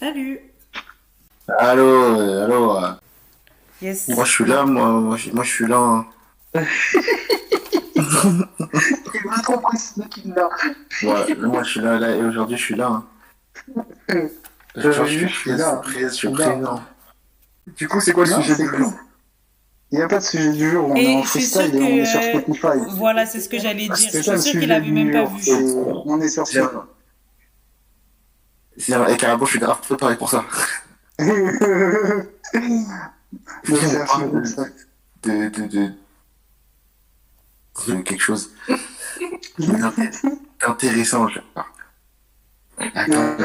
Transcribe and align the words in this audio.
Salut. 0.00 0.40
Allô, 1.58 1.82
euh, 1.84 2.44
allô. 2.46 2.76
euh, 2.76 2.92
Yes. 3.82 4.08
Moi 4.08 4.24
je 4.24 4.30
suis 4.32 4.44
là, 4.44 4.64
moi, 4.66 4.88
moi, 4.90 5.16
je, 5.16 5.30
moi, 5.30 5.42
je 5.44 5.50
suis 5.50 5.66
là. 5.66 5.78
hein. 5.78 6.06
Il 6.54 8.02
veut 8.02 9.42
trop 9.42 9.58
préciser 9.58 10.06
qu'il 10.10 10.32
l'a. 10.34 10.48
Ouais, 11.02 11.34
moi 11.36 11.62
je 11.62 11.70
suis 11.70 11.80
là, 11.80 11.98
là 11.98 12.10
et 12.14 12.22
aujourd'hui 12.22 12.56
je 12.58 12.62
suis 12.62 12.74
là. 12.76 12.88
hein. 12.88 13.06
Aujourd'hui, 14.76 15.20
je 15.28 15.34
suis 15.34 15.50
là. 15.52 15.80
Je 15.86 16.08
suis 16.08 16.28
Je 16.28 16.32
présent. 16.32 16.82
Du 17.76 17.88
coup, 17.88 18.00
c'est 18.00 18.12
quoi 18.12 18.24
le 18.26 18.30
sujet 18.32 18.56
du 18.56 18.66
jour? 18.68 18.92
Il 19.92 19.98
n'y 19.98 20.04
a 20.04 20.08
pas 20.08 20.18
de 20.18 20.24
sujet 20.24 20.52
du 20.52 20.70
jour, 20.70 20.88
on 20.88 20.94
Et 20.96 21.04
est 21.12 21.16
en 21.16 21.22
freestyle 21.24 21.74
et 21.74 21.82
on 21.82 21.86
est 21.96 22.04
sur 22.04 22.20
euh, 22.20 22.38
Spotify. 22.40 22.78
voilà, 22.96 23.26
c'est 23.26 23.40
ce 23.40 23.48
que 23.48 23.58
j'allais 23.58 23.86
dire. 23.88 23.96
C'est 23.96 24.18
Je 24.18 24.22
suis 24.22 24.22
sûre 24.24 24.34
qu'il 24.34 24.60
sujet 24.60 24.72
avait 24.72 24.86
du 24.86 24.92
même 24.92 25.10
pas 25.10 25.24
vu. 25.24 25.50
On 26.06 26.20
est 26.20 26.28
sur 26.28 26.42
un- 26.42 26.86
Et 28.88 29.16
carrément, 29.16 29.44
je 29.44 29.50
suis 29.50 29.58
grave 29.60 29.80
préparé 29.80 30.16
pour 30.16 30.30
ça. 30.30 30.44
On 33.68 34.06
parle 34.06 34.30
comme 34.30 34.42
de, 34.42 34.46
ça. 34.46 34.64
de, 35.22 35.48
de, 35.48 35.66
de, 35.66 35.92
de 37.88 38.00
quelque 38.02 38.22
chose 38.22 38.50
d'inté- 39.58 40.10
d'intéressant. 40.66 41.28
je- 41.28 41.38
Attends, 42.94 43.36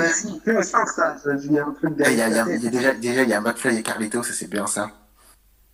ça. 0.63 1.17
Il 1.43 1.51
y 1.51 1.59
a 1.59 1.65
un 1.65 1.71
truc 1.73 1.93
il 1.97 2.01
y 2.01 2.05
a, 2.05 2.11
il 2.11 2.17
y 2.17 2.21
a- 2.21 2.29
derrière. 2.29 2.47
il 2.49 2.63
y 2.63 2.67
a 2.67 2.69
déjà, 2.71 2.93
déjà, 2.93 3.23
il 3.23 3.29
y 3.29 3.33
a 3.33 3.41
McFly 3.41 3.77
et 3.77 3.83
Carlito, 3.83 4.23
ça 4.23 4.31
c'est 4.33 4.49
bien 4.49 4.65
ça. 4.67 4.91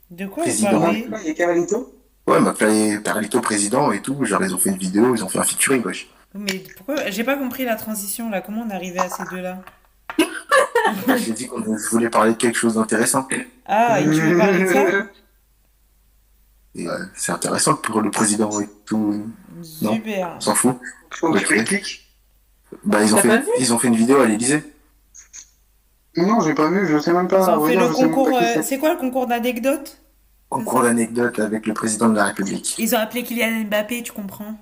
De 0.09 0.25
quoi 0.25 0.43
Président. 0.43 0.81
parlez 0.81 1.07
Il 1.21 1.27
y 1.27 1.31
a 1.31 1.33
Carlito? 1.35 1.95
Ouais, 2.27 2.39
McFly 2.39 2.93
et 2.93 3.01
Carlito 3.01 3.39
président 3.39 3.91
et 3.91 4.01
tout, 4.01 4.25
genre 4.25 4.43
ils 4.43 4.53
ont 4.55 4.57
fait 4.57 4.71
une 4.71 4.77
vidéo, 4.77 5.15
ils 5.15 5.23
ont 5.23 5.29
fait 5.29 5.39
un 5.39 5.43
featuring, 5.43 5.83
wesh. 5.85 6.09
Mais 6.33 6.63
pourquoi 6.77 7.09
J'ai 7.09 7.23
pas 7.23 7.35
compris 7.35 7.65
la 7.65 7.75
transition 7.75 8.29
là. 8.29 8.41
Comment 8.41 8.63
on 8.65 8.69
est 8.69 8.73
arrivé 8.73 8.99
à 8.99 9.09
ces 9.09 9.23
deux-là 9.31 9.61
J'ai 11.17 11.33
dit 11.33 11.47
qu'on 11.47 11.61
voulait 11.91 12.09
parler 12.09 12.31
de 12.33 12.37
quelque 12.37 12.57
chose 12.57 12.75
d'intéressant. 12.75 13.27
Ah, 13.65 13.99
et 14.01 14.03
tu 14.03 14.09
veux 14.11 14.37
parler 14.37 14.63
de 14.63 14.67
ça 14.67 14.85
euh, 16.77 17.05
c'est 17.15 17.33
intéressant 17.33 17.75
pour 17.75 18.01
le 18.01 18.09
président 18.11 18.61
et 18.61 18.69
tout, 18.85 19.25
Non. 19.81 19.93
Super. 19.93 20.33
on 20.37 20.39
s'en 20.39 20.55
fout. 20.55 20.77
Faut. 21.09 21.33
Bah, 22.85 23.03
ils 23.03 23.13
ont, 23.13 23.17
fait, 23.17 23.43
ils 23.59 23.73
ont 23.73 23.77
fait 23.77 23.89
une 23.89 23.97
vidéo 23.97 24.21
à 24.21 24.25
l'Elysée. 24.25 24.63
Non, 26.15 26.39
j'ai 26.39 26.53
pas 26.53 26.69
vu, 26.69 26.87
je 26.87 26.97
sais 26.99 27.11
même 27.11 27.27
pas. 27.27 27.59
Fait 27.67 27.75
le 27.75 27.89
concours. 27.89 28.29
euh, 28.33 28.61
c'est. 28.63 28.77
Quoi 28.77 28.93
le 28.93 28.99
concours 28.99 29.27
d'anecdotes? 29.27 30.01
En 30.49 30.59
C'est 30.59 30.65
cours 30.65 30.81
ça. 30.81 30.87
d'anecdote 30.87 31.39
avec 31.39 31.67
le 31.67 31.73
président 31.73 32.07
de 32.07 32.15
la 32.15 32.25
République. 32.25 32.75
Ils 32.77 32.95
ont 32.95 32.99
appelé 32.99 33.23
Kylian 33.23 33.65
Mbappé, 33.65 34.03
tu 34.03 34.13
comprends? 34.13 34.55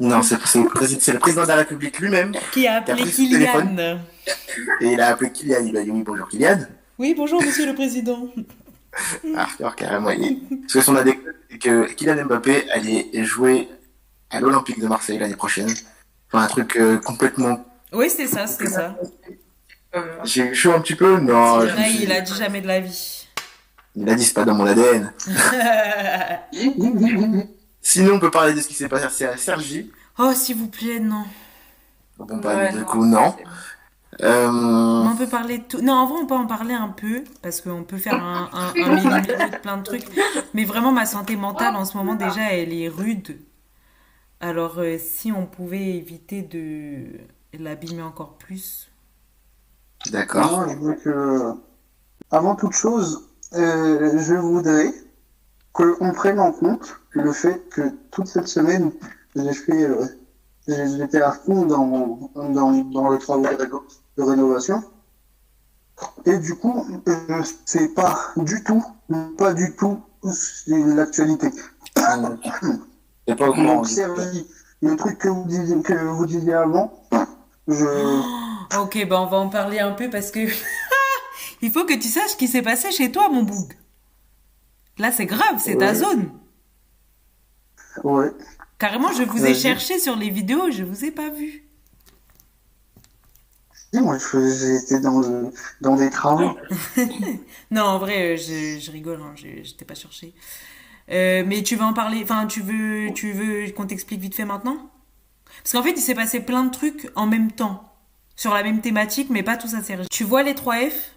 Non, 0.00 0.22
c'est 0.22 0.36
c'est 0.44 0.58
le, 0.58 0.68
président- 0.68 1.00
c'est 1.00 1.12
le 1.12 1.18
président 1.20 1.42
de 1.44 1.48
la 1.48 1.56
République 1.56 1.98
lui-même. 2.00 2.32
Qui 2.52 2.66
a 2.66 2.76
appelé 2.78 3.04
Kylian 3.04 3.98
Et 4.80 4.92
il 4.92 5.00
a 5.00 5.08
appelé 5.08 5.30
Kylian. 5.30 5.64
Il 5.64 5.76
a 5.76 5.82
dit 5.84 5.90
oui, 5.90 6.02
bonjour 6.04 6.28
Kylian. 6.28 6.58
Oui, 6.98 7.14
bonjour 7.16 7.40
monsieur 7.42 7.66
le 7.66 7.74
président. 7.74 8.28
Ah, 9.36 9.46
alors, 9.60 9.76
carrément. 9.76 10.10
il- 10.10 10.40
Parce 10.62 10.72
que 10.74 10.80
son 10.80 10.96
anecdote, 10.96 11.34
c'est 11.50 11.58
que 11.58 11.92
Kylian 11.92 12.24
Mbappé 12.24 12.68
allait 12.70 13.08
jouer 13.24 13.68
à 14.30 14.40
l'Olympique 14.40 14.80
de 14.80 14.86
Marseille 14.88 15.18
l'année 15.18 15.36
prochaine. 15.36 15.72
Enfin, 16.32 16.44
un 16.44 16.48
truc 16.48 16.76
euh, 16.76 16.98
complètement. 16.98 17.64
Oui, 17.92 18.10
c'était 18.10 18.26
ça, 18.26 18.48
c'était 18.48 18.66
ça. 18.70 18.96
J'ai 20.24 20.48
eu 20.50 20.54
chaud 20.56 20.72
un 20.72 20.80
petit 20.80 20.96
peu 20.96 21.18
Non. 21.20 21.60
je 21.60 22.02
il 22.02 22.10
a 22.10 22.20
dit 22.20 22.34
jamais 22.34 22.60
de 22.60 22.66
la 22.66 22.80
vie. 22.80 23.28
il 23.94 24.08
a 24.10 24.14
dit 24.16 24.24
c'est 24.24 24.34
pas 24.34 24.44
dans 24.44 24.54
mon 24.54 24.66
ADN. 24.66 25.12
Sinon, 27.84 28.14
on 28.16 28.18
peut 28.20 28.32
parler 28.32 28.52
de 28.52 28.60
ce 28.60 28.66
qui 28.66 28.74
s'est 28.74 28.88
passé 28.88 29.24
à 29.26 29.36
Sergi. 29.36 29.92
oh, 30.18 30.32
s'il 30.34 30.56
vous 30.56 30.68
plaît, 30.68 31.00
non. 31.00 31.24
Bon, 32.18 32.38
bah, 32.38 32.56
Ouais, 32.56 32.72
du 32.72 32.78
non, 32.78 32.84
coup, 32.84 33.04
non. 33.04 33.36
Euh, 34.22 34.48
On 34.50 35.16
peut 35.16 35.28
parler 35.28 35.58
de 35.58 35.64
tout. 35.64 35.82
Non, 35.82 35.94
en 35.94 36.06
vrai, 36.06 36.18
on 36.22 36.26
peut 36.26 36.34
en 36.34 36.46
parler 36.46 36.74
un 36.74 36.88
peu, 36.88 37.24
parce 37.42 37.60
qu'on 37.60 37.84
peut 37.84 37.98
faire 37.98 38.22
un, 38.22 38.50
un, 38.52 38.76
un 38.82 38.94
mini 38.94 39.22
de 39.22 39.58
plein 39.60 39.76
de 39.78 39.82
trucs. 39.82 40.06
Mais 40.54 40.64
vraiment, 40.64 40.92
ma 40.92 41.06
santé 41.06 41.36
mentale, 41.36 41.76
en 41.76 41.84
ce 41.84 41.96
moment, 41.96 42.14
déjà, 42.14 42.52
elle 42.52 42.72
est 42.72 42.88
rude. 42.88 43.38
Alors, 44.40 44.78
euh, 44.78 44.98
si 44.98 45.32
on 45.32 45.46
pouvait 45.46 45.96
éviter 45.96 46.42
de 46.42 47.06
l'abîmer 47.58 48.02
encore 48.02 48.38
plus. 48.38 48.90
D'accord. 50.10 50.66
Non, 50.66 50.68
je 50.68 50.76
veux 50.78 50.94
que. 50.94 51.52
Avant 52.30 52.56
toute 52.56 52.72
chose, 52.74 53.28
euh, 53.54 54.18
je 54.18 54.34
voudrais 54.34 54.92
qu'on 55.72 56.12
prenne 56.12 56.40
en 56.40 56.52
compte 56.52 57.00
le 57.14 57.32
fait 57.32 57.68
que 57.70 57.82
toute 58.10 58.26
cette 58.26 58.48
semaine, 58.48 58.90
j'ai 59.36 59.52
fait. 59.54 59.84
euh, 59.84 60.04
j'ai- 60.66 60.96
J'étais 60.98 61.20
à 61.20 61.32
fond 61.32 61.66
dans, 61.66 62.30
dans, 62.34 62.72
dans 62.72 63.08
le 63.10 63.18
travail 63.18 63.56
de 63.56 63.64
réno- 63.64 63.82
de 64.16 64.22
rénovation. 64.22 64.82
Et 66.24 66.38
du 66.38 66.54
coup, 66.56 66.86
je 67.06 67.44
sais 67.66 67.88
pas 67.88 68.18
du 68.36 68.62
tout, 68.64 68.82
pas 69.38 69.52
du 69.54 69.74
tout 69.76 70.00
l'actualité. 70.66 71.50
C'est 71.94 73.36
pas 73.36 73.46
le 74.82 74.96
truc 74.96 75.18
que 75.18 75.28
vous 75.28 75.44
disiez, 75.44 75.82
que 75.82 75.92
vous 75.94 76.26
disiez 76.26 76.54
avant, 76.54 76.92
je. 77.68 78.78
Ok, 78.80 79.06
bah 79.08 79.20
on 79.20 79.26
va 79.26 79.36
en 79.38 79.48
parler 79.50 79.78
un 79.78 79.92
peu 79.92 80.10
parce 80.10 80.30
que 80.30 80.40
il 81.62 81.70
faut 81.70 81.84
que 81.84 81.94
tu 81.94 82.08
saches 82.08 82.30
ce 82.32 82.36
qui 82.36 82.48
s'est 82.48 82.62
passé 82.62 82.90
chez 82.90 83.12
toi, 83.12 83.28
mon 83.28 83.42
boug. 83.44 83.74
Là, 84.98 85.12
c'est 85.12 85.26
grave, 85.26 85.56
c'est 85.58 85.76
ta 85.76 85.94
zone. 85.94 86.30
Ouais. 88.02 88.30
Carrément, 88.78 89.12
je 89.12 89.22
vous 89.22 89.46
ai 89.46 89.54
cherché 89.54 89.98
sur 89.98 90.16
les 90.16 90.30
vidéos, 90.30 90.70
je 90.70 90.82
vous 90.82 91.04
ai 91.04 91.10
pas 91.10 91.30
vu. 91.30 91.64
Moi, 93.92 94.18
j'étais 94.18 94.98
dans, 94.98 95.20
le- 95.20 95.52
dans 95.80 95.94
des 95.94 96.10
travaux. 96.10 96.58
Non, 97.70 97.82
en 97.82 97.98
vrai, 97.98 98.34
euh, 98.34 98.36
je, 98.36 98.80
je 98.80 98.90
rigole, 98.90 99.20
hein, 99.22 99.34
je, 99.36 99.62
je 99.62 99.74
t'ai 99.74 99.84
pas 99.84 99.94
cherché. 99.94 100.34
Euh, 101.10 101.44
mais 101.46 101.62
tu 101.62 101.76
veux 101.76 101.84
en 101.84 101.92
parler, 101.92 102.20
enfin, 102.24 102.46
tu 102.46 102.60
veux, 102.60 103.12
tu 103.14 103.32
veux 103.32 103.70
qu'on 103.72 103.86
t'explique 103.86 104.20
vite 104.20 104.34
fait 104.34 104.44
maintenant? 104.44 104.90
Parce 105.62 105.72
qu'en 105.72 105.82
fait, 105.82 105.92
il 105.92 106.00
s'est 106.00 106.14
passé 106.16 106.40
plein 106.40 106.64
de 106.64 106.70
trucs 106.70 107.08
en 107.14 107.26
même 107.26 107.52
temps, 107.52 107.92
sur 108.34 108.52
la 108.52 108.64
même 108.64 108.80
thématique, 108.80 109.30
mais 109.30 109.44
pas 109.44 109.56
tous 109.56 109.68
Sergi. 109.80 110.08
Tu 110.10 110.24
vois 110.24 110.42
les 110.42 110.56
3 110.56 110.90
F? 110.90 111.12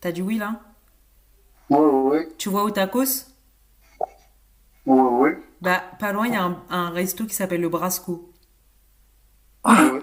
T'as 0.00 0.12
dit 0.12 0.22
oui 0.22 0.38
là? 0.38 0.60
Ouais, 1.70 1.78
ouais, 1.78 2.28
Tu 2.38 2.48
vois 2.48 2.64
Otakos? 2.64 3.26
Ouais, 4.86 5.00
ouais. 5.00 5.38
Bah, 5.60 5.82
pas 5.98 6.12
loin, 6.12 6.26
il 6.26 6.34
y 6.34 6.36
a 6.36 6.44
un, 6.44 6.62
un 6.70 6.90
resto 6.90 7.24
qui 7.26 7.34
s'appelle 7.34 7.60
le 7.60 7.68
Brasco. 7.68 8.32
ouais. 9.64 9.72
ouais. 9.72 10.00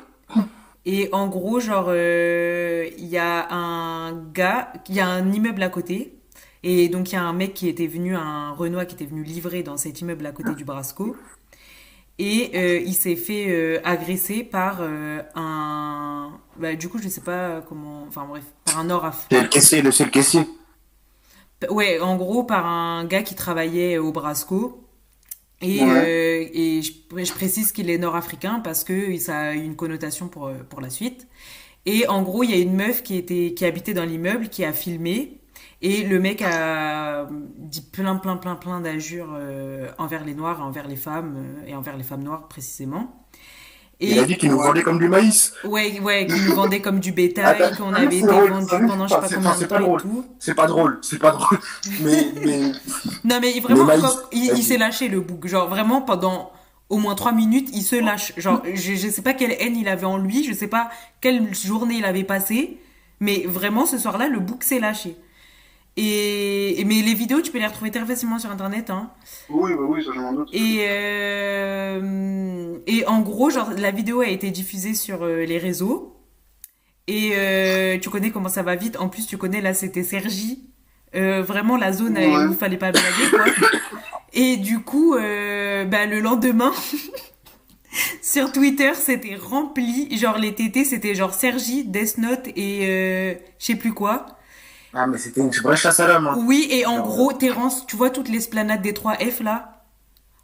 Et 0.86 1.08
en 1.14 1.28
gros, 1.28 1.62
genre, 1.62 1.86
euh, 1.88 2.90
il 2.98 3.06
y 3.06 3.18
a 3.18 3.48
un 3.54 4.12
gars, 4.34 4.74
il 4.90 4.96
y 4.96 5.00
a 5.00 5.08
un 5.08 5.32
immeuble 5.32 5.64
à 5.64 5.70
côté. 5.70 6.20
Et 6.64 6.90
donc, 6.90 7.12
il 7.12 7.16
y 7.16 7.18
a 7.18 7.24
un 7.24 7.34
mec 7.34 7.54
qui 7.54 7.70
était 7.70 7.88
venu, 7.88 8.16
un 8.16 8.52
Renoir 8.52 8.86
qui 8.86 8.96
était 8.96 9.06
venu 9.06 9.24
livrer 9.24 9.64
dans 9.64 9.78
cet 9.78 10.02
immeuble 10.02 10.26
à 10.26 10.32
côté 10.32 10.54
du 10.56 10.66
Brasco. 10.66 11.16
Et 12.20 12.52
euh, 12.56 12.80
il 12.80 12.94
s'est 12.94 13.16
fait 13.16 13.46
euh, 13.50 13.80
agresser 13.84 14.44
par 14.44 14.82
un. 14.82 16.32
Bah, 16.58 16.76
du 16.76 16.90
coup, 16.90 17.00
je 17.00 17.08
sais 17.08 17.22
pas 17.22 17.62
comment. 17.62 18.04
Enfin, 18.08 18.26
bref, 18.26 18.44
par 18.66 18.80
un 18.80 18.84
Nord-Af. 18.84 19.28
C'est 19.32 19.42
le 19.42 19.48
caissier, 19.48 19.82
le 19.82 19.92
caissier. 20.10 20.48
Ouais, 21.70 22.00
en 22.00 22.16
gros, 22.18 22.44
par 22.44 22.66
un 22.66 23.06
gars 23.06 23.24
qui 23.24 23.36
travaillait 23.36 23.98
au 23.98 24.12
Brasco. 24.12 24.80
Et, 25.62 25.82
Ouais. 25.82 25.90
euh, 25.90 26.50
et 26.54 26.82
je, 26.84 26.92
je 27.26 27.34
précise 27.34 27.72
qu'il 27.74 27.90
est 27.90 27.98
nord-africain 27.98 28.62
parce 28.64 28.84
que 28.84 29.18
ça 29.18 29.40
a 29.40 29.54
une 29.54 29.76
connotation 29.76 30.28
pour, 30.30 30.48
euh, 30.48 30.56
pour 30.70 30.82
la 30.82 30.90
suite. 30.90 31.28
Et 31.86 32.08
en 32.08 32.24
gros, 32.24 32.44
il 32.44 32.52
y 32.52 32.54
a 32.54 32.58
une 32.58 32.76
meuf 32.76 33.04
qui, 33.04 33.18
était, 33.18 33.54
qui 33.56 33.66
habitait 33.66 33.94
dans 33.94 34.06
l'immeuble 34.06 34.50
qui 34.50 34.66
a 34.66 34.74
filmé. 34.74 35.42
Et 35.82 36.04
le 36.04 36.20
mec 36.20 36.42
a 36.44 37.28
dit 37.58 37.82
plein, 37.82 38.16
plein, 38.18 38.38
plein, 38.38 38.56
plein 38.56 38.82
d'injures 38.82 39.32
euh, 39.36 39.90
envers 40.00 40.26
les 40.26 40.36
Noirs, 40.36 40.62
envers 40.62 40.88
les 40.88 40.96
femmes, 40.98 41.36
euh, 41.38 41.68
et 41.68 41.76
envers 41.76 41.98
les 41.98 42.04
femmes 42.04 42.24
noires 42.24 42.48
précisément. 42.50 43.28
Et 44.04 44.12
Il 44.12 44.20
a 44.20 44.26
dit 44.26 44.36
qu'il 44.36 44.52
nous 44.52 44.60
vendait 44.60 44.84
comme 44.84 45.00
du 45.00 45.08
maïs. 45.08 45.54
ouais, 45.64 46.00
ouais, 46.02 46.26
qu'il 46.28 46.44
nous 46.46 46.56
vendait 46.56 46.82
comme 46.82 47.00
du 47.00 47.14
bétail, 47.14 47.62
Attends, 47.62 47.76
qu'on 47.86 47.94
avait 47.94 48.18
été 48.18 48.28
vendu 48.28 48.68
pendant 48.88 49.08
je 49.08 49.14
sais 49.14 49.20
pas 49.22 49.28
combien 49.34 49.58
de 49.58 49.66
temps 49.66 49.98
et 49.98 50.02
tout. 50.02 50.26
C'est 50.40 50.54
pas 50.56 50.68
drôle, 50.68 51.00
c'est 51.02 51.20
pas 51.20 51.32
drôle. 51.32 51.58
Mais, 52.02 52.28
mais 52.44 52.60
Non, 53.24 53.40
mais 53.42 53.58
vraiment, 53.62 53.86
maïs, 53.86 54.02
quand- 54.02 54.30
il, 54.34 54.62
s'est 54.62 54.78
lâché 54.78 55.08
le 55.08 55.22
bouc. 55.22 55.48
Genre, 55.48 55.70
vraiment, 55.70 56.02
pendant 56.02 56.52
au 56.90 56.98
moins 56.98 57.16
trois 57.16 57.32
minutes, 57.32 57.70
il 57.74 57.82
se 57.82 57.96
lâche. 57.96 58.34
Genre, 58.36 58.62
je, 58.74 58.94
je 58.96 59.08
sais 59.10 59.22
pas 59.22 59.34
quelle 59.34 59.56
haine 59.60 59.78
il 59.78 59.88
avait 59.88 60.06
en 60.06 60.18
lui, 60.18 60.44
je 60.44 60.54
sais 60.54 60.68
pas 60.68 60.90
quelle 61.22 61.54
journée 61.56 61.96
il 61.96 62.06
avait 62.06 62.26
passé, 62.26 62.78
mais 63.22 63.46
vraiment, 63.48 63.86
ce 63.86 63.98
soir-là, 63.98 64.28
le 64.28 64.40
bouc 64.40 64.64
s'est 64.64 64.80
lâché. 64.80 65.16
Et, 65.96 66.80
et- 66.82 66.86
mais 66.86 67.02
les 67.02 67.14
vidéos, 67.14 67.42
tu 67.42 67.52
peux 67.52 67.60
les 67.60 67.68
retrouver 67.68 67.92
très 67.92 68.06
facilement 68.06 68.40
sur 68.40 68.50
Internet, 68.50 68.90
hein. 68.90 69.12
Oui, 69.50 69.74
bah 69.76 69.84
oui, 69.88 70.04
ça, 70.04 70.12
je 70.14 70.20
m'en 70.20 70.34
doute. 70.34 70.50
Et, 70.54 70.86
euh, 70.88 72.78
et 72.88 73.06
en 73.06 73.22
gros, 73.22 73.50
genre, 73.50 73.70
la 73.78 73.92
vidéo 73.92 74.22
a 74.22 74.28
été 74.28 74.50
diffusée 74.52 74.94
sur 74.96 75.24
euh, 75.24 75.46
les 75.46 75.58
réseaux. 75.58 76.18
Et 77.08 77.32
euh, 77.36 77.98
tu 78.00 78.10
connais 78.10 78.32
comment 78.32 78.50
ça 78.50 78.64
va 78.64 78.76
vite. 78.76 78.98
En 78.98 79.10
plus, 79.10 79.28
tu 79.28 79.38
connais, 79.38 79.62
là, 79.62 79.74
c'était 79.74 80.04
Sergi. 80.04 80.70
Euh, 81.16 81.44
vraiment, 81.44 81.78
la 81.78 81.92
zone 81.94 82.18
Ouais. 82.18 82.28
où 82.48 82.52
il 82.52 82.58
fallait 82.58 82.78
pas 82.78 82.92
blaguer, 82.92 83.30
quoi. 83.30 83.46
Et 84.34 84.58
du 84.58 84.80
coup, 84.80 85.14
euh, 85.16 85.86
bah, 85.86 86.06
le 86.08 86.20
lendemain, 86.22 86.72
Sur 88.24 88.52
Twitter, 88.52 88.92
c'était 88.96 89.36
rempli. 89.36 90.18
Genre, 90.18 90.40
les 90.40 90.56
TT, 90.56 90.84
c'était 90.84 91.14
genre 91.14 91.34
Sergi, 91.34 91.84
Death 91.86 92.18
Note 92.18 92.48
et 92.56 92.80
euh, 92.88 93.34
je 93.60 93.66
sais 93.68 93.76
plus 93.76 93.94
quoi. 93.94 94.26
Ah, 94.94 95.08
mais 95.08 95.18
c'était 95.18 95.42
une 95.42 95.50
vraie 95.50 95.76
chasse 95.76 96.00
à 96.00 96.08
l'homme. 96.08 96.28
Hein. 96.28 96.36
Oui, 96.46 96.68
et 96.70 96.86
en 96.86 97.02
gros, 97.02 97.34
Terence, 97.34 97.86
tu 97.88 97.96
vois 97.96 98.10
toute 98.10 98.30
l'esplanade 98.30 98.82
des 98.82 98.94
3F 98.94 99.44
là? 99.44 99.70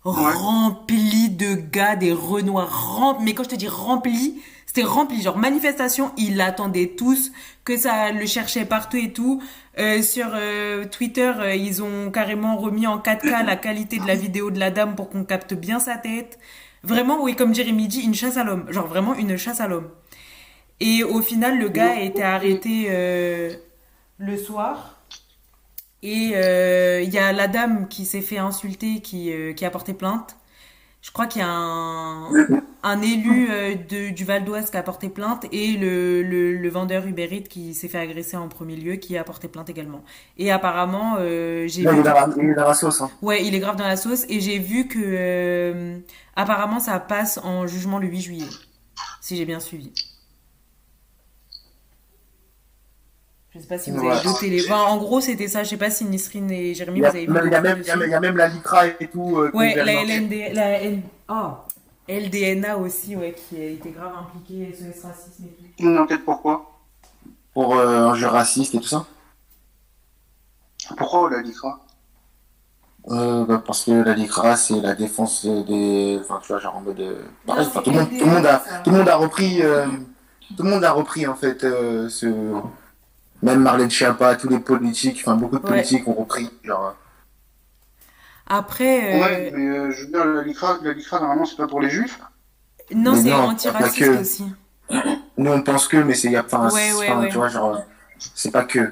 Remplie 0.04 1.30
de 1.30 1.56
gars, 1.56 1.96
des 1.96 2.14
renoirs, 2.14 2.98
remplis. 2.98 3.26
Mais 3.26 3.34
quand 3.34 3.44
je 3.44 3.50
te 3.50 3.56
dis 3.56 3.68
rempli, 3.68 4.42
c'était 4.66 4.84
rempli. 4.84 5.22
Genre, 5.22 5.38
manifestation, 5.38 6.12
ils 6.18 6.36
l'attendaient 6.38 6.94
tous, 6.98 7.32
que 7.64 7.78
ça 7.78 8.12
le 8.12 8.26
cherchait 8.26 8.66
partout 8.66 8.98
et 8.98 9.12
tout. 9.12 9.42
Euh, 9.78 10.02
sur 10.02 10.30
euh, 10.34 10.86
Twitter, 10.86 11.32
euh, 11.38 11.56
ils 11.56 11.84
ont 11.84 12.12
carrément 12.12 12.58
remis 12.58 12.88
en 12.88 12.98
4K 12.98 13.46
la 13.46 13.56
qualité 13.56 14.00
de 14.00 14.08
la 14.08 14.16
vidéo 14.16 14.52
de 14.52 14.60
la 14.60 14.72
dame 14.72 14.96
pour 14.96 15.10
qu'on 15.10 15.26
capte 15.26 15.54
bien 15.54 15.80
sa 15.80 15.96
tête. 15.96 16.40
Vraiment, 16.82 17.22
oui, 17.22 17.36
comme 17.36 17.54
Jérémy 17.54 17.88
dit, 17.88 18.02
une 18.02 18.16
chasse 18.16 18.38
à 18.38 18.44
l'homme. 18.44 18.66
Genre, 18.70 18.88
vraiment 18.88 19.14
une 19.14 19.38
chasse 19.38 19.60
à 19.60 19.68
l'homme. 19.68 19.90
Et 20.80 21.04
au 21.04 21.22
final, 21.22 21.60
le 21.60 21.68
gars 21.70 21.92
a 21.92 22.00
été 22.00 22.24
arrêté 22.24 22.88
euh, 22.90 23.52
le 24.20 24.38
soir. 24.38 24.98
Et 26.02 26.32
euh, 26.36 27.02
il 27.02 27.14
y 27.14 27.18
a 27.18 27.34
la 27.34 27.48
dame 27.48 27.88
qui 27.90 28.06
s'est 28.06 28.22
fait 28.22 28.38
insulter, 28.38 29.02
qui, 29.02 29.32
euh, 29.34 29.54
qui 29.54 29.66
a 29.66 29.70
porté 29.70 29.94
plainte. 29.94 30.38
Je 31.02 31.12
crois 31.12 31.28
qu'il 31.28 31.42
y 31.42 31.46
a 31.46 31.50
un, 31.50 32.36
un 32.84 33.02
élu 33.02 33.50
euh, 33.52 33.76
de, 33.76 34.12
du 34.12 34.26
Val 34.26 34.46
d'Oise 34.46 34.72
qui 34.72 34.78
a 34.78 34.84
porté 34.84 35.10
plainte 35.10 35.46
et 35.52 35.74
le, 35.78 36.24
le, 36.24 36.58
le 36.58 36.70
vendeur 36.70 37.08
Uber 37.08 37.30
Eats 37.32 37.44
qui 37.50 37.74
s'est 37.74 37.90
fait 37.90 38.00
agresser 38.00 38.38
en 38.38 38.50
premier 38.50 38.76
lieu 38.78 38.96
qui 38.96 39.18
a 39.18 39.24
porté 39.26 39.48
plainte 39.50 39.70
également. 39.70 40.04
Et 40.38 40.52
apparemment, 40.52 41.18
euh, 41.20 41.68
j'ai 41.68 41.86
vu... 41.86 41.88
il 41.96 42.00
est 42.00 42.04
dans 42.04 42.14
la- 42.14 42.30
il 42.38 42.50
est 42.50 42.56
dans 42.56 42.68
la 42.68 42.74
sauce. 42.74 43.02
Hein. 43.02 43.12
Ouais, 43.22 43.46
il 43.46 43.56
est 43.56 43.60
grave 43.60 43.78
dans 43.78 43.88
la 43.88 43.98
sauce 43.98 44.26
et 44.30 44.40
j'ai 44.42 44.60
vu 44.60 44.88
que 44.88 45.00
euh, 45.02 46.00
apparemment 46.36 46.80
ça 46.80 47.00
passe 47.00 47.40
en 47.44 47.68
jugement 47.68 48.00
le 48.00 48.08
8 48.08 48.22
juillet, 48.22 48.50
si 49.22 49.38
j'ai 49.38 49.46
bien 49.46 49.60
suivi. 49.60 49.94
Je 53.56 53.60
sais 53.60 53.68
pas 53.68 53.80
si 53.80 53.90
vous 53.92 53.98
avez 54.00 54.08
Ouais. 54.10 54.24
d'autres 54.24 54.40
télé. 54.42 54.62
Enfin, 54.64 54.84
en 54.84 54.98
gros, 54.98 55.22
c'était 55.22 55.48
ça. 55.48 55.64
Je 55.64 55.70
sais 55.70 55.78
pas 55.78 55.90
si 55.90 56.06
Nisrine 56.06 56.52
et 56.52 56.74
Jérémy 56.76 57.00
vous 57.00 57.06
avez 57.08 57.26
vu 57.26 57.34
il 57.46 57.52
y 57.52 57.56
a 57.56 57.62
même, 57.62 57.82
y 57.82 57.90
a 57.90 58.08
y 58.08 58.14
a 58.14 58.20
la 58.32 58.48
LICRA 58.48 58.88
et 59.00 59.08
tout. 59.08 59.38
euh, 59.38 59.50
Ouais, 59.54 59.74
la. 59.76 60.04
LND, 60.04 60.54
la 60.54 60.78
oh, 61.30 61.54
LDNA 62.08 62.78
aussi, 62.78 63.16
ouais, 63.16 63.34
qui 63.34 63.58
a 63.60 63.66
été 63.66 63.90
grave 63.92 64.14
impliquée, 64.20 64.74
SOS 64.74 65.04
Racisme 65.04 65.46
et 65.46 65.48
tout. 65.78 65.84
Une 65.84 65.98
enquête 65.98 66.24
pourquoi 66.26 66.80
Pour 67.54 67.76
euh, 67.76 68.08
un 68.10 68.16
jeu 68.16 68.28
raciste 68.28 68.76
et 68.76 68.80
tout 68.80 68.88
ça. 68.88 69.06
Pourquoi 70.98 71.30
la 71.32 71.42
LICRA 71.42 71.80
Euh, 73.10 73.46
bah, 73.46 73.62
parce 73.66 73.84
que 73.86 73.92
la 73.92 74.14
LICRA, 74.14 74.56
c'est 74.58 74.80
la 74.80 74.94
défense 74.94 75.46
des. 75.46 76.20
Enfin, 76.22 76.40
tu 76.42 76.52
vois, 76.52 76.60
genre 76.60 76.76
en 76.78 76.82
mode. 76.82 77.00
euh, 77.00 77.24
pareil, 77.48 77.64
Non, 77.66 77.70
enfin, 77.70 77.80
c'est 77.80 77.84
tout, 77.84 77.92
le 77.92 78.00
monde, 78.02 78.10
tout, 78.10 78.26
le 78.26 78.32
monde 78.32 78.46
a, 78.46 78.64
tout 78.84 78.90
le 78.92 78.98
monde 78.98 79.10
a 79.10 79.16
repris. 79.16 79.62
euh, 79.64 79.88
tout 80.58 80.64
le 80.64 80.70
monde 80.70 80.84
a 80.84 80.92
repris, 80.92 81.26
en 81.28 81.36
fait, 81.36 81.64
euh, 81.64 82.10
ce. 82.10 82.28
Même 83.42 83.62
Marlène 83.62 83.90
Schiappa, 83.90 84.36
tous 84.36 84.50
les 84.50 84.60
politiques, 84.60 85.22
enfin, 85.26 85.36
beaucoup 85.36 85.58
de 85.60 85.64
Ouais. 85.64 85.70
politiques 85.70 86.08
ont 86.08 86.14
repris. 86.14 86.50
Genre. 86.64 86.96
Après, 88.48 89.16
euh, 89.16 89.22
Ouais, 89.22 89.52
mais 89.56 89.68
euh, 89.68 89.92
je 89.92 90.02
veux 90.02 90.08
dire, 90.08 90.26
la 90.26 90.42
LICRA, 90.42 90.80
la 90.84 90.94
LICRA 90.94 91.20
normalement, 91.20 91.46
c'est 91.46 91.56
pas 91.56 91.68
pour 91.68 91.82
les 91.82 91.90
juifs. 91.90 92.20
non, 92.94 93.16
c'est 93.16 93.32
antiraciste 93.34 94.00
que. 94.00 94.22
aussi. 94.22 94.46
Nous, 95.38 95.52
on 95.52 95.62
pense 95.62 95.88
que, 95.88 95.98
mais 95.98 96.16
c'est. 96.16 96.32
y 96.32 96.36
a- 96.36 96.44
Enfin, 96.44 96.70
Ouais, 96.74 96.92
enfin, 96.94 97.20
ouais. 97.22 97.30
tu 97.30 97.36
vois, 97.38 97.48
genre. 97.50 97.82
C'est 98.36 98.52
pas 98.52 98.64
que. 98.64 98.92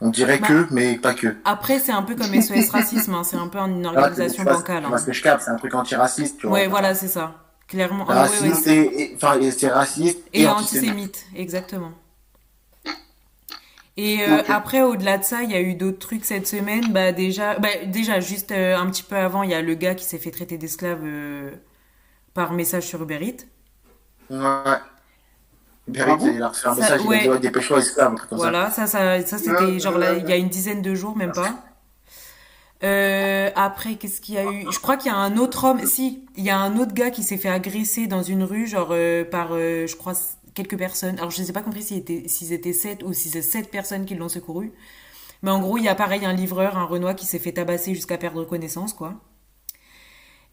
On 0.00 0.08
dirait 0.10 0.38
Bah, 0.38 0.48
que, 0.48 0.66
mais 0.70 0.96
pas 0.98 1.14
que. 1.14 1.36
Après, 1.44 1.78
c'est 1.78 1.92
un 1.92 2.02
peu 2.02 2.14
comme 2.16 2.32
SOS 2.34 2.70
Racisme, 2.70 3.14
hein, 3.14 3.22
c'est 3.24 3.36
un 3.36 3.48
peu 3.48 3.58
une 3.58 3.86
Ah, 3.94 4.00
organisation 4.00 4.44
bancale. 4.44 4.84
Hein. 4.84 4.98
ce 4.98 5.06
que 5.06 5.12
je 5.12 5.22
capte, 5.22 5.42
c'est 5.44 5.50
un 5.50 5.56
truc 5.56 5.74
antiraciste, 5.74 6.38
tu 6.38 6.46
vois. 6.46 6.56
Ouais, 6.58 6.66
voilà, 6.68 6.94
c'est 6.94 7.08
ça. 7.08 7.34
Clairement. 7.68 8.04
Ah, 8.08 8.12
ouais, 8.12 8.16
ouais, 8.16 8.22
Raciste 8.48 8.64
c'est- 8.64 8.76
et, 8.76 9.02
et- 9.12 9.16
enfin, 9.16 9.38
et 9.40 9.50
c'est 9.50 9.68
raciste 9.68 10.18
et, 10.32 10.42
Et 10.42 10.48
antisémite. 10.48 10.90
antisémite, 10.90 11.26
exactement. 11.36 11.92
Et 13.96 14.22
euh, 14.22 14.42
après, 14.48 14.82
au-delà 14.82 15.18
de 15.18 15.24
ça, 15.24 15.42
il 15.42 15.50
y 15.50 15.54
a 15.54 15.60
eu 15.60 15.74
d'autres 15.74 15.98
trucs 15.98 16.24
cette 16.24 16.46
semaine. 16.46 16.92
Bah 16.92 17.12
déjà, 17.12 17.58
bah, 17.58 17.68
déjà 17.86 18.20
juste 18.20 18.50
euh, 18.52 18.76
un 18.76 18.90
petit 18.90 19.02
peu 19.02 19.16
avant, 19.16 19.42
il 19.42 19.50
y 19.50 19.54
a 19.54 19.62
le 19.62 19.74
gars 19.74 19.94
qui 19.94 20.04
s'est 20.04 20.18
fait 20.18 20.30
traiter 20.30 20.56
d'esclave 20.58 21.00
euh, 21.04 21.50
par 22.34 22.52
message 22.52 22.84
sur 22.86 23.02
Uber 23.02 23.20
Eats. 23.22 23.46
Ouais. 24.30 24.80
Berit, 25.86 26.12
Ah 26.12 26.16
bon 26.16 26.28
il 26.34 26.42
a 26.42 26.48
reçu 26.48 26.66
un 26.68 26.74
Ça, 26.74 26.74
message, 26.74 27.02
il 27.04 27.14
a 27.14 27.16
ouais. 27.16 27.18
dit 27.18 27.28
ouais, 27.28 27.38
dépêche-toi, 27.38 27.78
esclave, 27.78 28.12
un 28.12 28.16
truc 28.16 28.30
comme 28.30 28.38
ça. 28.40 28.50
Voilà, 28.50 28.70
ça, 28.70 28.86
ça, 28.86 29.24
ça 29.26 29.38
c'était 29.38 29.52
Ouais, 29.64 29.78
genre 29.78 29.96
ouais, 29.96 29.98
là, 29.98 30.14
ouais. 30.14 30.20
il 30.20 30.28
y 30.28 30.32
a 30.32 30.36
une 30.36 30.48
dizaine 30.48 30.82
de 30.82 30.94
jours, 30.94 31.16
même 31.16 31.32
pas. 31.32 31.64
Euh, 32.84 33.50
après, 33.54 33.94
qu'est-ce 33.96 34.20
qu'il 34.20 34.34
y 34.34 34.38
a 34.38 34.44
eu? 34.44 34.66
Je 34.70 34.78
crois 34.80 34.96
qu'il 34.96 35.10
y 35.12 35.14
a 35.14 35.18
un 35.18 35.36
autre 35.36 35.64
homme. 35.64 35.86
Si, 35.86 36.24
il 36.36 36.44
y 36.44 36.50
a 36.50 36.58
un 36.58 36.76
autre 36.78 36.94
gars 36.94 37.10
qui 37.10 37.22
s'est 37.22 37.36
fait 37.36 37.48
agresser 37.48 38.06
dans 38.08 38.22
une 38.22 38.42
rue, 38.42 38.66
genre 38.66 38.88
euh, 38.90 39.24
par, 39.24 39.50
euh, 39.52 39.86
je 39.86 39.94
crois, 39.96 40.14
quelques 40.54 40.78
personnes. 40.78 41.18
Alors, 41.18 41.30
je 41.30 41.40
ne 41.40 41.46
sais 41.46 41.52
pas 41.52 41.62
compris 41.62 41.82
s'ils 41.82 41.98
étaient, 41.98 42.28
s'ils 42.28 42.52
étaient 42.52 42.72
sept 42.72 43.02
ou 43.02 43.12
si 43.12 43.28
c'est 43.30 43.42
sept 43.42 43.70
personnes 43.70 44.04
qui 44.06 44.14
l'ont 44.14 44.28
secouru. 44.28 44.72
Mais 45.42 45.50
en 45.52 45.60
gros, 45.60 45.78
il 45.78 45.84
y 45.84 45.88
a 45.88 45.94
pareil 45.96 46.24
un 46.26 46.32
livreur, 46.34 46.78
un 46.78 46.84
Renoir 46.86 47.16
qui 47.16 47.26
s'est 47.26 47.38
fait 47.40 47.52
tabasser 47.52 47.94
jusqu'à 47.94 48.18
perdre 48.18 48.44
connaissance, 48.44 48.92
quoi. 48.94 49.20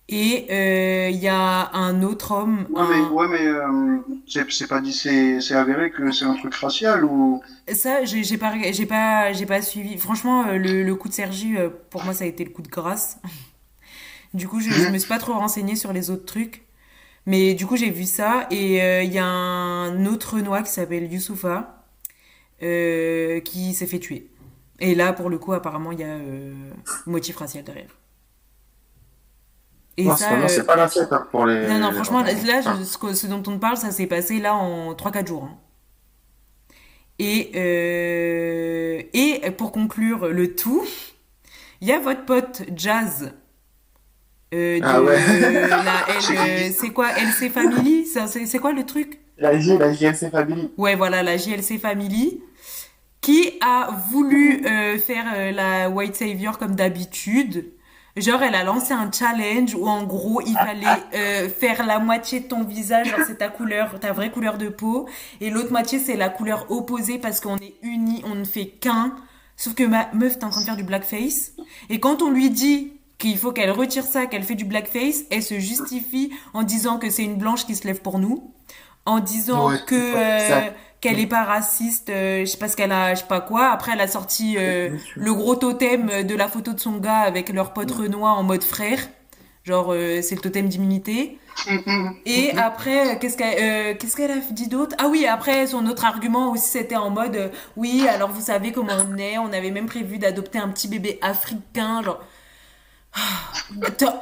Et 0.08 0.48
euh, 0.50 1.10
il 1.12 1.18
y 1.20 1.28
a 1.28 1.70
un 1.74 2.02
autre 2.02 2.32
homme, 2.32 2.68
Ouais, 2.70 2.84
mais, 2.88 3.02
ouais, 3.10 3.28
mais 3.28 3.46
euh, 3.48 4.00
c'est 4.28 4.50
c'est 4.52 4.68
pas 4.68 4.80
dit, 4.82 4.94
c'est 4.94 5.40
c'est 5.42 5.56
avéré 5.56 5.92
que 5.92 6.12
c'est 6.12 6.26
un 6.26 6.36
truc 6.36 6.54
racial 6.56 7.04
ou. 7.06 7.42
Ça, 7.72 8.04
j'ai 8.04 8.24
j'ai 8.24 8.38
pas, 8.38 8.54
j'ai 8.72 8.86
pas, 8.88 9.32
j'ai 9.34 9.46
pas 9.46 9.62
suivi. 9.62 9.98
Franchement, 9.98 10.48
euh, 10.48 10.58
le, 10.58 10.84
le 10.84 10.96
coup 10.96 11.08
de 11.08 11.14
Sergi, 11.14 11.56
pour 11.92 12.04
moi, 12.04 12.14
ça 12.14 12.24
a 12.24 12.28
été 12.28 12.44
le 12.44 12.50
coup 12.50 12.62
de 12.64 12.68
grâce. 12.68 13.20
Du 14.34 14.48
coup, 14.48 14.60
je, 14.60 14.70
je 14.72 14.90
me 14.90 14.98
suis 14.98 15.08
pas 15.08 15.20
trop 15.20 15.34
renseignée 15.34 15.76
sur 15.76 15.94
les 15.94 16.10
autres 16.10 16.26
trucs. 16.26 16.64
Mais 17.26 17.54
du 17.54 17.66
coup, 17.66 17.78
j'ai 17.78 17.90
vu 17.92 18.06
ça. 18.06 18.48
Et 18.52 18.82
euh, 18.82 19.04
il 19.04 19.14
y 19.14 19.20
a 19.20 19.26
un 19.26 20.06
autre 20.06 20.36
Renoir 20.36 20.64
qui 20.64 20.72
s'appelle 20.72 21.12
Youssoufa, 21.12 21.86
euh, 22.64 23.40
qui 23.42 23.74
s'est 23.74 23.88
fait 23.88 24.00
tuer. 24.00 24.30
Et 24.80 24.96
là, 24.96 25.14
pour 25.14 25.30
le 25.30 25.40
coup, 25.40 25.54
apparemment, 25.54 25.92
il 25.94 26.00
y 26.02 26.04
a 26.04 26.08
euh, 26.08 26.54
motif 27.08 27.38
racial 27.38 27.64
derrière. 27.66 27.98
Et 29.98 30.06
Non, 30.06 30.16
ça, 30.16 30.48
c'est 30.48 30.66
pas, 30.66 30.76
la 30.78 30.88
fête 30.88 31.12
hein, 31.12 31.28
pour 31.30 31.46
les. 31.46 31.68
non, 31.68 31.78
non, 31.80 31.92
franchement, 31.92 32.22
là, 32.24 32.32
là, 32.34 32.62
je- 32.62 32.84
ce, 32.86 33.14
ce 33.14 33.28
dont 33.28 33.44
on 33.48 33.60
parle, 33.60 33.76
ça 33.78 33.92
s'est 33.92 34.08
passé 34.08 34.40
là 34.40 34.56
en 34.56 34.96
3-4 34.96 35.28
jours. 35.28 35.44
hein. 35.44 35.58
Et, 37.18 37.52
euh, 37.56 39.02
et 39.14 39.52
pour 39.52 39.72
conclure 39.74 40.28
le 40.30 40.56
tout, 40.56 40.86
il 41.82 41.88
y 41.88 41.92
a 41.92 42.00
votre 42.00 42.26
pote 42.26 42.64
Jazz. 42.76 43.34
Euh, 44.54 44.80
de 44.80 44.86
Ah 44.86 45.02
ouais. 45.02 45.16
L, 45.18 46.38
euh, 46.38 46.70
c'est 46.76 46.90
quoi 46.90 47.10
LC 47.12 47.52
Family? 47.52 48.06
C'est 48.06 48.60
quoi 48.60 48.74
le 48.74 48.86
truc? 48.86 49.20
La 49.38 49.58
J, 49.60 49.78
la 49.78 49.94
JLC 49.94 50.30
Family. 50.32 50.72
Ouais, 50.78 50.96
voilà, 50.96 51.24
la 51.24 51.38
JLC 51.38 51.80
Family, 51.80 52.42
qui 53.22 53.54
a 53.62 53.90
voulu 54.12 54.66
euh, 54.66 54.98
faire 54.98 55.54
la 55.54 55.90
White 55.90 56.16
Savior 56.16 56.58
comme 56.58 56.76
d'habitude? 56.76 57.72
Genre, 58.18 58.42
elle 58.42 58.56
a 58.56 58.64
lancé 58.64 58.92
un 58.92 59.10
challenge 59.12 59.76
où 59.76 59.88
en 59.88 60.04
gros, 60.04 60.42
il 60.42 60.56
fallait 60.56 61.48
faire 61.50 61.86
la 61.86 62.00
moitié 62.00 62.42
de 62.42 62.48
ton 62.48 62.64
visage, 62.64 63.16
c'est 63.28 63.38
ta 63.38 63.48
couleur, 63.48 63.98
ta 64.00 64.12
vraie 64.12 64.32
couleur 64.32 64.58
de 64.58 64.68
peau, 64.68 65.08
et 65.40 65.50
l'autre 65.50 65.72
moitié 65.72 66.00
c'est 66.00 66.18
la 66.18 66.28
couleur 66.28 66.70
opposée 66.70 67.18
parce 67.18 67.40
qu'on 67.40 67.56
est 67.58 67.76
unis, 67.82 68.22
on 68.26 68.36
ne 68.36 68.44
fait 68.44 68.66
qu'un. 68.66 69.16
Sauf 69.56 69.74
que 69.76 69.84
ma 69.84 70.10
meuf 70.14 70.34
est 70.34 70.44
en 70.44 70.50
train 70.50 70.62
de 70.62 70.66
faire 70.66 70.76
du 70.76 70.84
blackface, 70.84 71.54
et 71.90 72.00
quand 72.02 72.22
on 72.22 72.32
lui 72.32 72.50
dit 72.50 72.99
qu'il 73.20 73.38
faut 73.38 73.52
qu'elle 73.52 73.72
retire 73.72 74.04
ça, 74.04 74.26
qu'elle 74.26 74.44
fait 74.44 74.56
du 74.56 74.66
blackface, 74.66 75.24
elle 75.30 75.44
se 75.44 75.60
justifie 75.60 76.32
en 76.54 76.64
disant 76.64 76.98
que 76.98 77.10
c'est 77.10 77.24
une 77.24 77.36
blanche 77.36 77.66
qui 77.66 77.76
se 77.76 77.86
lève 77.86 78.02
pour 78.02 78.18
nous, 78.18 78.52
en 79.06 79.20
disant 79.20 79.70
Ouais, 79.70 79.78
que 79.86 79.96
ouais, 79.96 80.52
euh, 80.52 80.70
qu'elle 81.02 81.20
est 81.20 81.28
pas 81.28 81.44
raciste, 81.44 82.10
euh, 82.10 82.42
je 82.42 82.46
sais 82.46 82.58
pas 82.58 82.68
ce 82.70 82.76
qu'elle 82.76 82.92
a, 82.92 83.14
je 83.14 83.20
sais 83.20 83.28
pas 83.28 83.42
quoi. 83.42 83.68
Après, 83.68 83.92
elle 83.94 84.02
a 84.02 84.08
sorti 84.08 84.56
euh, 84.58 84.90
le 85.16 85.34
gros 85.34 85.56
totem 85.56 86.24
de 86.24 86.36
la 86.36 86.48
photo 86.48 86.74
de 86.74 86.80
son 86.80 86.98
gars 86.98 87.20
avec 87.20 87.50
leur 87.50 87.74
pote 87.74 87.92
Renoir 87.92 88.38
en 88.38 88.44
mode 88.44 88.64
frère. 88.64 89.00
Genre, 89.64 89.94
euh, 89.94 90.22
c'est 90.22 90.36
le 90.36 90.42
totem 90.42 90.68
d'immunité. 90.68 91.38
Et 92.26 92.52
après, 92.58 93.16
euh, 93.16 93.20
qu'est-ce 93.20 93.38
qu'elle 93.38 93.58
euh, 93.60 93.96
qu'est-ce 93.98 94.16
qu'elle 94.16 94.32
a 94.32 94.38
dit 94.52 94.68
d'autre? 94.68 94.96
Ah 95.00 95.08
oui, 95.10 95.26
après, 95.26 95.68
son 95.68 95.86
autre 95.88 96.06
argument 96.06 96.52
aussi, 96.52 96.70
c'était 96.70 96.96
en 96.96 97.10
mode 97.10 97.36
euh, 97.36 97.50
Oui, 97.76 98.08
alors 98.08 98.30
vous 98.32 98.42
savez 98.42 98.72
comment 98.72 98.94
on 99.12 99.18
est, 99.18 99.38
on 99.38 99.52
avait 99.52 99.72
même 99.72 99.86
prévu 99.88 100.18
d'adopter 100.18 100.60
un 100.60 100.70
petit 100.70 100.88
bébé 100.88 101.20
africain. 101.22 102.02
Genre, 102.02 102.20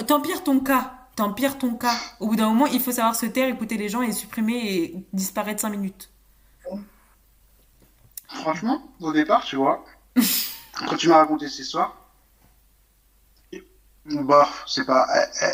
t'empires 0.07 0.43
ton 0.43 0.59
cas. 0.59 0.93
T'empires 1.15 1.57
ton 1.57 1.75
cas. 1.75 1.95
Au 2.19 2.27
bout 2.27 2.35
d'un 2.35 2.47
moment, 2.49 2.67
il 2.67 2.79
faut 2.79 2.91
savoir 2.91 3.15
se 3.15 3.25
taire, 3.25 3.49
écouter 3.49 3.77
les 3.77 3.89
gens 3.89 4.01
et 4.01 4.11
supprimer 4.11 4.55
et 4.73 5.05
disparaître 5.13 5.61
5 5.61 5.69
minutes. 5.69 6.09
Franchement, 8.27 8.81
au 8.99 9.11
départ, 9.13 9.43
tu 9.43 9.55
vois, 9.55 9.83
quand 10.87 10.95
tu 10.97 11.07
m'as 11.07 11.17
raconté 11.17 11.47
cette 11.47 11.59
histoire, 11.59 11.95
bah, 14.05 14.47
c'est 14.65 14.85
pas, 14.85 15.07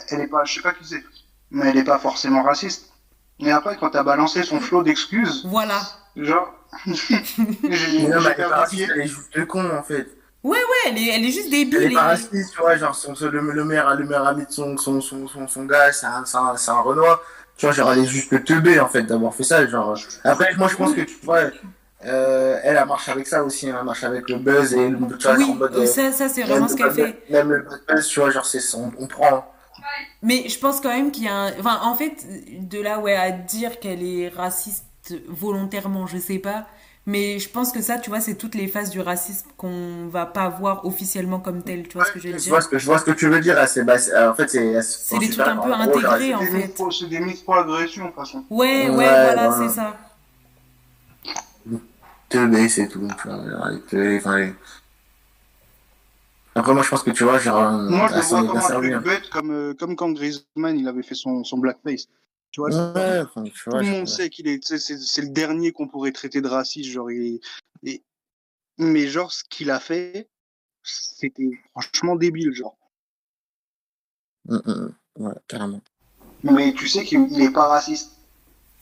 elle, 0.10 0.22
est 0.22 0.28
pas, 0.28 0.44
je 0.44 0.56
sais 0.56 0.62
pas 0.62 0.74
qui 0.74 0.86
c'est, 0.86 1.04
mais 1.52 1.68
elle 1.70 1.78
est 1.78 1.84
pas 1.84 2.00
forcément 2.00 2.44
raciste. 2.44 2.92
Mais 3.40 3.52
après, 3.52 3.78
quand 3.78 3.90
t'as 3.92 4.04
balancé 4.04 4.44
son 4.44 4.60
flot 4.60 4.84
d'excuses, 4.84 5.46
Voilà. 5.46 5.82
genre, 6.16 6.52
j'ai 6.88 7.16
non, 7.38 7.46
mais 7.64 7.76
j'ai 7.76 8.04
elle 8.04 8.12
est 8.12 8.22
pas 8.22 8.34
perdu 8.34 8.54
raciste, 8.54 8.86
pied. 8.86 8.88
elle 8.96 9.02
est 9.02 9.08
juste 9.08 9.34
de 9.38 9.44
con, 9.44 9.70
en 9.78 9.84
fait. 9.84 10.08
Ouais, 10.44 10.58
elle 10.88 10.98
est, 10.98 11.08
elle 11.10 11.26
est 11.26 11.32
juste 11.32 11.50
débile. 11.50 11.78
Elle 11.84 11.92
est 11.92 11.94
pas 11.96 12.04
raciste, 12.04 12.54
tu 12.54 12.60
vois, 12.62 12.76
genre, 12.76 12.94
son, 12.96 13.16
son- 13.16 13.30
le, 13.30 13.40
le, 13.40 13.64
meilleur, 13.64 13.96
le 13.96 14.04
meilleur 14.06 14.28
ami 14.28 14.46
de 14.46 14.52
son, 14.52 14.78
son, 14.78 15.00
son, 15.00 15.28
son, 15.28 15.48
son 15.48 15.66
gars, 15.66 15.92
c'est 15.94 16.06
un, 16.06 16.24
un, 16.34 16.56
un 16.68 16.82
Renoir. 16.82 17.22
tu 17.58 17.66
vois, 17.66 17.74
genre, 17.74 17.92
elle 17.94 18.00
est 18.00 18.06
juste 18.06 18.44
teubée, 18.44 18.80
en 18.80 18.90
fait, 18.90 19.04
d'avoir 19.04 19.34
fait 19.34 19.44
ça. 19.44 19.66
Genre, 19.66 19.98
après, 20.24 20.54
moi, 20.58 20.68
je 20.68 20.76
pense 20.76 20.94
que, 20.94 21.02
tu 21.02 21.16
vois, 21.24 21.44
euh, 22.06 22.60
elle, 22.64 22.76
a 22.78 22.86
marché 22.86 23.12
avec 23.12 23.26
ça 23.28 23.44
aussi, 23.44 23.70
hein, 23.70 23.78
elle 23.80 23.86
marche 23.86 24.04
avec 24.04 24.28
le 24.30 24.38
buzz 24.38 24.74
et 24.74 24.90
le 24.90 24.98
tu 25.18 25.28
vois, 25.28 25.38
Oui, 25.38 25.52
en 25.52 25.56
mode, 25.56 25.76
euh, 25.78 25.86
ça, 25.86 26.12
ça 26.12 26.28
c'est 26.28 26.44
vraiment 26.44 26.68
ce 26.68 26.76
qu'elle 26.76 26.88
le- 26.90 26.94
fait. 26.94 27.24
même 27.30 27.52
le 27.52 27.66
buzz, 27.88 28.08
tu 28.08 28.20
vois, 28.20 28.30
genre, 28.32 28.46
c'est 28.46 28.60
son, 28.60 28.92
on 29.00 29.08
prend. 29.08 29.46
Mais 30.22 30.48
je 30.50 30.58
pense 30.60 30.80
quand 30.82 30.90
même 30.90 31.12
qu'il 31.12 31.24
y 31.24 31.28
a 31.28 31.34
un... 31.36 31.60
Enfin, 31.60 31.80
en 31.84 31.96
fait, 31.96 32.26
de 32.70 32.80
là, 32.80 33.00
ouais, 33.00 33.16
à 33.16 33.32
dire 33.32 33.80
qu'elle 33.80 34.04
est 34.04 34.30
raciste 34.30 34.86
volontairement, 35.28 36.08
je 36.08 36.18
sais 36.18 36.40
pas. 36.40 36.66
Mais 37.06 37.38
je 37.38 37.50
pense 37.50 37.74
que 37.74 37.82
ça, 37.82 37.98
tu 38.00 38.10
vois, 38.10 38.22
c'est 38.22 38.36
toutes 38.36 38.56
les 38.56 38.68
phases 38.68 38.90
du 38.90 39.02
racisme 39.02 39.48
qu'on 39.58 40.08
va 40.08 40.26
pas 40.26 40.48
voir 40.48 40.86
officiellement 40.86 41.40
comme 41.42 41.62
telles. 41.62 41.88
Tu 41.88 41.98
vois 41.98 42.06
ce 42.06 42.14
que 42.14 42.20
je 42.20 42.30
veux 42.30 42.38
Je 42.38 42.50
vois 42.50 42.60
dire 42.60 42.64
ce 42.64 42.70
que, 42.70 42.78
je 42.78 42.86
vois 42.86 42.98
ce 42.98 43.04
que 43.04 43.12
tu 43.12 43.28
veux 43.28 43.42
dire, 43.42 43.56
là, 43.56 43.68
c'est, 43.68 43.84
bah, 43.84 43.98
c'est- 43.98 44.18
en 44.26 44.34
fait, 44.34 44.50
c'est, 44.50 44.82
C'est 44.82 45.20
des 45.20 45.30
trucs 45.30 45.46
un 45.46 45.58
peu 45.58 45.74
intégrés, 45.74 46.34
en 46.34 46.40
C'est 46.40 46.52
des 46.52 46.62
fait. 46.68 46.84
C'est 46.92 47.10
des 47.10 47.20
micro-agressions, 47.20 48.04
de 48.06 48.10
toute 48.10 48.16
façon. 48.16 48.46
Ouais, 48.50 48.84
ouais, 48.84 48.90
Ouais, 48.90 48.96
voilà, 48.96 49.50
voilà. 49.50 49.68
c'est 49.68 49.76
ça. 49.76 49.98
teubée, 52.30 52.70
c'est 52.70 52.88
tout, 52.88 53.06
enfin, 53.14 54.54
Après, 56.56 56.74
moi, 56.74 56.84
je 56.84 56.90
pense 56.90 57.04
que, 57.04 57.12
tu 57.12 57.24
vois, 57.24 57.38
genre, 57.40 57.72
Moi, 57.74 58.08
je 58.08 58.14
elle 58.14 58.20
le 58.20 58.26
vois 58.26 58.44
comme 58.48 58.58
un 58.58 58.62
truc 58.62 59.04
bête, 59.04 59.30
comme, 59.30 59.52
euh, 59.52 59.74
comme 59.74 59.96
quand 59.96 60.12
Griezmann, 60.12 60.78
il 60.80 60.88
avait 60.88 61.04
fait 61.04 61.16
son, 61.16 61.44
son 61.44 61.58
blackface. 61.58 62.08
Tu 62.54 62.62
vois, 62.62 62.70
Ouais, 62.70 63.20
enfin, 63.22 63.44
tu 63.44 63.52
tout 63.52 63.72
le 63.72 63.82
monde 63.84 64.08
sait 64.08 64.30
qu'il 64.30 64.48
est, 64.48 64.64
c'est 64.64 65.22
le 65.22 65.30
dernier 65.30 65.72
qu'on 65.72 65.88
pourrait 65.88 66.12
traiter 66.12 66.40
de 66.40 66.48
raciste, 66.48 66.90
genre, 66.92 67.12
il 67.12 67.40
mais 68.78 69.08
genre, 69.08 69.32
ce 69.32 69.44
qu'il 69.44 69.72
a 69.72 69.80
fait, 69.80 70.30
c'était 70.84 71.50
franchement 71.72 72.16
débile, 72.16 72.54
genre. 72.54 72.78
Hum, 74.48 74.62
hum, 74.66 74.94
hum. 75.18 75.26
Ouais, 75.28 75.34
carrément. 75.48 75.82
Mais 76.44 76.74
tu 76.74 76.88
sais 76.88 77.04
qu'il 77.04 77.28
il 77.32 77.42
est 77.42 77.52
pas 77.54 77.68
raciste. 77.68 78.12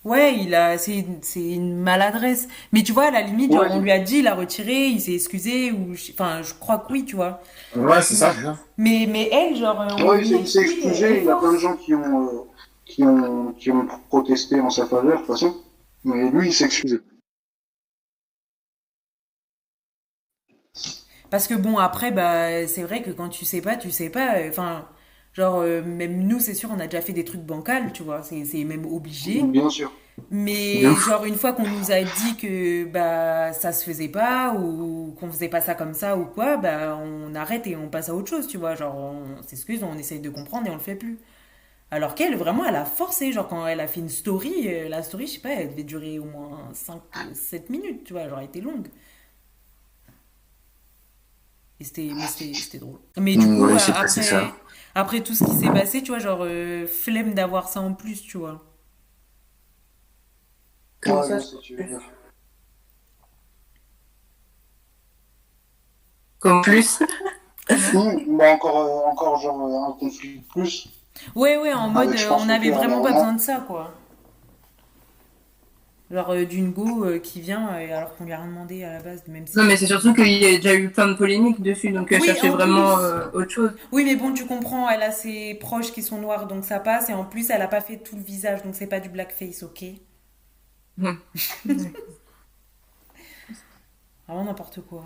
Ouais, 0.04 0.36
il 0.40 0.56
a, 0.56 0.80
c'est 0.80 0.98
une, 0.98 1.22
c'est 1.22 1.54
une 1.54 1.78
maladresse. 1.78 2.48
Mais 2.72 2.82
tu 2.82 2.92
vois, 2.92 3.06
à 3.06 3.12
la 3.12 3.22
limite, 3.22 3.54
genre, 3.54 3.68
on 3.70 3.80
lui 3.80 3.92
a 3.92 4.00
dit, 4.00 4.18
il 4.18 4.28
a 4.28 4.34
retiré, 4.34 4.88
il 4.88 5.00
s'est 5.00 5.14
excusé, 5.14 5.72
ou, 5.72 5.94
je- 5.94 6.12
enfin, 6.14 6.42
je 6.42 6.56
crois 6.56 6.80
que 6.80 6.92
oui, 6.92 7.06
tu 7.06 7.16
vois. 7.16 7.40
Ouais, 7.76 8.02
c'est 8.02 8.16
ça. 8.16 8.34
Mais, 8.78 9.06
mais 9.08 9.30
elle, 9.32 9.56
genre, 9.56 9.78
Ouais, 10.00 10.26
il 10.26 10.48
s'est- 10.48 10.62
excusé, 10.62 11.20
il 11.20 11.26
y 11.26 11.30
a 11.30 11.36
plein 11.36 11.54
de 11.54 11.60
gens 11.60 11.76
qui 11.78 11.94
ont, 11.94 12.28
euh, 12.28 12.42
qui 12.92 13.04
ont, 13.04 13.54
qui 13.54 13.72
ont 13.72 13.88
protesté 14.10 14.60
en 14.60 14.70
sa 14.70 14.86
faveur, 14.86 15.14
de 15.14 15.18
toute 15.18 15.28
façon. 15.28 15.56
Mais 16.04 16.30
lui, 16.30 16.50
il 16.50 16.64
excusé. 16.64 17.00
Parce 21.30 21.48
que 21.48 21.54
bon, 21.54 21.78
après, 21.78 22.12
bah, 22.12 22.68
c'est 22.68 22.84
vrai 22.84 23.02
que 23.02 23.12
quand 23.12 23.30
tu 23.30 23.46
sais 23.46 23.62
pas, 23.62 23.78
tu 23.78 23.92
sais 23.92 24.10
pas. 24.10 24.36
Enfin, 24.50 24.88
genre, 25.34 25.60
euh, 25.60 25.82
même 25.82 26.28
nous, 26.28 26.40
c'est 26.40 26.54
sûr, 26.54 26.70
on 26.76 26.80
a 26.80 26.88
déjà 26.88 27.02
fait 27.02 27.14
des 27.14 27.24
trucs 27.24 27.42
bancals, 27.42 27.94
tu 27.94 28.04
vois, 28.04 28.22
c'est, 28.24 28.64
même 28.66 28.86
obligé. 28.86 29.42
Bien 29.42 29.70
sûr. 29.70 29.92
Mais 30.30 30.82
genre, 31.08 31.24
une 31.24 31.36
fois 31.36 31.54
qu'on 31.54 31.68
nous 31.68 31.92
a 31.92 32.02
dit 32.04 32.36
que 32.36 32.84
bah, 32.84 33.54
ça 33.54 33.72
se 33.72 33.86
faisait 33.86 34.10
pas, 34.10 34.54
ou 34.54 35.16
qu'on 35.18 35.32
faisait 35.32 35.48
pas 35.48 35.62
ça 35.62 35.74
comme 35.74 35.94
ça, 35.94 36.18
ou 36.18 36.26
quoi, 36.26 36.58
bah, 36.58 37.00
on 37.02 37.34
arrête 37.34 37.66
et 37.66 37.78
on 37.78 37.88
passe 37.88 38.10
à 38.10 38.16
autre 38.16 38.30
chose, 38.30 38.48
tu 38.48 38.58
vois. 38.58 38.76
Genre, 38.76 38.94
on 38.94 39.42
s'excuse, 39.44 39.84
on 39.84 39.98
essaye 39.98 40.20
de 40.20 40.30
comprendre 40.30 40.68
et 40.68 40.70
on 40.70 40.76
le 40.76 40.80
fait 40.82 40.96
plus. 40.96 41.18
Alors 41.92 42.16
qu'elle, 42.16 42.36
vraiment, 42.38 42.66
elle 42.66 42.78
a 42.78 42.86
forcé. 42.86 43.34
Genre, 43.34 43.48
quand 43.48 43.68
elle 43.68 43.82
a 43.82 43.88
fait 43.88 44.00
une 44.00 44.10
story, 44.10 44.68
euh, 44.68 44.88
la 44.90 45.04
story, 45.04 45.28
je 45.28 45.34
sais 45.34 45.40
pas, 45.40 45.50
elle 45.50 45.72
devait 45.72 45.84
durer 45.84 46.20
au 46.20 46.24
moins 46.24 46.70
5-7 46.74 47.70
minutes, 47.70 48.06
tu 48.06 48.14
vois, 48.14 48.30
genre, 48.30 48.40
elle 48.40 48.46
était 48.46 48.62
longue. 48.62 48.88
Et 51.82 51.84
c'était, 51.84 52.10
mais 52.14 52.28
c'était, 52.28 52.54
c'était 52.54 52.78
drôle. 52.78 53.00
Mais 53.18 53.36
du 53.36 53.46
coup, 53.46 53.66
ouais, 53.66 53.74
euh, 53.74 53.94
après, 53.94 54.08
ça. 54.08 54.54
après 54.96 55.22
tout 55.22 55.34
ce 55.34 55.44
qui 55.44 55.52
s'est 55.52 55.72
passé, 55.72 56.02
tu 56.02 56.12
vois, 56.12 56.20
genre, 56.20 56.42
euh, 56.44 56.88
flemme 56.88 57.34
d'avoir 57.34 57.68
ça 57.68 57.82
en 57.82 57.94
plus, 57.94 58.22
tu 58.22 58.38
vois. 58.38 58.64
Comment 61.02 61.24
ça 61.24 61.40
je 61.40 61.46
sais, 61.46 61.58
tu 61.62 61.76
veux 61.76 61.84
dire. 61.84 62.02
Comme 66.40 66.62
plus 66.62 67.00
bah 68.28 68.52
encore, 68.52 68.78
euh, 68.78 69.12
encore 69.12 69.38
genre 69.38 69.90
un 69.90 69.94
conflit 69.94 70.40
de 70.40 70.44
plus. 70.46 70.90
Ouais, 71.36 71.58
ouais, 71.58 71.74
en 71.74 71.90
mode, 71.90 72.10
Ah, 72.16 72.22
euh, 72.22 72.28
pense 72.30 72.42
on 72.44 72.46
n'avait 72.46 72.72
vraiment 72.72 73.02
pas 73.02 73.12
besoin 73.14 73.34
de 73.34 73.40
ça, 73.42 73.64
quoi. 73.68 73.94
Genre 76.12 76.30
euh, 76.32 76.46
d'une 76.46 76.72
go 76.74 77.06
euh, 77.06 77.20
qui 77.20 77.40
vient 77.40 77.70
euh, 77.74 77.98
alors 77.98 78.16
qu'on 78.18 78.26
lui 78.26 78.34
a 78.34 78.38
rien 78.38 78.48
demandé 78.48 78.84
à 78.84 78.92
la 78.94 79.00
base, 79.02 79.26
même 79.28 79.48
si... 79.48 79.58
Non, 79.58 79.64
mais 79.64 79.78
c'est 79.78 79.88
surtout 79.88 80.14
qu'il 80.14 80.28
y 80.28 80.46
a 80.46 80.58
déjà 80.58 80.76
eu 80.76 80.90
plein 80.90 81.08
de 81.08 81.14
polémiques 81.14 81.62
dessus, 81.62 81.92
donc 81.92 82.12
elle 82.12 82.20
Oui, 82.20 82.28
cherchait 82.28 82.50
en 82.50 82.58
vraiment 82.58 82.98
euh, 83.00 83.28
autre 83.34 83.50
chose. 83.50 83.72
Oui, 83.94 84.04
mais 84.04 84.18
bon, 84.18 84.34
tu 84.34 84.46
comprends, 84.46 84.90
elle 84.90 85.04
a 85.04 85.12
ses 85.12 85.54
proches 85.56 85.94
qui 85.94 86.04
sont 86.04 86.18
noirs, 86.20 86.48
donc 86.48 86.66
ça 86.66 86.80
passe, 86.80 87.10
et 87.10 87.14
en 87.14 87.24
plus, 87.24 87.50
elle 87.50 87.62
a 87.62 87.70
pas 87.70 87.80
fait 87.80 87.96
tout 87.98 88.18
le 88.18 88.24
visage, 88.24 88.62
donc 88.64 88.76
c'est 88.76 88.88
pas 88.88 89.00
du 89.00 89.08
blackface, 89.08 89.64
ok? 89.64 89.86
Mhm. 90.98 91.18
Vraiment 94.28 94.46
n'importe 94.46 94.82
quoi. 94.82 95.06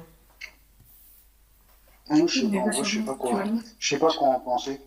Moi, 2.09 2.25
je 2.27 2.41
sais 2.41 2.47
pas, 2.47 2.71
je 2.83 2.99
sais 2.99 3.05
pas 3.05 3.15
quoi. 3.15 3.43
Je 3.79 3.87
sais 3.89 3.99
pas 3.99 4.09
quoi 4.11 4.27
en 4.29 4.39
penser. 4.39 4.79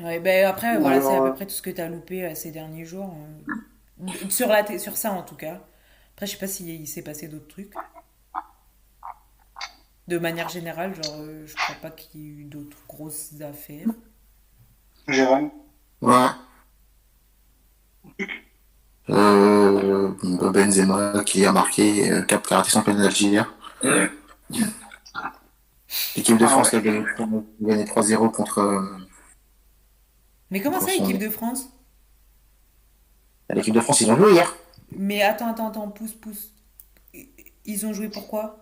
Ouais, 0.00 0.20
ben 0.20 0.46
après, 0.46 0.78
voilà, 0.78 1.00
c'est 1.00 1.14
à 1.16 1.20
peu 1.22 1.32
près 1.32 1.46
tout 1.46 1.52
ce 1.54 1.62
que 1.62 1.70
t'as 1.70 1.88
loupé 1.88 2.24
euh, 2.24 2.34
ces 2.34 2.50
derniers 2.50 2.84
jours. 2.84 3.14
euh, 4.00 4.28
sur, 4.30 4.48
la 4.48 4.78
sur 4.78 4.96
ça, 4.96 5.12
en 5.12 5.22
tout 5.22 5.36
cas. 5.36 5.60
Après, 6.14 6.26
je 6.26 6.32
sais 6.32 6.38
pas 6.38 6.46
s'il 6.46 6.86
s'est 6.88 7.02
passé 7.02 7.28
d'autres 7.28 7.48
trucs. 7.48 7.74
De 10.06 10.16
manière 10.16 10.48
générale, 10.48 10.94
genre, 10.94 11.16
euh, 11.18 11.44
je 11.44 11.56
crois 11.56 11.74
pas 11.74 11.90
qu'il 11.90 12.20
y 12.20 12.24
ait 12.24 12.28
eu 12.28 12.44
d'autres 12.44 12.84
grosses 12.86 13.40
affaires. 13.40 13.88
Jérôme 15.08 15.52
Ouais. 16.02 16.28
Euh, 19.10 20.10
Benzema 20.52 21.22
qui 21.24 21.44
a 21.46 21.52
marqué, 21.52 22.10
euh, 22.10 22.22
qui 22.22 22.34
a 22.34 22.40
raté 22.50 22.70
son 22.70 22.82
penalty 22.82 23.28
hier. 23.28 23.52
L'équipe 26.16 26.38
de 26.38 26.46
Ah 26.46 26.46
France 26.46 26.70
ouais. 26.70 26.70
qui 26.70 26.76
a 26.76 26.80
gagné, 26.80 27.04
qui 27.16 27.22
a 27.22 27.28
gagné 27.60 27.84
3-0 27.84 28.30
contre 28.30 28.58
euh, 28.58 28.80
Mais 30.52 30.60
comment 30.60 30.80
ça, 30.80 30.94
équipe 30.94 31.18
de 31.18 31.30
France? 31.30 31.70
L'équipe 33.50 33.74
de 33.74 33.80
France. 33.80 34.00
Ils 34.02 34.10
ont 34.10 34.16
joué 34.16 34.32
hier. 34.32 34.54
Mais 34.96 35.22
attends, 35.22 35.50
attends, 35.50 35.68
attends, 35.68 35.88
pousse, 35.88 36.12
pousse. 36.12 36.50
Ils 37.64 37.86
ont 37.86 37.92
joué 37.92 38.08
pourquoi 38.08 38.58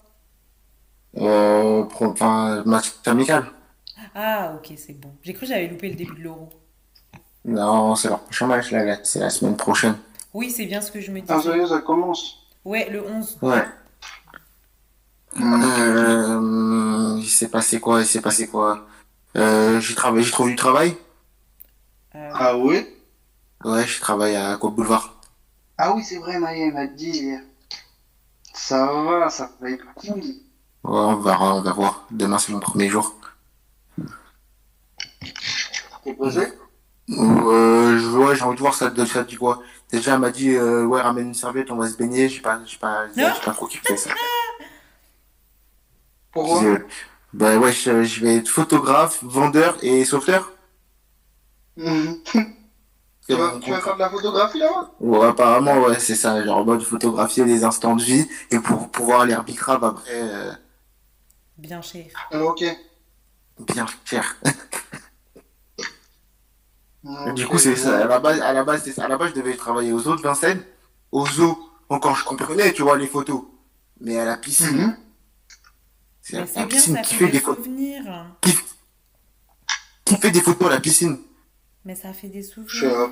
Euh, 1.17 1.83
pro- 1.85 2.07
enfin, 2.13 2.63
match 2.65 2.93
amical. 3.07 3.45
Ah, 4.15 4.55
ok, 4.57 4.73
c'est 4.77 4.93
bon. 4.93 5.11
J'ai 5.23 5.33
cru 5.35 5.41
que 5.43 5.47
j'avais 5.53 5.67
loupé 5.67 5.89
le 5.91 5.97
début 5.97 6.15
de 6.15 6.21
l'euro. 6.23 6.49
Non, 7.45 7.97
c'est 7.97 8.09
leur 8.09 8.21
prochain 8.21 8.47
match, 8.47 8.71
là. 8.71 8.99
C'est 9.03 9.19
la 9.19 9.31
semaine 9.31 9.57
prochaine. 9.57 9.97
Oui, 10.33 10.51
c'est 10.51 10.67
bien 10.67 10.81
ce 10.81 10.93
que 10.93 11.01
je 11.01 11.11
me 11.11 11.21
Ah, 11.29 11.35
y 11.35 11.43
disais. 11.43 11.59
est, 11.59 11.67
ça 11.67 11.81
commence. 11.81 12.37
Ouais, 12.65 12.89
le 12.89 13.05
11. 13.05 13.39
Ouais. 13.43 13.65
Euh, 15.41 17.17
il 17.19 17.29
s'est 17.29 17.49
passé 17.49 17.81
quoi? 17.81 18.01
Il 18.01 18.07
s'est 18.07 18.21
passé 18.21 18.47
quoi? 18.49 18.87
Euh, 19.37 19.81
j'ai 19.81 19.95
trouvé 19.95 20.23
du 20.51 20.57
travail. 20.57 20.97
Euh, 22.15 22.31
Ah 22.35 22.57
oui 22.57 22.87
Ouais, 23.65 23.87
je 23.87 24.01
travaille 24.01 24.37
à 24.37 24.57
Côte 24.57 24.75
Boulevard. 24.75 25.21
Ah 25.79 25.95
oui, 25.95 26.03
c'est 26.05 26.19
vrai, 26.19 26.39
Maïa 26.39 26.71
m'a 26.73 26.87
dit. 26.87 27.33
Ça 28.53 28.87
va, 28.93 29.31
ça 29.31 29.51
va 29.61 29.71
être 29.71 29.85
cool. 29.95 30.21
Ouais, 30.21 30.41
on 30.85 31.17
va, 31.17 31.41
on 31.41 31.61
va 31.63 31.73
voir. 31.73 32.07
Demain, 32.11 32.39
c'est 32.39 32.53
mon 32.53 32.61
premier 32.61 32.89
jour. 32.89 33.15
T'es 36.05 36.15
posé? 36.15 36.47
Euh, 37.11 37.99
je- 37.99 38.17
ouais, 38.17 38.37
j'ai 38.37 38.43
envie 38.43 38.57
de 38.57 38.61
voir 38.61 38.75
ça, 38.75 38.93
ça 39.07 39.25
dit 39.25 39.37
quoi. 39.37 39.63
Déjà, 39.91 40.15
elle 40.15 40.21
m'a 40.21 40.31
dit, 40.31 40.55
euh, 40.55 40.85
ouais, 40.87 41.01
ramène 41.01 41.29
une 41.29 41.35
serviette, 41.35 41.71
on 41.71 41.77
va 41.77 41.89
se 41.89 41.97
baigner. 41.97 42.29
J'ai 42.29 42.41
pas, 42.41 42.61
j'ai 42.65 42.79
pas, 42.79 43.07
pas 43.45 43.53
trop 43.53 43.67
kiffé 43.67 43.97
ça. 43.97 44.11
Pourquoi? 46.33 46.63
Je- 46.63 46.79
bah 47.33 47.57
ouais, 47.59 47.73
je, 47.73 48.05
je 48.05 48.21
vais 48.25 48.37
être 48.37 48.49
photographe, 48.49 49.23
vendeur 49.23 49.77
et 49.83 50.05
sauveteur. 50.05 50.53
Mhm. 51.77 52.19
tu, 53.29 53.35
vas, 53.35 53.59
tu 53.63 53.71
vas 53.71 53.81
faire 53.81 53.95
de 53.95 54.01
la 54.01 54.11
photographie 54.11 54.59
là-bas? 54.59 54.91
Ouais, 55.01 55.27
apparemment, 55.29 55.79
ouais, 55.83 55.99
c'est 55.99 56.15
ça. 56.17 56.45
Genre, 56.45 56.59
en 56.59 56.65
mode 56.65 56.83
photographier 56.83 57.45
des 57.45 57.65
instants 57.65 57.97
de 57.97 58.03
vie 58.03 58.27
et 58.51 58.59
pour 58.59 58.91
pouvoir 58.91 59.25
les 59.27 59.37
bicrave 59.47 59.85
après, 59.85 60.11
euh, 60.13 60.53
bien 61.59 61.81
cher. 61.83 62.07
Ok. 62.33 62.65
bien 63.61 63.87
cher. 64.05 64.37
Du 67.35 67.47
coup, 67.47 67.59
c'est 67.59 67.77
ça. 67.77 68.01
À 68.01 68.07
la 68.07 68.19
base, 68.21 68.41
à 68.41 68.53
la 68.53 68.65
base, 68.65 68.83
c'est 68.85 68.93
ça. 68.93 69.05
À 69.05 69.09
la 69.09 69.17
base, 69.17 69.31
je 69.31 69.37
devais 69.41 69.57
travailler 69.57 69.93
aux 69.93 70.07
eaux 70.07 70.17
de 70.17 70.21
Vincennes. 70.23 70.63
Aux 71.13 71.27
eaux, 71.41 71.59
encore, 71.89 72.15
je 72.17 72.25
comprenais, 72.25 72.73
tu 72.73 72.83
vois, 72.83 72.99
les 72.99 73.07
photos. 73.07 73.43
Mais 74.01 74.19
à 74.19 74.25
la 74.25 74.37
piscine, 74.37 74.77
Mhm. 74.77 74.97
c'est 76.23 76.33
Mais 76.35 76.41
la, 76.41 76.47
c'est 76.47 76.59
la 76.61 76.67
bien, 76.67 76.77
piscine 76.77 76.95
ça 76.97 77.03
qui 77.03 77.15
fait 77.15 77.25
fait 77.27 77.33
des 77.33 77.39
des 77.39 77.41
photos. 77.45 77.65
souvenirs. 77.65 78.27
Qui 80.05 80.17
fait 80.17 80.31
des 80.31 80.41
photos 80.41 80.69
à 80.69 80.71
la 80.75 80.81
piscine. 80.81 81.19
Mais 81.85 81.95
ça 81.95 82.13
fait 82.13 82.29
des 82.29 82.43
Je 82.43 82.49
souvenirs. 82.49 82.91
pas. 82.95 83.11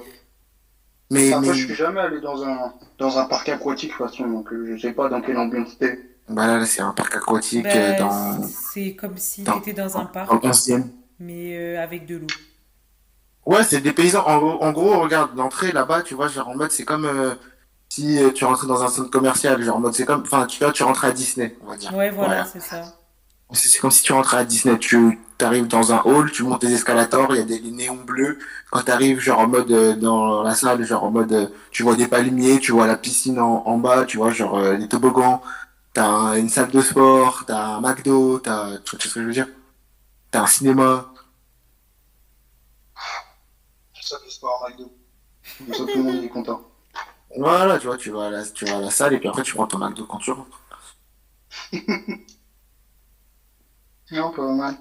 Mais, 1.11 1.33
Après, 1.33 1.49
mais, 1.49 1.55
je 1.55 1.65
suis 1.67 1.75
jamais 1.75 2.01
allé 2.01 2.21
dans 2.21 2.45
un, 2.45 2.75
dans 2.99 3.19
un 3.19 3.25
parc 3.25 3.49
aquatique, 3.49 3.93
de 3.93 3.97
toute 3.97 4.07
façon, 4.09 4.29
donc 4.29 4.53
euh, 4.53 4.77
je 4.77 4.81
sais 4.81 4.93
pas 4.93 5.09
dans 5.09 5.23
quelle 5.23 5.39
ambiance 5.39 5.71
c'était. 5.71 5.99
bah 6.29 6.47
là, 6.47 6.67
c'est 6.67 6.83
un 6.83 6.93
parc 6.93 7.17
aquatique 7.17 7.65
Bah, 7.65 7.71
euh, 7.75 7.99
dans, 7.99 8.43
c'est 8.43 8.95
comme 8.95 9.17
si 9.17 9.43
dans- 9.43 9.59
t'étais 9.59 9.73
dans 9.73 9.97
un 9.97 10.01
dans 10.03 10.07
parc, 10.07 10.31
le 10.33 10.39
11e. 10.51 10.85
mais 11.19 11.57
euh, 11.57 11.83
avec 11.83 12.05
de 12.07 12.17
l'eau. 12.19 12.27
Ouais, 13.47 13.65
c'est 13.65 13.81
des 13.81 13.93
paysans. 13.93 14.23
En, 14.27 14.39
gros- 14.39 14.63
en 14.63 14.73
gros, 14.73 15.01
regarde, 15.01 15.35
l'entrée 15.37 15.73
là-bas, 15.73 16.03
tu 16.03 16.15
vois, 16.15 16.29
genre 16.29 16.49
en 16.49 16.57
mode, 16.57 16.71
c'est 16.71 16.85
comme 16.85 17.07
euh, 17.07 17.35
si 17.89 18.19
tu 18.35 18.45
rentrais 18.45 18.67
dans 18.67 18.83
un 18.83 18.89
centre 18.89 19.11
commercial. 19.11 19.63
Genre 19.63 19.77
en 19.77 19.81
mode, 19.81 19.95
c'est 19.95 20.05
comme, 20.05 20.21
enfin, 20.21 20.47
tu 20.47 20.63
vois, 20.63 20.73
tu 20.73 20.83
rentrais 20.83 21.09
à 21.09 21.13
Disney, 21.13 21.57
on 21.65 21.71
va 21.71 21.77
dire. 21.79 21.95
Ouais, 21.95 22.11
voilà, 22.11 22.29
Voilà. 22.29 22.45
c'est 22.45 22.61
ça. 22.61 22.83
C'est 23.53 23.69
c'est 23.69 23.79
comme 23.79 23.91
si 23.91 24.03
tu 24.03 24.13
rentrais 24.13 24.37
à 24.39 24.45
Disney. 24.45 24.79
Tu 24.79 25.19
arrives 25.45 25.67
dans 25.69 25.93
un 25.93 26.03
hall, 26.05 26.31
tu 26.33 26.43
montes 26.43 26.61
des 26.63 26.73
escalators, 26.73 27.35
il 27.35 27.39
y 27.39 27.41
a 27.41 27.45
des, 27.45 27.59
des 27.61 27.71
néons 27.71 27.97
bleus. 28.05 28.39
Quand 28.71 28.83
tu 28.83 28.91
arrives, 28.91 29.21
genre 29.21 29.41
en 29.41 29.49
mode 29.49 29.71
euh, 29.71 29.95
dans 29.97 30.43
la 30.43 30.55
salle, 30.55 30.85
genre 30.85 31.05
en 31.05 31.11
mode, 31.11 31.33
euh, 31.33 31.47
tu 31.71 31.83
vois 31.83 31.97
des 31.97 32.09
palmiers, 32.09 32.59
tu 32.61 32.73
vois 32.73 32.87
la 32.87 32.97
piscine 32.97 33.39
en, 33.41 33.63
en 33.67 33.79
bas, 33.79 34.05
tu 34.05 34.17
vois, 34.19 34.31
genre 34.33 34.59
euh, 34.59 34.75
les 34.77 34.89
toboggans. 34.89 35.43
T'as 35.95 36.07
un- 36.07 36.37
une 36.39 36.49
salle 36.51 36.71
de 36.71 36.81
sport, 36.83 37.45
t'as 37.47 37.59
un 37.77 37.81
McDo, 37.81 38.39
t'as, 38.41 38.79
tu 38.79 38.97
vois 38.97 39.01
ce 39.01 39.15
que 39.15 39.21
je 39.23 39.27
veux 39.27 39.33
dire? 39.33 39.49
T'as 40.33 40.43
un 40.43 40.47
cinéma. 40.49 41.13
Ça 44.01 44.19
fait 44.25 44.31
sport 44.31 44.65
à 44.65 44.71
McDo. 44.71 44.91
Comme 45.59 45.75
ça, 45.75 45.85
tout 45.87 45.99
le 45.99 46.05
monde 46.05 46.25
est 46.25 46.29
content. 46.29 46.63
Voilà, 47.37 47.79
tu 47.79 47.87
vois, 47.89 47.97
tu 47.99 48.11
vas 48.11 48.27
à 48.29 48.31
la, 48.31 48.45
tu 48.47 48.67
vas 48.67 48.79
à 48.79 48.81
la 48.81 48.91
salle 48.91 49.15
et 49.15 49.19
puis 49.19 49.29
après 49.29 49.43
tu 49.43 49.55
prends 49.55 49.67
ton 49.69 49.79
McDo 49.79 50.07
quand 50.07 50.19
tu 50.19 50.33
rentres. 50.33 50.61
Non, 54.11 54.33
pas 54.33 54.53
mal. 54.55 54.77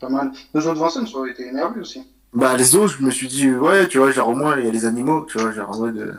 Pas 0.00 0.08
mal. 0.08 0.32
Jeu 0.54 0.74
de 0.74 0.78
Vincennes, 0.78 1.06
ça 1.06 1.16
aurait 1.18 1.30
été 1.30 1.46
énervé 1.46 1.80
aussi. 1.80 2.02
Bah, 2.32 2.56
les 2.56 2.64
zoos, 2.64 2.88
je 2.88 3.02
me 3.02 3.10
suis 3.10 3.28
dit, 3.28 3.50
ouais, 3.50 3.88
tu 3.88 3.98
vois, 3.98 4.10
genre 4.12 4.28
au 4.28 4.34
moins 4.34 4.56
il 4.56 4.64
y 4.64 4.68
a 4.68 4.70
les 4.70 4.84
animaux, 4.86 5.26
tu 5.26 5.38
vois, 5.38 5.52
genre 5.52 5.70
en 5.70 5.78
mode, 5.78 5.98
euh, 5.98 6.14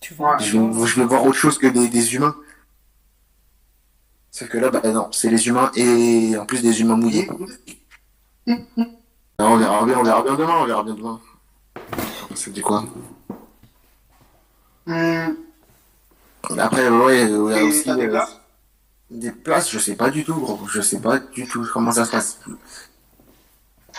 Tu 0.00 0.14
vois. 0.14 0.36
Ouais. 0.36 0.44
je, 0.44 1.00
vais 1.00 1.04
voir 1.06 1.24
autre 1.24 1.36
chose 1.36 1.58
que 1.58 1.66
des, 1.66 1.88
des 1.88 2.14
humains. 2.14 2.36
Sauf 4.30 4.48
que 4.48 4.58
là, 4.58 4.70
bah 4.70 4.80
non, 4.84 5.08
c'est 5.10 5.30
les 5.30 5.46
humains 5.48 5.70
et 5.74 6.36
en 6.38 6.46
plus 6.46 6.62
des 6.62 6.80
humains 6.80 6.96
mouillés. 6.96 7.28
Alors, 9.38 9.52
on 9.52 9.56
verra 9.56 9.84
bien, 9.84 9.98
on 9.98 10.02
verra 10.02 10.22
bien 10.22 10.34
demain, 10.34 10.54
on 10.60 10.64
verra 10.66 10.82
bien 10.84 10.94
demain. 10.94 11.20
Ça 12.34 12.50
dit 12.50 12.60
quoi 12.60 12.84
Hum, 14.86 15.36
Après, 16.58 16.88
ouais, 16.88 17.30
Et 17.30 17.62
aussi 17.62 17.90
des 19.12 19.30
places 19.30 19.70
je 19.70 19.78
sais 19.78 19.94
pas 19.94 20.10
du 20.10 20.24
tout, 20.24 20.34
gros. 20.34 20.60
Je 20.68 20.80
sais 20.80 21.00
pas 21.00 21.18
du 21.18 21.46
tout 21.46 21.66
comment 21.72 21.92
ça 21.92 22.04
se 22.04 22.10
passe. 22.10 22.40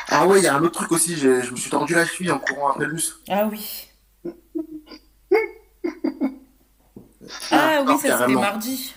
Ah 0.10 0.28
ouais, 0.28 0.40
il 0.40 0.44
y 0.44 0.48
a 0.48 0.56
un 0.56 0.64
autre 0.64 0.80
truc 0.80 0.92
aussi, 0.92 1.16
je, 1.16 1.42
je 1.42 1.52
me 1.52 1.56
suis 1.56 1.70
tordu 1.70 1.94
la 1.94 2.06
cheville 2.06 2.32
en 2.32 2.40
courant 2.40 2.70
après 2.70 2.86
le 2.86 2.94
bus. 2.94 3.22
Ah 3.30 3.48
oui. 3.50 3.90
Ah 7.52 7.80
oui, 7.80 7.86
non, 7.86 7.98
ça 7.98 8.20
c'était 8.20 8.34
mardi. 8.34 8.94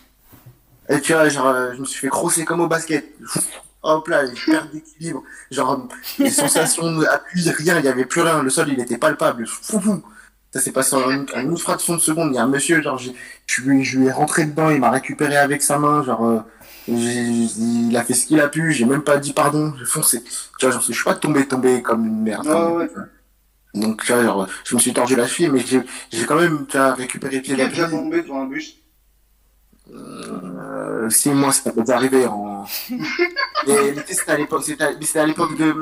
Et 0.89 1.01
tu 1.01 1.13
vois, 1.13 1.29
genre, 1.29 1.55
je 1.75 1.81
me 1.81 1.85
suis 1.85 2.01
fait 2.01 2.09
crosser 2.09 2.45
comme 2.45 2.61
au 2.61 2.69
basket. 2.69 3.15
Hop 3.83 4.09
là, 4.09 4.23
je 4.33 4.51
perds 4.51 4.69
d'équilibre. 4.71 5.23
Genre, 5.51 5.89
les 6.19 6.31
sensations 6.31 6.91
d'appui, 6.99 7.49
rien, 7.51 7.79
il 7.79 7.83
n'y 7.83 7.89
avait 7.89 8.05
plus 8.05 8.21
rien. 8.21 8.43
Le 8.43 8.51
sol, 8.51 8.69
il 8.69 8.81
était 8.81 8.99
palpable. 8.99 9.47
Fou, 9.47 9.81
fou. 9.81 10.03
Ça 10.57 10.63
s'est 10.63 10.73
passé 10.73 10.97
en 10.97 11.11
une, 11.11 11.27
en 11.35 11.41
une 11.41 11.59
fraction 11.59 11.97
de 11.97 12.01
seconde. 12.01 12.31
Il 12.33 12.37
y 12.37 12.39
a 12.39 12.43
un 12.43 12.49
monsieur, 12.49 12.81
genre, 12.81 12.97
j'ai- 12.97 13.15
je 13.47 13.61
lui, 13.61 13.85
je 13.85 13.99
lui 13.99 14.07
ai 14.07 14.11
rentré 14.11 14.47
dedans, 14.47 14.71
il 14.71 14.81
m'a 14.81 14.91
récupéré 14.91 15.37
avec 15.37 15.61
sa 15.61 15.79
main. 15.79 16.03
Genre, 16.03 16.25
euh, 16.25 16.41
il 16.89 17.95
a 17.95 18.03
fait 18.03 18.15
ce 18.15 18.25
qu'il 18.25 18.41
a 18.41 18.49
pu. 18.49 18.73
J'ai 18.73 18.87
même 18.87 19.03
pas 19.03 19.19
dit 19.19 19.35
pardon. 19.35 19.75
J'ai 19.79 19.85
foncé. 19.85 20.25
Tu 20.59 20.65
vois, 20.65 20.71
genre, 20.71 20.81
je 20.81 20.95
suis 20.95 21.05
pas 21.05 21.15
tombé, 21.15 21.47
tombé 21.47 21.83
comme 21.83 22.07
une 22.07 22.23
merde. 22.23 22.47
Ouais. 22.47 22.89
Donc, 23.75 24.03
tu 24.03 24.15
vois, 24.15 24.23
genre, 24.23 24.49
je 24.65 24.75
me 24.75 24.81
suis 24.81 24.95
tordu 24.95 25.15
la 25.15 25.27
cheville, 25.27 25.51
mais 25.51 25.61
j'ai 25.61 25.83
j'ai 26.11 26.25
quand 26.25 26.37
même, 26.37 26.67
tu 26.67 26.79
vois, 26.79 26.95
récupéré 26.95 27.37
le 27.37 27.43
pied 27.43 27.61
est 27.61 27.69
déjà 27.69 27.91
tombé 27.91 28.23
devant 28.23 28.41
un 28.41 28.47
bus? 28.47 28.77
Euh, 29.95 31.09
si 31.11 31.29
moi 31.31 31.53
ça 31.53 31.71
peut 31.71 31.85
arriver 31.91 32.27
en 32.27 32.65
tu 32.89 32.97
c'était 34.09 34.33
à 34.33 34.37
l'époque 34.37 34.65
c'était 34.65 35.19
à, 35.21 35.27
l'époque 35.27 35.57
de 35.57 35.77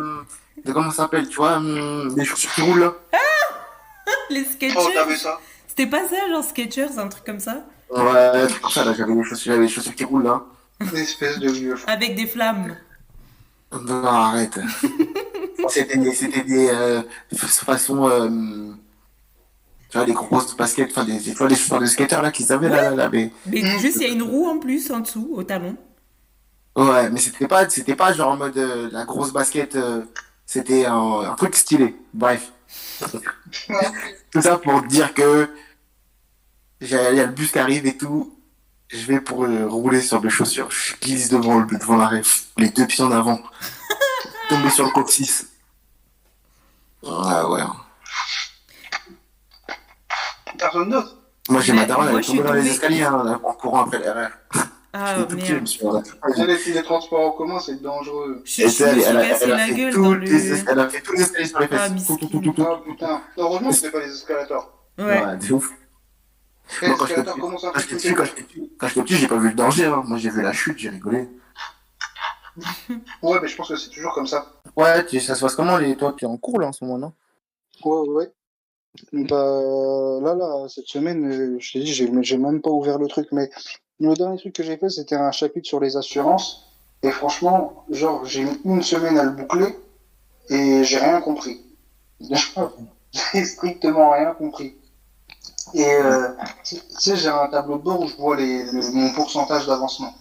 de 0.62 0.72
comment 0.72 0.90
ça 0.90 1.04
s'appelle 1.04 1.26
tu 1.26 1.36
vois 1.36 1.56
hum, 1.56 2.14
des 2.14 2.26
chaussures 2.26 2.52
qui 2.52 2.60
roulent 2.60 2.80
là 2.80 2.94
Les 4.30 4.42
Oh, 4.42 4.52
Skechers. 4.52 4.94
t'avais 4.94 5.16
ça 5.16 5.40
C'était 5.66 5.86
pas 5.86 6.06
ça, 6.08 6.16
genre 6.30 6.44
Skechers, 6.44 6.98
un 6.98 7.08
truc 7.08 7.24
comme 7.24 7.40
ça? 7.40 7.64
Ouais 7.90 8.46
c'est 8.48 8.60
pour 8.60 8.72
ça 8.72 8.84
là 8.84 8.92
j'avais 8.94 9.14
des 9.14 9.22
chaussures 9.24 9.52
j'avais 9.52 9.66
des 9.66 9.72
chaussures 9.72 9.94
qui 9.94 10.04
roulent 10.04 10.24
là 10.24 10.42
Une 10.80 10.96
espèce 10.96 11.38
de 11.38 11.50
vieux. 11.50 11.76
Avec 11.86 12.16
des 12.16 12.26
flammes. 12.26 12.76
non 13.72 14.04
arrête 14.06 14.58
c'était 15.68 15.96
des 15.98 16.12
c'était 16.14 16.42
des 16.44 16.68
euh, 16.70 17.02
façon 17.36 18.08
euh, 18.08 18.28
tu 19.90 19.98
vois 19.98 20.06
les 20.06 20.12
grosses 20.12 20.56
baskets 20.56 20.90
enfin 20.90 21.04
des 21.04 21.20
tu 21.20 21.32
vois 21.32 21.48
les 21.48 21.56
chaussures 21.56 21.80
de 21.80 21.86
skater 21.86 22.20
là 22.22 22.30
qu'ils 22.30 22.52
avaient 22.52 22.68
là, 22.68 22.90
là, 22.90 22.96
là 22.96 23.08
mais 23.10 23.30
Mais 23.46 23.62
Mm. 23.62 23.78
juste, 23.78 23.96
il 24.00 24.02
y 24.02 24.10
a 24.10 24.12
une 24.14 24.22
roue 24.22 24.46
en 24.48 24.58
plus 24.58 24.90
en 24.90 25.00
dessous, 25.00 25.30
au 25.32 25.42
talon. 25.44 25.76
ouais 26.76 27.10
mais 27.10 27.20
c'était 27.20 27.46
pas 27.48 27.68
c'était 27.68 27.94
pas 27.96 28.12
genre 28.12 28.32
en 28.32 28.36
mode 28.36 28.56
euh, 28.58 28.88
la 28.92 29.04
grosse 29.04 29.32
basket 29.32 29.76
euh, 29.76 30.02
c'était 30.46 30.86
un, 30.86 31.20
un 31.30 31.34
truc 31.36 31.54
stylé 31.56 31.96
bref 32.12 32.52
Tout 34.30 34.42
ça 34.42 34.58
pour 34.58 34.82
dire 34.82 35.14
que 35.14 35.48
il 36.80 36.88
y 36.88 36.94
a 36.96 37.26
le 37.26 37.32
bus 37.32 37.52
qui 37.52 37.58
arrive 37.58 37.86
et 37.86 37.96
tout. 37.96 38.38
Je 38.88 39.06
vais 39.06 39.20
pour 39.20 39.44
euh, 39.44 39.66
rouler 39.66 40.00
sur 40.00 40.22
mes 40.22 40.30
chaussures. 40.30 40.70
Je 40.70 40.94
glisse 41.00 41.28
devant 41.28 41.58
le 41.60 41.78
devant 41.78 41.96
l'arrêt, 41.96 42.22
les 42.58 42.68
deux 42.68 42.86
pieds 42.86 43.02
en 43.02 43.10
avant. 43.10 43.40
Tomber 44.48 44.70
sur 44.70 44.84
le 44.84 44.90
coccyx. 44.90 45.46
Ah 47.06 47.48
ouais. 47.48 47.62
D'autre 50.58 51.16
Moi 51.48 51.60
j'ai 51.60 51.72
ma 51.72 51.84
daronne, 51.86 52.08
elle 52.10 52.18
est 52.18 52.22
tombée 52.22 52.42
dans 52.42 52.52
les 52.52 52.66
escaliers 52.68 53.02
hein, 53.02 53.40
en 53.42 53.52
courant 53.54 53.84
après 53.84 53.98
l'erreur. 53.98 54.30
Ah 54.96 55.16
J'étais 55.18 55.28
tout 55.28 55.36
petit, 55.36 55.46
je 55.46 55.52
me 55.52 55.54
merde. 55.56 55.66
suis 55.68 55.78
fait- 56.34 56.46
Les 56.46 56.56
filles 56.56 56.72
des 56.74 56.82
transports 56.84 57.20
en 57.26 57.32
commun, 57.32 57.58
c'est 57.58 57.82
dangereux. 57.82 58.42
Je, 58.44 58.62
elle, 58.62 58.70
suis 58.70 58.84
elle, 58.84 59.16
a- 59.16 59.26
cassé 59.28 59.44
elle 59.44 59.52
a 59.52 59.56
la 59.56 59.66
fait 59.66 59.74
gueule 59.74 59.92
tous 59.92 60.14
les 60.14 60.52
elle 60.70 60.78
a 60.78 60.88
fait 60.88 61.00
tous 61.00 61.14
escaliers 61.20 61.46
sur 61.48 61.58
les 61.58 61.66
Ah, 61.72 61.88
fesses. 61.90 62.06
Tout, 62.06 62.16
tout, 62.16 62.26
tout, 62.28 62.38
tout, 62.40 62.52
tout. 62.52 62.62
Ah 62.64 62.80
putain. 62.86 63.22
Heureusement 63.36 63.70
que 63.70 63.74
c'était 63.74 63.90
pas 63.90 64.00
les 64.06 64.12
escalators. 64.12 64.72
Ouais. 64.98 65.04
Ouais, 65.26 65.36
de 65.36 65.52
ouf. 65.52 65.72
Quand 66.80 67.06
j'étais 67.06 67.22
escalators 68.94 69.02
petit, 69.02 69.16
j'ai 69.16 69.26
pas 69.26 69.36
vu 69.36 69.48
le 69.48 69.54
danger. 69.54 69.86
hein. 69.86 70.02
Moi 70.06 70.16
j'ai 70.18 70.30
vu 70.30 70.42
la 70.42 70.52
chute, 70.52 70.78
j'ai 70.78 70.90
rigolé. 70.90 71.28
Ouais, 73.22 73.38
mais 73.42 73.48
je 73.48 73.56
pense 73.56 73.68
que 73.68 73.76
c'est 73.76 73.90
toujours 73.90 74.12
comme 74.14 74.28
ça. 74.28 74.46
Ouais, 74.76 75.04
tu, 75.06 75.18
ça 75.20 75.34
se 75.34 75.40
passe 75.40 75.56
comment 75.56 75.76
les... 75.76 75.96
Toi, 75.96 76.14
tu 76.16 76.24
es 76.24 76.28
en 76.28 76.36
cours 76.36 76.60
là 76.60 76.68
en 76.68 76.72
ce 76.72 76.84
moment, 76.84 76.98
non? 76.98 77.12
Ouais, 77.84 78.08
ouais. 78.08 78.32
Bah, 79.12 80.20
là, 80.22 80.34
là, 80.36 80.68
cette 80.68 80.86
semaine, 80.86 81.24
euh, 81.32 81.56
je 81.58 81.72
t'ai 81.72 81.80
dit, 81.80 81.92
j'ai 81.92 82.38
même 82.38 82.60
pas 82.62 82.70
ouvert 82.70 82.98
le 82.98 83.08
truc, 83.08 83.26
mais 83.32 83.50
le 84.00 84.14
dernier 84.14 84.38
truc 84.38 84.54
que 84.54 84.62
j'ai 84.62 84.76
fait, 84.76 84.90
c'était 84.90 85.16
un 85.16 85.32
chapitre 85.32 85.66
sur 85.66 85.80
les 85.80 85.96
assurances. 85.96 86.70
Et 87.02 87.10
franchement, 87.10 87.84
genre, 87.90 88.24
j'ai 88.24 88.44
mis 88.44 88.58
une 88.64 88.82
semaine 88.82 89.18
à 89.18 89.24
le 89.24 89.30
boucler 89.30 89.76
et 90.48 90.84
j'ai 90.84 90.98
rien 90.98 91.20
compris. 91.20 91.60
J'ai 93.32 93.44
strictement 93.44 94.10
rien 94.10 94.32
compris. 94.34 94.74
Et 95.72 95.84
euh, 95.84 96.28
tu 96.64 96.76
sais, 96.98 97.16
j'ai 97.16 97.28
un 97.28 97.46
tableau 97.46 97.78
de 97.78 97.82
bord 97.82 98.00
où 98.00 98.08
je 98.08 98.16
vois 98.16 98.36
les, 98.36 98.64
mon 98.92 99.12
pourcentage 99.12 99.66
d'avancement. 99.66 100.12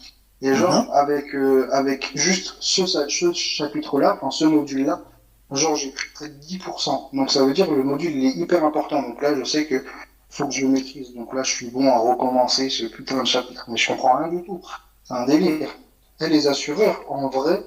Et 0.42 0.54
genre, 0.54 0.94
avec, 0.94 1.34
euh, 1.34 1.70
avec 1.72 2.12
juste 2.16 2.56
ce, 2.60 2.86
ce 2.86 3.34
chapitre-là, 3.34 4.16
enfin 4.16 4.30
ce 4.30 4.46
module-là, 4.46 5.02
genre 5.52 5.76
j'ai 5.76 5.92
pris 5.92 6.08
près 6.14 6.30
de 6.30 6.40
10%. 6.40 7.16
Donc 7.16 7.32
ça 7.32 7.44
veut 7.46 7.54
dire 7.54 7.68
que 7.68 7.74
le 7.74 7.84
module 7.84 8.12
il 8.12 8.26
est 8.26 8.36
hyper 8.36 8.64
important. 8.64 9.02
Donc 9.02 9.22
là, 9.22 9.36
je 9.36 9.44
sais 9.44 9.66
que 9.66 9.84
faut 10.36 10.48
que 10.48 10.54
je 10.54 10.66
maîtrise. 10.66 11.14
Donc 11.14 11.34
là, 11.34 11.44
je 11.44 11.52
suis 11.52 11.68
bon 11.68 11.88
à 11.90 11.98
recommencer 11.98 12.70
ce 12.70 12.86
putain 12.86 13.22
de 13.22 13.28
chapitre. 13.28 13.66
Mais 13.70 13.78
je 13.78 13.88
comprends 13.88 14.18
rien 14.18 14.30
du 14.30 14.44
tout. 14.44 14.62
C'est 15.04 15.14
un 15.14 15.26
délire. 15.26 15.70
Et 16.22 16.28
les 16.28 16.48
assureurs, 16.48 17.00
en 17.10 17.30
vrai, 17.30 17.64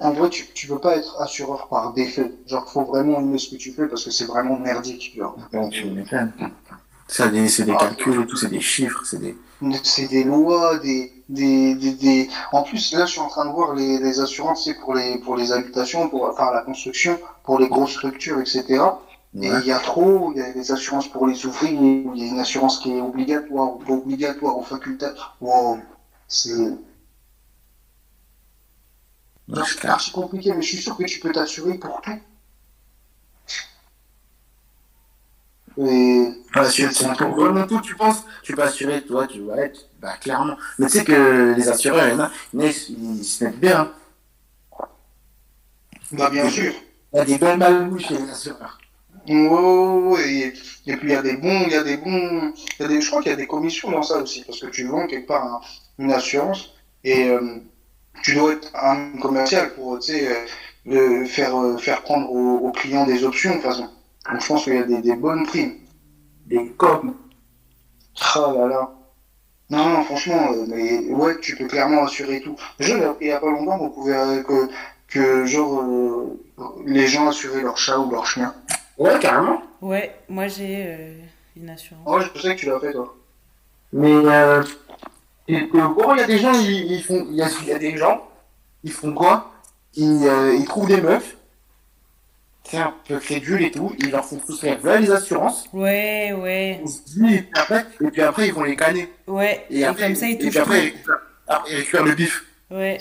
en 0.00 0.12
vrai, 0.12 0.28
tu, 0.30 0.46
tu 0.54 0.66
peux 0.68 0.78
pas 0.78 0.96
être 0.96 1.20
assureur 1.20 1.68
par 1.68 1.92
défaut. 1.92 2.30
Genre, 2.46 2.68
faut 2.70 2.84
vraiment 2.84 3.18
aimer 3.20 3.38
ce 3.38 3.50
que 3.50 3.56
tu 3.56 3.72
fais 3.72 3.86
parce 3.88 4.04
que 4.04 4.10
c'est 4.10 4.26
vraiment 4.26 4.58
merdique. 4.58 5.14
Genre. 5.16 5.36
Donc, 5.52 5.72
tu 5.72 5.84
m'étonnes. 5.86 6.32
Ça, 7.08 7.28
des- 7.28 7.48
c'est 7.48 7.64
des 7.64 7.76
calculs 7.76 8.20
et 8.22 8.26
tout, 8.26 8.36
c'est 8.36 8.48
des 8.48 8.60
chiffres, 8.60 9.02
c'est 9.04 9.18
des. 9.20 9.36
C'est 9.84 10.08
des 10.08 10.24
lois, 10.24 10.78
des, 10.78 11.12
des, 11.28 11.74
des, 11.74 11.92
des- 11.92 12.28
En 12.52 12.62
plus, 12.62 12.92
là, 12.94 13.06
je 13.06 13.12
suis 13.12 13.20
en 13.20 13.28
train 13.28 13.44
de 13.46 13.50
voir 13.52 13.74
les, 13.74 13.98
les 13.98 14.18
assurances, 14.20 14.64
c'est 14.64 14.74
pour 14.74 14.94
les, 14.94 15.18
pour 15.18 15.36
les 15.36 15.52
habitations, 15.52 16.08
pour, 16.08 16.24
enfin, 16.28 16.50
la 16.52 16.62
construction, 16.62 17.18
pour 17.44 17.58
les 17.60 17.68
grosses 17.68 17.92
structures, 17.92 18.40
etc. 18.40 18.64
Et 19.34 19.46
il 19.48 19.64
y 19.66 19.72
a 19.72 19.78
trop, 19.78 20.32
il 20.32 20.38
y 20.38 20.42
a 20.42 20.52
des 20.52 20.72
assurances 20.72 21.08
pour 21.08 21.26
les 21.26 21.46
ouvriers, 21.46 22.06
il 22.14 22.22
y 22.22 22.24
a 22.24 22.32
une 22.32 22.38
assurance 22.40 22.78
qui 22.80 22.92
est 22.92 23.00
obligatoire 23.00 23.74
ou 23.74 23.78
pas 23.78 23.92
obligatoire 23.92 24.64
facultative. 24.66 25.22
Wow, 25.40 25.80
c'est 26.28 26.50
c'est 29.64 29.88
archi 29.88 30.10
compliqué, 30.12 30.52
mais 30.52 30.62
je 30.62 30.68
suis 30.68 30.78
sûr 30.82 30.96
que 30.96 31.04
tu 31.04 31.20
peux 31.20 31.32
t'assurer 31.32 31.78
pour 31.78 32.00
tout. 32.00 32.10
Et 35.78 36.28
tu- 36.70 36.88
tu- 36.90 37.04
vraiment 37.24 37.66
tout, 37.66 37.80
tu 37.80 37.94
penses, 37.96 38.24
tu 38.42 38.54
peux 38.54 38.62
assurer, 38.62 39.02
toi, 39.04 39.26
tu 39.26 39.40
vas 39.40 39.56
être, 39.62 39.88
bah, 40.00 40.16
clairement. 40.20 40.56
Mais 40.78 40.86
tu 40.86 40.98
sais 40.98 41.04
que 41.04 41.54
les 41.56 41.68
assureurs, 41.68 42.08
il 42.08 42.12
y 42.12 42.14
en 42.14 42.20
a, 42.20 42.30
ils, 42.52 43.24
se 43.24 43.44
mettent 43.44 43.58
bien. 43.60 43.90
bah, 46.12 46.30
bien 46.30 46.48
sûr. 46.50 46.72
Il 47.12 47.16
y 47.18 47.20
a 47.20 47.24
des 47.24 47.38
belles 47.38 47.58
malbouches 47.58 48.10
les 48.10 48.30
assureurs. 48.30 48.78
Ouais, 49.28 49.34
ouais, 49.36 50.08
ouais, 50.08 50.52
et, 50.86 50.96
puis 50.96 51.08
il 51.08 51.10
y 51.10 51.14
a 51.14 51.22
des 51.22 51.36
bons, 51.36 51.62
il 51.66 51.72
y 51.72 51.76
a 51.76 51.84
des 51.84 51.96
bons, 51.96 52.52
y 52.80 52.82
a 52.82 52.88
des, 52.88 53.00
je 53.00 53.08
crois 53.08 53.22
qu'il 53.22 53.30
y 53.30 53.34
a 53.34 53.36
des 53.36 53.46
commissions 53.46 53.90
dans 53.90 54.02
ça 54.02 54.18
aussi, 54.18 54.42
parce 54.44 54.58
que 54.58 54.66
tu 54.66 54.84
vends 54.84 55.06
quelque 55.06 55.28
part 55.28 55.44
un- 55.44 55.60
une 55.98 56.12
assurance 56.12 56.74
et 57.04 57.28
euh, 57.28 57.58
tu 58.22 58.34
dois 58.34 58.54
être 58.54 58.70
un 58.74 59.12
commercial 59.18 59.74
pour, 59.74 59.98
tu 60.00 60.12
sais, 60.12 60.28
euh, 60.28 60.46
de 60.86 61.24
faire, 61.24 61.56
euh, 61.56 61.76
faire 61.78 62.02
prendre 62.02 62.30
aux, 62.32 62.72
clients 62.72 63.06
des 63.06 63.24
options, 63.24 63.50
de 63.50 63.54
toute 63.56 63.64
façon. 63.64 63.88
Donc, 64.30 64.40
je 64.40 64.46
pense 64.46 64.64
qu'il 64.64 64.74
y 64.74 64.78
a 64.78 65.00
des, 65.00 65.16
bonnes 65.16 65.46
primes. 65.46 65.76
Des 66.46 66.68
coms. 66.76 67.14
Ah 68.34 68.52
là 68.54 68.68
là. 68.68 68.90
Non, 69.70 69.88
non, 69.88 70.04
franchement, 70.04 70.52
euh, 70.52 70.66
mais 70.68 70.98
ouais, 71.12 71.38
tu 71.40 71.56
peux 71.56 71.66
clairement 71.66 72.04
assurer 72.04 72.40
tout. 72.40 72.56
Je 72.78 72.94
il 73.20 73.26
y 73.28 73.32
a 73.32 73.40
pas 73.40 73.50
longtemps, 73.50 73.78
vous 73.78 73.90
pouvez, 73.90 74.14
euh, 74.14 74.42
que, 74.42 74.68
que 75.08 75.46
genre, 75.46 75.82
euh, 75.82 76.40
les 76.84 77.06
gens 77.06 77.28
assuraient 77.28 77.62
leur 77.62 77.78
chat 77.78 77.98
ou 77.98 78.10
leur 78.10 78.26
chien. 78.26 78.54
Ouais, 78.98 79.18
carrément. 79.20 79.62
Ouais, 79.80 80.14
moi 80.28 80.48
j'ai 80.48 80.84
euh, 80.86 81.14
une 81.56 81.70
assurance. 81.70 82.06
Ouais, 82.06 82.22
je 82.34 82.40
sais 82.40 82.54
que 82.54 82.60
tu 82.60 82.66
l'as 82.66 82.78
fait, 82.80 82.92
toi. 82.92 83.14
Mais 83.92 84.12
euh, 84.12 84.62
et 85.48 85.68
que, 85.68 85.76
bon, 85.76 86.14
il 86.14 86.18
y 86.18 86.22
a 86.22 86.26
des 86.26 86.38
gens, 86.38 86.52
ils, 86.52 86.92
ils 86.92 87.02
font, 87.02 87.26
il 87.28 87.36
y 87.36 87.42
a, 87.42 87.48
il 87.62 87.68
y 87.68 87.72
a 87.72 87.78
des 87.78 87.96
gens, 87.96 88.26
ils 88.84 88.92
font 88.92 89.12
quoi? 89.12 89.52
Ils, 89.94 90.26
euh, 90.26 90.54
ils 90.54 90.64
trouvent 90.64 90.86
des 90.88 91.00
meufs, 91.00 91.36
c'est 92.64 92.78
un 92.78 92.94
peu 93.06 93.18
crédule 93.18 93.62
et 93.62 93.70
tout, 93.70 93.92
ils 93.98 94.10
leur 94.10 94.24
font 94.24 94.40
souscrire 94.46 94.78
voilà 94.80 95.00
les 95.00 95.10
assurances, 95.10 95.66
Ouais, 95.72 96.32
ouais, 96.32 96.80
on 96.82 96.86
se 96.86 97.00
dit, 97.02 97.34
et 97.34 97.42
puis 97.42 97.50
après, 97.60 97.86
et 98.00 98.10
puis 98.10 98.22
après 98.22 98.46
ils 98.48 98.54
vont 98.54 98.62
les 98.62 98.76
canner. 98.76 99.12
ouais. 99.26 99.66
Et, 99.68 99.80
Et, 99.80 99.84
après, 99.84 100.04
comme 100.06 100.14
ça, 100.16 100.26
ils 100.28 100.32
et 100.34 100.38
puis 100.38 100.46
touchent 100.48 100.56
après, 100.58 100.86
ils 100.88 100.94
après, 101.48 101.72
ils 101.72 101.76
récupèrent 101.78 102.04
le 102.04 102.14
bif. 102.14 102.44
Ouais, 102.70 102.98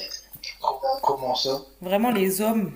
Comment, 1.03 1.35
ça? 1.35 1.61
Vraiment 1.81 2.11
les 2.11 2.41
hommes. 2.41 2.71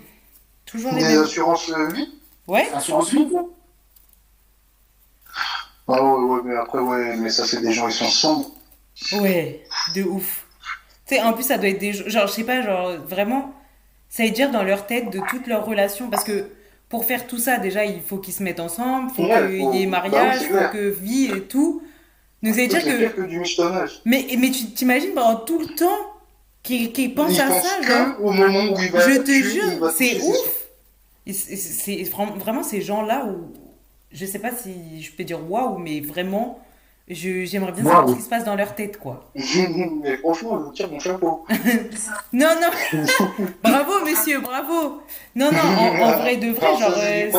Toujours 0.65 0.93
les 0.93 1.01
mêmes. 1.03 1.21
assurances 1.23 1.69
euh, 1.69 1.87
vie 1.89 2.09
Ouais, 2.47 2.67
Assurance 2.73 3.11
vie, 3.11 3.27
quoi. 3.29 3.49
Ah 5.87 6.03
ouais, 6.03 6.23
ouais, 6.23 6.41
mais 6.43 6.55
après, 6.55 6.79
ouais, 6.79 7.15
mais 7.17 7.29
ça, 7.29 7.45
c'est 7.45 7.61
des 7.61 7.71
gens, 7.71 7.87
ils 7.87 7.93
sont 7.93 8.05
sombres. 8.09 8.51
ouais, 9.13 9.63
de 9.95 10.03
ouf. 10.03 10.45
Tu 11.07 11.15
sais, 11.15 11.21
en 11.21 11.33
plus, 11.33 11.43
ça 11.43 11.57
doit 11.57 11.69
être 11.69 11.79
des. 11.79 11.93
Genre, 11.93 12.27
je 12.27 12.31
sais 12.33 12.43
pas, 12.43 12.61
genre, 12.61 12.93
vraiment, 13.07 13.53
ça 14.09 14.23
veut 14.23 14.31
dire 14.31 14.51
dans 14.51 14.63
leur 14.63 14.87
tête 14.87 15.09
de 15.11 15.21
toutes 15.29 15.47
leurs 15.47 15.65
relations. 15.65 16.09
Parce 16.09 16.23
que 16.23 16.49
pour 16.89 17.05
faire 17.05 17.27
tout 17.27 17.37
ça, 17.37 17.57
déjà, 17.57 17.85
il 17.85 18.01
faut 18.01 18.17
qu'ils 18.17 18.33
se 18.33 18.43
mettent 18.43 18.59
ensemble, 18.59 19.11
faut 19.11 19.23
Ouais, 19.23 19.47
qu'il 19.47 19.55
y 19.57 19.59
ait 19.59 19.61
bah 19.63 19.69
oui, 19.71 19.87
mariage, 19.87 20.39
c'est 20.39 20.47
faut 20.49 20.73
que 20.73 20.89
vie 20.89 21.31
et 21.35 21.41
tout. 21.43 21.83
Donc, 22.43 22.55
ça 22.55 22.61
veut 22.61 22.67
dire 22.67 22.83
que. 22.83 23.21
du. 23.23 23.41
Mais, 24.05 24.27
mais 24.37 24.51
tu 24.51 24.65
t'imagines 24.71 25.13
pendant 25.13 25.37
tout 25.37 25.59
le 25.59 25.67
temps 25.75 26.13
qu'ils 26.63 26.91
qu'ils 26.91 27.13
pensent 27.13 27.33
Il 27.33 27.41
à 27.41 27.47
pense 27.47 27.63
ça, 27.63 27.81
genre. 27.83 28.21
au 28.21 28.31
moment 28.31 28.73
où 28.73 28.79
il 28.81 28.91
va 28.91 28.99
Je 29.09 29.19
te 29.19 29.31
jure, 29.31 29.91
c'est 29.91 30.21
ouf. 30.21 30.64
C'est 31.27 31.55
c'est 31.55 31.95
vra- 32.03 32.37
vraiment 32.37 32.63
ces 32.63 32.81
gens-là 32.81 33.25
où 33.25 33.51
je 34.11 34.25
sais 34.25 34.39
pas 34.39 34.51
si 34.51 35.01
je 35.01 35.11
peux 35.11 35.23
dire 35.23 35.39
waouh, 35.49 35.77
mais 35.77 35.99
vraiment, 35.99 36.59
je- 37.07 37.45
j'aimerais 37.45 37.71
bien 37.71 37.83
savoir 37.83 38.09
ce 38.09 38.15
qui 38.15 38.21
se 38.21 38.29
passe 38.29 38.45
dans 38.45 38.55
leur 38.55 38.75
tête, 38.75 38.97
quoi. 38.99 39.31
mais 39.35 40.17
franchement, 40.17 40.59
je 40.59 40.63
vous 40.65 40.71
tire 40.71 40.89
mon 40.91 40.99
chapeau. 40.99 41.45
Non, 42.33 42.55
non, 42.61 42.69
bravo, 43.63 44.05
monsieur, 44.05 44.39
bravo. 44.39 45.01
Non, 45.35 45.51
non, 45.51 45.59
en, 45.59 45.87
en 46.01 46.11
vrai 46.17 46.37
de 46.37 46.51
vrai, 46.51 46.77
genre, 46.77 46.93
euh, 46.97 47.31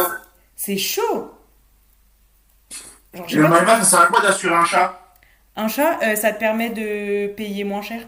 c'est 0.56 0.76
chaud. 0.76 1.30
Genre, 3.14 3.26
Le 3.50 3.66
ça 3.66 3.84
sert 3.84 4.00
à 4.00 4.06
quoi 4.06 4.20
d'assurer 4.20 4.54
un 4.54 4.64
chat. 4.64 5.00
Un 5.56 5.68
chat, 5.68 5.98
euh, 6.02 6.16
ça 6.16 6.32
te 6.32 6.38
permet 6.38 6.70
de 6.70 7.28
payer 7.28 7.64
moins 7.64 7.82
cher, 7.82 8.02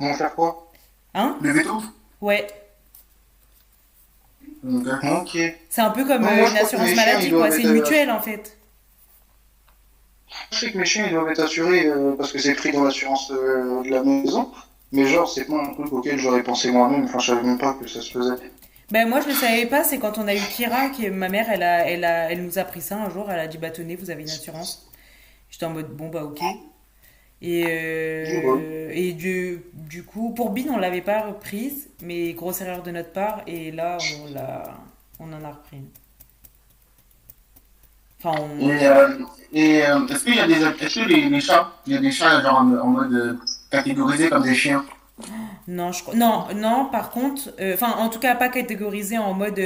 va 0.00 0.14
faire 0.14 0.34
quoi? 0.34 0.70
Hein? 1.14 1.36
Le 1.40 1.50
veto 1.52 1.82
Ouais, 2.20 2.46
Ok. 4.64 5.38
c'est 5.68 5.80
un 5.80 5.90
peu 5.90 6.04
comme 6.04 6.22
Non, 6.22 6.28
euh, 6.28 6.36
moi, 6.36 6.50
une 6.50 6.56
assurance 6.56 6.94
maladie, 6.94 7.30
quoi. 7.30 7.50
C'est 7.50 7.62
une 7.62 7.68
euh, 7.68 7.72
mutuelle, 7.74 8.10
en 8.10 8.20
fait. 8.20 8.58
Je 10.50 10.58
sais 10.58 10.72
que 10.72 10.78
mes 10.78 10.84
chiens, 10.84 11.06
ils 11.06 11.12
doivent 11.12 11.30
être 11.30 11.42
assurés 11.42 11.86
euh, 11.86 12.14
parce 12.16 12.32
que 12.32 12.38
c'est 12.38 12.54
pris 12.54 12.72
dans 12.72 12.84
l'assurance 12.84 13.30
euh, 13.30 13.82
de 13.82 13.90
la 13.90 14.02
maison. 14.02 14.50
Mais 14.92 15.06
genre, 15.06 15.28
c'est 15.28 15.44
pas 15.44 15.60
un 15.60 15.74
truc 15.74 15.92
auquel 15.92 16.18
j'aurais 16.18 16.42
pensé 16.42 16.70
moi-même. 16.70 17.04
Enfin, 17.04 17.18
je 17.18 17.26
savais 17.26 17.42
même 17.42 17.58
pas 17.58 17.74
que 17.74 17.86
ça 17.86 18.00
se 18.00 18.10
faisait. 18.10 18.50
Ben 18.90 19.06
moi 19.06 19.20
je 19.20 19.28
le 19.28 19.34
savais 19.34 19.66
pas, 19.66 19.84
c'est 19.84 19.98
quand 19.98 20.16
on 20.16 20.26
a 20.26 20.34
eu 20.34 20.40
Kira 20.40 20.88
que 20.88 21.10
ma 21.10 21.28
mère 21.28 21.50
elle 21.50 21.62
a, 21.62 21.86
elle 21.86 22.04
a, 22.04 22.32
elle 22.32 22.42
nous 22.42 22.58
a 22.58 22.64
pris 22.64 22.80
ça 22.80 22.96
un 22.96 23.10
jour, 23.10 23.30
elle 23.30 23.38
a 23.38 23.46
dit 23.46 23.58
bah 23.58 23.70
tenez 23.70 23.96
vous 23.96 24.10
avez 24.10 24.22
une 24.22 24.30
assurance. 24.30 24.90
J'étais 25.50 25.66
en 25.66 25.70
mode 25.70 25.94
bon 25.94 26.08
bah 26.08 26.24
ok. 26.24 26.40
Et, 27.40 27.64
euh, 27.68 28.90
et 28.92 29.12
du, 29.12 29.62
du 29.74 30.02
coup 30.04 30.34
pour 30.34 30.50
Bin 30.50 30.64
on 30.70 30.78
l'avait 30.78 31.02
pas 31.02 31.22
reprise, 31.26 31.88
mais 32.00 32.32
grosse 32.32 32.60
erreur 32.62 32.82
de 32.82 32.90
notre 32.90 33.12
part 33.12 33.42
et 33.46 33.70
là 33.70 34.04
on 34.10 34.32
l'a, 34.32 34.78
on 35.20 35.32
en 35.32 35.44
a 35.44 35.52
repris. 35.52 35.76
une. 35.78 35.88
Enfin 38.18 38.34
on, 38.60 38.70
Et, 38.70 38.86
euh, 38.86 39.18
et 39.52 39.86
euh, 39.86 40.06
est-ce 40.08 40.24
qu'il 40.24 40.34
y 40.34 40.40
a 40.40 40.46
des 40.46 40.54
est-ce 40.62 40.94
que 41.00 41.04
les, 41.08 41.28
les 41.28 41.40
chats, 41.40 41.72
il 41.86 41.92
y 41.92 41.96
a 41.96 42.00
des 42.00 42.10
chats 42.10 42.42
genre 42.42 42.56
en, 42.58 42.72
en 42.76 42.86
mode 42.88 43.38
catégorisés 43.70 44.28
comme 44.28 44.42
des 44.42 44.54
chiens 44.54 44.84
non 45.66 45.92
je 45.92 46.02
non 46.16 46.46
non 46.54 46.86
par 46.90 47.10
contre, 47.10 47.50
enfin 47.74 47.92
en 47.98 48.08
tout 48.08 48.18
cas 48.20 48.34
pas 48.34 48.48
catégorisé 48.48 49.18
en 49.18 49.34
mode 49.34 49.60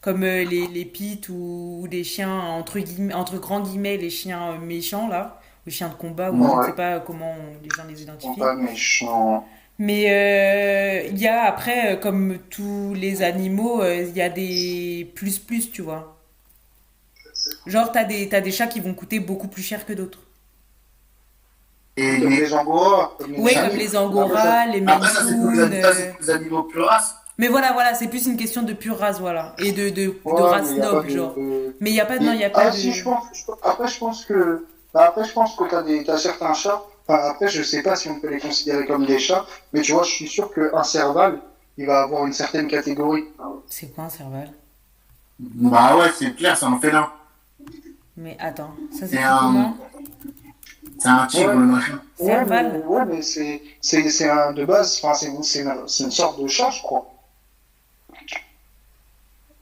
comme 0.00 0.22
les, 0.24 0.44
les 0.66 0.84
pits 0.84 1.20
ou, 1.28 1.80
ou 1.82 1.88
des 1.88 2.04
chiens 2.04 2.38
entre 2.40 2.78
guillemets, 2.78 3.14
entre 3.14 3.38
grands 3.38 3.60
guillemets 3.60 3.96
les 3.96 4.10
chiens 4.10 4.58
méchants 4.58 5.08
là, 5.08 5.39
les 5.66 5.72
chiens 5.72 5.88
de 5.88 5.94
combat 5.94 6.30
ou 6.30 6.36
je 6.42 6.56
ne 6.60 6.64
sais 6.66 6.72
pas 6.72 7.00
comment 7.00 7.34
les 7.62 7.68
gens 7.76 7.84
les 7.88 8.02
identifient. 8.02 8.38
pas 8.38 8.54
méchants. 8.54 9.46
Mais 9.78 10.10
euh, 10.10 11.08
il 11.10 11.18
y 11.18 11.26
a 11.26 11.44
après, 11.44 11.92
euh, 11.94 11.96
comme 11.96 12.38
tous 12.50 12.92
les 12.94 13.22
animaux, 13.22 13.82
euh, 13.82 14.04
il 14.08 14.14
y 14.16 14.20
a 14.20 14.28
des 14.28 15.10
plus 15.14 15.38
plus, 15.38 15.70
tu 15.70 15.80
vois. 15.82 16.16
Genre, 17.66 17.90
t'as 17.90 18.04
des, 18.04 18.28
t'as 18.28 18.40
des 18.42 18.50
chats 18.52 18.66
qui 18.66 18.80
vont 18.80 18.92
coûter 18.92 19.20
beaucoup 19.20 19.48
plus 19.48 19.62
cher 19.62 19.86
que 19.86 19.94
d'autres. 19.94 20.18
Et 21.96 22.20
Comme 22.20 22.30
les- 22.30 22.52
angoras. 22.54 23.10
Chiens. 23.18 23.68
comme 23.68 23.78
les 23.78 23.96
angoras, 23.96 24.66
les 24.66 24.78
c'est 24.80 25.36
pour 25.36 25.50
les 25.50 26.30
animaux 26.30 26.62
plus 26.64 26.80
races. 26.80 27.14
Mais 27.38 27.48
voilà, 27.48 27.72
voilà, 27.72 27.94
c'est 27.94 28.08
plus 28.08 28.26
une 28.26 28.36
question 28.36 28.62
de 28.62 28.74
pure 28.74 28.98
race, 28.98 29.18
voilà. 29.18 29.54
Et 29.58 29.72
de, 29.72 29.88
de, 29.88 30.06
de 30.08 30.42
race 30.42 30.70
noble, 30.72 31.02
pas 31.02 31.08
de- 31.08 31.16
genre. 31.16 31.34
de- 31.34 31.74
Mais 31.80 31.88
il 31.90 31.94
n'y 31.94 32.00
a 32.00 32.04
pas, 32.04 32.18
non, 32.18 32.32
il 32.34 32.40
y 32.40 32.44
a 32.44 32.50
pas 32.50 32.64
ah 32.66 32.70
de... 32.70 32.76
si, 32.76 32.92
je 32.92 33.02
pense, 33.02 33.24
je 33.32 33.44
pense- 33.46 33.58
après 33.62 33.88
je 33.88 33.98
pense 33.98 34.24
que, 34.26 34.66
bah, 34.94 35.06
après 35.08 35.24
je 35.24 35.32
pense 35.32 35.56
que 35.56 35.64
t'as 35.68 35.82
des, 35.82 36.04
t'as 36.04 36.18
certains 36.18 36.54
chats. 36.54 36.82
Enfin, 37.06 37.18
après 37.30 37.48
je 37.48 37.62
sais 37.62 37.82
pas 37.82 37.96
si 37.96 38.08
on 38.08 38.20
peut 38.20 38.28
les 38.30 38.40
considérer 38.40 38.86
comme 38.86 39.06
des 39.06 39.18
chats, 39.18 39.44
mais 39.72 39.80
tu 39.82 39.92
vois, 39.92 40.02
je 40.04 40.10
suis 40.10 40.28
sûr 40.28 40.52
qu'un 40.52 40.82
serval, 40.84 41.40
il 41.76 41.86
va 41.86 42.02
avoir 42.02 42.26
une 42.26 42.32
certaine 42.32 42.68
catégorie. 42.68 43.24
C'est 43.66 43.94
quoi 43.94 44.04
un 44.04 44.08
serval? 44.10 44.52
Bah 45.38 45.96
ouais, 45.96 46.10
c'est 46.16 46.34
clair, 46.36 46.56
c'est 46.56 46.66
un 46.66 46.78
félin. 46.78 47.10
Mais 48.16 48.36
attends, 48.38 48.74
ça 48.92 49.00
C'est 49.00 49.08
c'est 49.08 49.22
un- 49.22 49.38
comment? 49.38 49.76
C'est 50.98 51.08
un 51.08 51.26
tigre, 51.26 51.48
Ouais. 51.48 51.54
le 51.54 51.60
machin. 51.66 52.00
Serval? 52.18 52.66
Ouais, 52.66 52.72
mais, 52.78 52.84
ouais, 52.84 53.04
mais 53.06 53.22
c'est, 53.22 53.62
c'est, 53.80 54.10
c'est 54.10 54.28
un 54.28 54.52
de 54.52 54.64
base, 54.66 55.00
enfin 55.02 55.14
c'est, 55.14 55.26
une- 55.28 55.42
c'est, 55.42 55.64
c'est 55.86 56.04
une 56.04 56.10
sorte 56.10 56.40
de 56.42 56.46
chat, 56.46 56.70
je 56.70 56.82
crois. 56.82 57.06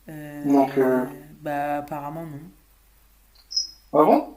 Euh, 0.09 0.45
Donc, 0.45 0.77
euh, 0.79 1.05
Bah, 1.41 1.79
apparemment, 1.79 2.25
non. 2.25 2.41
Ah 3.93 4.05
bon? 4.05 4.35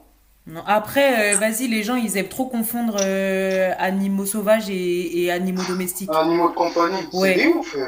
Non. 0.47 0.63
Après, 0.65 1.35
euh, 1.35 1.37
vas-y, 1.37 1.67
les 1.67 1.83
gens, 1.83 1.95
ils 1.95 2.17
aiment 2.17 2.27
trop 2.27 2.47
confondre 2.47 2.97
euh, 3.01 3.71
animaux 3.77 4.25
sauvages 4.25 4.69
et, 4.69 5.23
et 5.23 5.31
animaux 5.31 5.61
domestiques. 5.67 6.09
Animaux 6.13 6.49
de 6.49 6.55
compagnie, 6.55 6.97
Ouais. 7.13 7.35
c'est 7.37 7.43
des 7.43 7.53
ouf. 7.53 7.75
euh. 7.75 7.87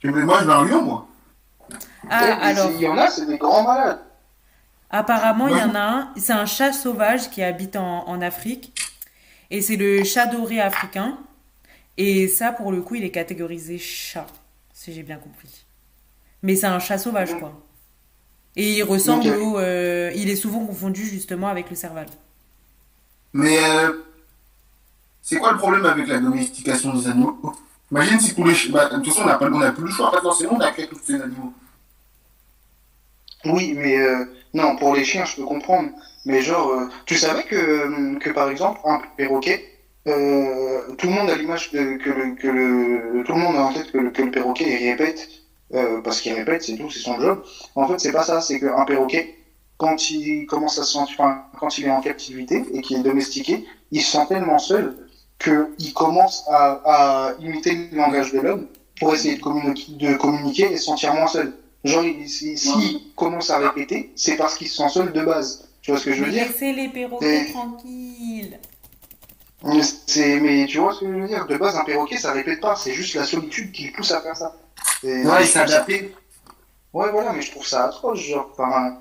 Tu 0.00 0.10
veux, 0.10 0.24
moi, 0.24 0.38
je 0.40 0.44
veux 0.46 0.52
un 0.52 0.64
lion, 0.64 0.82
moi. 0.82 1.06
Ah, 2.10 2.24
Et- 2.24 2.28
et 2.28 2.32
alors, 2.32 2.70
Il 2.72 2.80
y 2.80 2.88
en 2.88 2.98
a, 2.98 3.08
c'est 3.08 3.26
des 3.26 3.38
grands 3.38 3.62
malades. 3.62 4.00
apparemment, 4.90 5.48
il 5.48 5.56
y 5.56 5.62
en 5.62 5.74
a 5.74 5.80
un. 5.80 6.12
C'est 6.16 6.32
un 6.32 6.46
chat 6.46 6.72
sauvage 6.72 7.30
qui 7.30 7.42
habite 7.42 7.76
en, 7.76 8.08
en 8.08 8.20
Afrique. 8.20 8.72
Et 9.50 9.62
c'est 9.62 9.76
le 9.76 10.04
chat 10.04 10.26
doré 10.26 10.60
africain. 10.60 11.18
Et 11.96 12.28
ça, 12.28 12.52
pour 12.52 12.70
le 12.72 12.82
coup, 12.82 12.96
il 12.96 13.04
est 13.04 13.10
catégorisé 13.10 13.78
chat, 13.78 14.26
si 14.72 14.92
j'ai 14.92 15.02
bien 15.02 15.16
compris. 15.18 15.64
Mais 16.42 16.54
c'est 16.56 16.66
un 16.66 16.78
chat 16.78 16.98
sauvage, 16.98 17.34
quoi. 17.38 17.52
Et 18.56 18.72
il 18.78 18.82
ressemble 18.82 19.28
au... 19.28 19.58
euh, 19.58 20.10
il 20.14 20.28
est 20.30 20.36
souvent 20.36 20.64
confondu, 20.66 21.04
justement, 21.04 21.48
avec 21.48 21.70
le 21.70 21.76
serval. 21.76 22.06
Mais 23.32 23.58
euh, 23.62 23.92
c'est 25.22 25.36
quoi 25.36 25.52
le 25.52 25.58
problème 25.58 25.86
avec 25.86 26.08
la 26.08 26.18
domestication 26.18 26.94
des 26.94 27.06
animaux? 27.08 27.38
Imagine 27.90 28.20
si 28.20 28.34
tous 28.34 28.44
les 28.44 28.54
chiens. 28.54 28.72
Bah, 28.72 28.88
de 28.88 28.96
toute 28.96 29.08
façon, 29.08 29.22
on 29.22 29.26
n'a 29.26 29.36
pas- 29.36 29.46
on 29.46 29.58
n'a 29.58 29.72
plus 29.72 29.84
le 29.84 29.90
choix. 29.90 30.12
Nous, 30.22 30.48
on 30.50 30.60
a 30.60 30.70
créé 30.72 30.86
tous 30.88 31.00
ces 31.04 31.14
animaux. 31.14 31.52
Oui, 33.44 33.74
mais 33.76 33.96
euh, 33.98 34.24
non, 34.54 34.76
pour 34.76 34.94
les 34.94 35.04
chiens, 35.04 35.24
je 35.24 35.36
peux 35.36 35.44
comprendre. 35.44 35.90
Mais 36.24 36.42
genre, 36.42 36.70
euh, 36.70 36.88
tu 37.06 37.16
savais 37.16 37.44
que, 37.44 38.18
que 38.18 38.30
par 38.30 38.50
exemple, 38.50 38.80
un 38.84 39.00
perroquet, 39.16 39.64
euh, 40.06 40.80
tout 40.96 41.06
le 41.06 41.12
monde 41.12 41.30
a 41.30 41.36
l'image 41.36 41.70
que 41.70 41.76
le, 41.78 42.34
que 42.34 42.48
le, 42.48 43.22
tout 43.24 43.32
le 43.32 43.38
monde 43.38 43.56
a 43.56 43.62
en 43.62 43.72
tête 43.72 43.92
que 43.92 43.98
le, 43.98 44.10
que 44.10 44.22
le 44.22 44.30
perroquet 44.30 44.66
il 44.68 44.88
répète, 44.90 45.28
euh, 45.74 46.00
parce 46.02 46.20
qu'il 46.20 46.32
répète, 46.32 46.62
c'est 46.62 46.76
tout, 46.76 46.90
c'est 46.90 47.00
son 47.00 47.20
job. 47.20 47.42
En 47.74 47.86
fait, 47.88 47.98
c'est 48.00 48.12
pas 48.12 48.22
ça, 48.24 48.40
c'est 48.40 48.58
qu'un 48.60 48.84
perroquet, 48.84 49.34
quand 49.76 50.10
il 50.10 50.46
commence 50.46 50.78
à 50.78 50.82
se 50.84 50.92
sentir, 50.92 51.16
enfin, 51.20 51.44
quand 51.58 51.78
il 51.78 51.84
est 51.86 51.90
en 51.90 52.00
captivité 52.00 52.64
et 52.72 52.80
qu'il 52.80 52.98
est 52.98 53.02
domestiqué, 53.02 53.64
il 53.90 54.02
se 54.02 54.12
sent 54.12 54.26
tellement 54.28 54.58
seul 54.58 54.96
qu'il 55.38 55.92
commence 55.94 56.44
à, 56.48 56.80
à 56.84 57.32
imiter 57.40 57.88
le 57.92 57.96
langage 57.96 58.32
de 58.32 58.40
l'homme 58.40 58.66
pour 58.98 59.14
essayer 59.14 59.36
de 59.36 59.40
communiquer, 59.40 59.92
de 59.92 60.14
communiquer 60.16 60.72
et 60.72 60.76
se 60.76 60.84
sentir 60.84 61.14
moins 61.14 61.28
seul. 61.28 61.52
Genre, 61.84 62.02
il- 62.02 62.28
si- 62.28 62.58
s'il 62.58 63.14
commence 63.14 63.50
à 63.50 63.58
répéter, 63.58 64.10
c'est 64.16 64.36
parce 64.36 64.56
qu'il 64.58 64.66
se 64.68 64.76
sent 64.78 64.88
seul 64.88 65.12
de 65.12 65.20
base. 65.22 65.68
Tu 65.80 65.92
vois 65.92 66.00
ce 66.00 66.06
que 66.06 66.12
je 66.12 66.24
veux 66.24 66.30
dire? 66.32 66.46
Laissez 66.48 66.72
les 66.72 66.88
perroquets 66.88 67.42
Et- 67.48 67.52
tranquilles. 67.52 68.58
Mais 69.64 69.80
Mais 70.40 70.66
tu 70.66 70.78
vois 70.78 70.92
ce 70.94 71.00
que 71.00 71.06
je 71.06 71.18
veux 71.20 71.28
dire? 71.28 71.46
De 71.46 71.56
base, 71.56 71.76
un 71.76 71.84
perroquet, 71.84 72.16
ça 72.16 72.32
répète 72.32 72.60
pas. 72.60 72.74
C'est 72.76 72.92
juste 72.92 73.14
la 73.14 73.24
solitude 73.24 73.72
qui 73.72 73.86
le 73.86 73.92
pousse 73.92 74.10
à 74.12 74.20
faire 74.20 74.36
ça. 74.36 74.54
Et- 75.02 75.24
Ouais, 75.26 75.42
il 75.44 75.46
s'est 75.46 75.60
adapté. 75.60 76.14
Ouais, 76.92 77.10
voilà, 77.12 77.32
mais 77.32 77.42
je 77.42 77.50
trouve 77.50 77.66
ça 77.66 77.84
atroce, 77.86 78.18
genre, 78.20 78.48
enfin... 78.52 78.98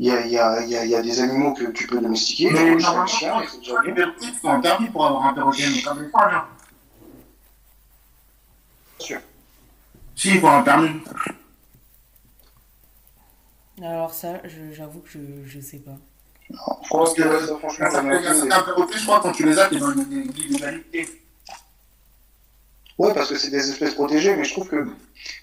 Il 0.00 0.06
y 0.06 0.12
a, 0.12 0.24
il 0.24 0.30
y, 0.30 0.38
a, 0.38 0.62
il 0.62 0.68
y, 0.70 0.76
a, 0.76 0.84
il 0.84 0.90
y 0.90 0.94
a 0.94 1.02
des 1.02 1.20
animaux 1.20 1.54
que 1.54 1.64
tu 1.72 1.86
peux 1.88 2.00
domestiquer, 2.00 2.50
Mais 2.52 2.58
genre 2.58 2.66
le 2.68 2.78
normalement, 2.80 3.06
chien, 3.06 3.40
et 3.42 3.46
c'est 3.48 3.58
déjà 3.58 3.82
Les 3.84 3.92
bien. 3.92 4.14
il 4.22 4.32
faut 4.34 4.48
un 4.48 4.60
permis 4.60 4.86
pour 4.90 5.04
avoir 5.04 5.26
un 5.26 5.34
perroquet, 5.34 5.64
mais 5.74 5.82
quand 5.82 5.94
même 5.96 6.10
pas, 6.12 6.30
là. 6.30 6.48
Sûr. 9.00 9.20
Si, 10.14 10.34
il 10.34 10.40
faut 10.40 10.46
un 10.46 10.62
permis. 10.62 11.00
Alors 13.82 14.12
ça, 14.14 14.40
je- 14.44 14.72
j'avoue 14.72 15.00
que 15.00 15.08
je, 15.10 15.18
je 15.46 15.60
sais 15.60 15.78
pas. 15.78 15.96
Je 16.50 16.88
pense 16.88 17.14
que 17.14 17.22
ça, 17.46 17.58
franchement, 17.58 17.90
ça 17.90 18.02
m'a 18.02 18.14
il 18.16 18.24
certains 18.24 18.62
perroquets, 18.62 18.98
je 18.98 19.04
crois, 19.04 19.20
quand 19.20 19.32
tu 19.32 19.44
les 19.44 19.58
as, 19.58 19.68
t'es 19.68 19.78
dans 19.78 19.92
une 19.92 20.32
illégalité. 20.36 21.22
Ouais, 22.98 23.14
parce 23.14 23.28
que 23.28 23.38
c'est 23.38 23.50
des 23.50 23.70
espèces 23.70 23.94
protégées, 23.94 24.34
mais 24.34 24.44
je 24.44 24.52
trouve 24.52 24.68
que 24.68 24.88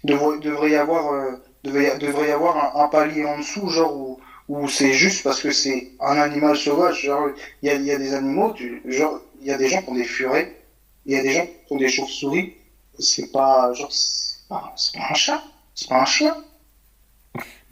devrait, 0.03 0.69
y 0.69 0.75
avoir, 0.75 1.13
euh, 1.13 1.31
devrait, 1.63 2.27
y 2.27 2.31
avoir 2.31 2.77
un, 2.77 2.87
palier 2.89 3.25
en 3.25 3.37
dessous, 3.37 3.69
genre 3.69 3.95
où, 3.95 4.19
où 4.49 4.67
c'est 4.67 4.91
juste 4.91 5.23
parce 5.23 5.41
que 5.41 5.51
c'est 5.51 5.91
un 6.01 6.17
animal 6.17 6.57
sauvage. 6.57 7.03
Genre, 7.03 7.29
il 7.61 7.69
y 7.69 7.71
a, 7.71 7.75
y 7.75 7.91
a 7.91 7.97
des 7.97 8.13
animaux, 8.13 8.53
genre, 8.85 9.21
il 9.41 9.47
y 9.47 9.51
a 9.51 9.57
des 9.57 9.69
gens 9.69 9.81
qui 9.81 9.89
ont 9.89 9.95
des 9.95 10.03
furets, 10.03 10.53
il 11.05 11.13
y 11.13 11.17
a 11.17 11.23
des 11.23 11.31
gens 11.31 11.45
qui 11.45 11.73
ont 11.73 11.77
des 11.77 11.87
chauves-souris. 11.87 12.55
C'est 12.99 13.31
pas, 13.31 13.71
genre, 13.73 13.91
c'est 13.91 14.47
pas, 14.49 14.75
pas 14.93 15.07
un 15.09 15.13
chat, 15.13 15.41
c'est 15.73 15.87
pas 15.87 16.01
un 16.01 16.05
chien. 16.05 16.35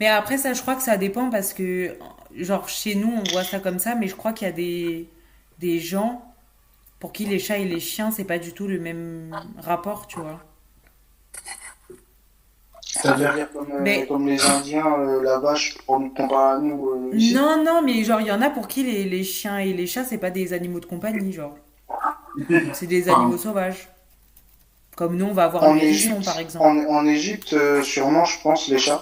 Mais 0.00 0.08
après 0.08 0.38
ça, 0.38 0.54
je 0.54 0.62
crois 0.62 0.76
que 0.76 0.82
ça 0.82 0.96
dépend 0.96 1.28
parce 1.30 1.52
que, 1.52 1.96
genre, 2.34 2.68
chez 2.70 2.94
nous, 2.94 3.12
on 3.12 3.30
voit 3.32 3.44
ça 3.44 3.60
comme 3.60 3.78
ça, 3.78 3.94
mais 3.94 4.08
je 4.08 4.14
crois 4.14 4.32
qu'il 4.32 4.46
y 4.46 4.50
a 4.50 4.52
des, 4.52 5.08
des 5.58 5.78
gens 5.78 6.33
pour 7.00 7.12
qui 7.12 7.24
les 7.26 7.38
chats 7.38 7.58
et 7.58 7.64
les 7.64 7.80
chiens, 7.80 8.10
c'est 8.10 8.24
pas 8.24 8.38
du 8.38 8.52
tout 8.52 8.66
le 8.66 8.78
même 8.80 9.34
rapport, 9.58 10.06
tu 10.06 10.18
vois. 10.20 10.40
C'est-à-dire 12.80 13.48
comme, 13.52 13.72
euh, 13.72 13.80
Mais- 13.82 14.06
comme 14.06 14.26
les 14.28 14.40
Indiens, 14.44 14.86
euh, 14.98 15.22
la 15.22 15.38
vache, 15.38 15.76
pour 15.84 15.98
nous 15.98 16.10
comparer 16.10 16.56
à 16.56 16.58
nous. 16.58 16.88
euh. 16.90 17.10
Non, 17.34 17.62
non, 17.64 17.82
mais 17.82 18.04
genre, 18.04 18.20
il 18.20 18.28
y 18.28 18.32
en 18.32 18.40
a 18.40 18.50
pour 18.50 18.68
qui 18.68 18.84
les, 18.84 19.04
les 19.04 19.24
chiens 19.24 19.58
et 19.58 19.72
les 19.72 19.86
chats, 19.86 20.04
c'est 20.04 20.18
pas 20.18 20.30
des 20.30 20.52
animaux 20.52 20.80
de 20.80 20.86
compagnie, 20.86 21.32
genre. 21.32 21.56
C'est 22.72 22.86
des 22.86 23.08
animaux 23.08 23.36
sauvages. 23.36 23.88
Comme 24.96 25.16
nous, 25.16 25.24
on 25.26 25.32
va 25.32 25.44
avoir 25.44 25.64
En 25.64 25.76
Égypte, 25.76 26.24
par 26.24 26.38
exemple. 26.38 26.64
En, 26.64 26.76
en 26.94 27.06
Égypte, 27.06 27.52
euh, 27.52 27.82
sûrement, 27.82 28.24
je 28.24 28.40
pense, 28.42 28.68
les 28.68 28.78
chats, 28.78 29.00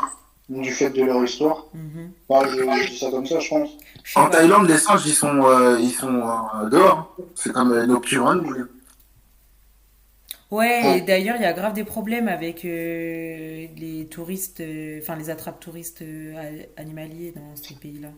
du 0.49 0.71
fait 0.71 0.91
de 0.91 1.03
leur 1.03 1.23
histoire. 1.23 1.67
Mhm. 1.75 2.13
Bah, 2.29 2.43
je, 2.49 2.57
je 2.57 2.89
dis 2.91 2.99
ça 2.99 3.11
comme 3.11 3.27
ça, 3.27 3.41
je 3.41 3.49
pense. 3.49 3.71
En. 4.15 4.29
Thaïlande, 4.29 4.69
les 4.69 4.79
singes, 4.79 5.07
ils 5.07 5.15
sont, 5.15 5.45
euh, 5.45 5.79
ils 5.81 5.91
sont 5.93 6.29
euh, 6.29 6.69
dehors. 6.69 7.17
C'est 7.35 7.53
comme 7.53 7.73
euh, 7.73 7.87
nos 7.87 8.01
petits. 8.01 8.17
Ouais, 10.51 10.99
et 10.99 11.01
d'ailleurs, 11.01 11.37
il 11.37 11.43
y 11.43 11.47
a 11.47 11.53
grave 11.55 11.73
des 11.73 11.85
problèmes 11.85 12.29
avec 12.29 12.65
euh, 12.65 13.67
les 13.77 14.07
touristes, 14.11 14.63
enfin 15.01 15.17
les 15.17 15.31
attrapes 15.31 15.61
touristes 15.61 16.05
animaliers 16.77 17.33
dans 17.33 17.57
ces 17.57 17.75
pays-là. 17.75 18.11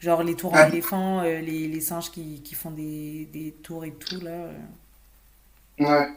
Genre 0.00 0.22
les 0.24 0.34
tours 0.36 0.54
en 0.54 0.62
Ah. 0.62 0.64
éléphant, 0.64 1.22
les, 1.22 1.68
les 1.68 1.80
singes 1.80 2.10
qui, 2.10 2.42
qui 2.42 2.54
font 2.56 2.70
des, 2.72 3.26
des 3.32 3.52
tours 3.62 3.84
et 3.84 3.94
tout, 3.94 4.20
là. 4.20 4.50
Ouais. 5.78 6.10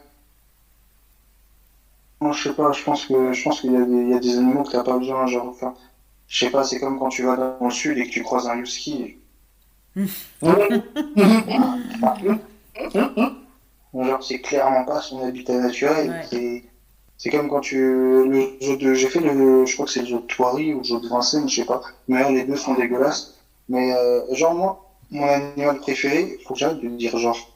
Moi, 2.24 2.32
je 2.32 2.48
sais 2.48 2.54
pas, 2.54 2.72
je 2.72 2.82
pense 2.82 3.04
que 3.04 3.34
je 3.34 3.44
pense 3.44 3.60
qu'il 3.60 3.72
y 3.72 3.76
a 3.76 3.84
des, 3.84 3.92
il 3.92 4.08
y 4.08 4.14
a 4.14 4.18
des 4.18 4.38
animaux 4.38 4.62
que 4.62 4.70
t'as 4.70 4.82
pas 4.82 4.96
besoin, 4.96 5.26
genre, 5.26 5.46
enfin, 5.46 5.74
je 6.26 6.46
sais 6.46 6.50
pas, 6.50 6.64
c'est 6.64 6.80
comme 6.80 6.98
quand 6.98 7.10
tu 7.10 7.22
vas 7.22 7.36
dans 7.36 7.58
le 7.60 7.70
sud 7.70 7.98
et 7.98 8.06
que 8.06 8.10
tu 8.10 8.22
croises 8.22 8.48
un 8.48 8.60
husky. 8.60 9.18
Genre, 13.94 14.24
c'est 14.24 14.40
clairement 14.40 14.84
pas 14.86 15.02
son 15.02 15.22
habitat 15.22 15.58
naturel. 15.58 16.08
Ouais. 16.08 16.22
C'est, 16.30 16.64
c'est 17.18 17.28
comme 17.28 17.50
quand 17.50 17.60
tu, 17.60 17.76
le 17.76 18.56
jeu 18.58 18.78
de, 18.78 18.94
j'ai 18.94 19.08
fait 19.08 19.20
le, 19.20 19.66
je 19.66 19.74
crois 19.74 19.84
que 19.84 19.92
c'est 19.92 20.00
le 20.00 20.06
jeu 20.06 20.16
de 20.16 20.22
Thoiry 20.22 20.72
ou 20.72 20.78
le 20.78 20.84
jeu 20.84 21.00
de 21.00 21.06
Vincennes, 21.06 21.46
je 21.46 21.56
sais 21.56 21.66
pas. 21.66 21.82
Mais 22.08 22.32
les 22.32 22.44
deux 22.44 22.56
sont 22.56 22.72
dégueulasses. 22.72 23.34
Mais, 23.68 23.94
euh, 23.94 24.34
genre, 24.34 24.54
moi, 24.54 24.90
mon 25.10 25.28
animal 25.28 25.78
préféré, 25.78 26.38
faut 26.46 26.54
que 26.54 26.60
j'arrête 26.60 26.80
de 26.80 26.88
dire 26.88 27.18
genre. 27.18 27.50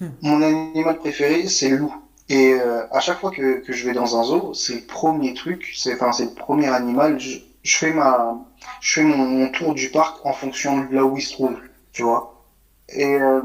Mon 0.22 0.42
animal 0.42 0.98
préféré, 0.98 1.46
c'est 1.46 1.68
le 1.68 1.76
loup. 1.76 1.94
Et 2.30 2.54
euh, 2.54 2.86
à 2.92 3.00
chaque 3.00 3.20
fois 3.20 3.32
que, 3.32 3.60
que 3.60 3.74
je 3.74 3.86
vais 3.86 3.92
dans 3.94 4.18
un 4.18 4.24
zoo, 4.24 4.54
c'est 4.54 4.76
le 4.76 4.86
premier 4.86 5.34
truc, 5.34 5.72
c'est 5.76 5.94
enfin 5.94 6.12
c'est 6.12 6.26
le 6.26 6.34
premier 6.34 6.68
animal. 6.68 7.20
Je, 7.20 7.38
je 7.64 7.76
fais 7.76 7.92
ma, 7.92 8.38
je 8.80 8.94
fais 8.94 9.02
mon, 9.04 9.18
mon 9.18 9.50
tour 9.50 9.74
du 9.74 9.90
parc 9.90 10.24
en 10.26 10.32
fonction 10.32 10.84
de 10.84 10.94
là 10.94 11.04
où 11.04 11.16
il 11.18 11.22
se 11.22 11.32
trouve, 11.34 11.56
tu 11.92 12.02
vois. 12.04 12.44
Et 12.90 13.04
euh, 13.06 13.42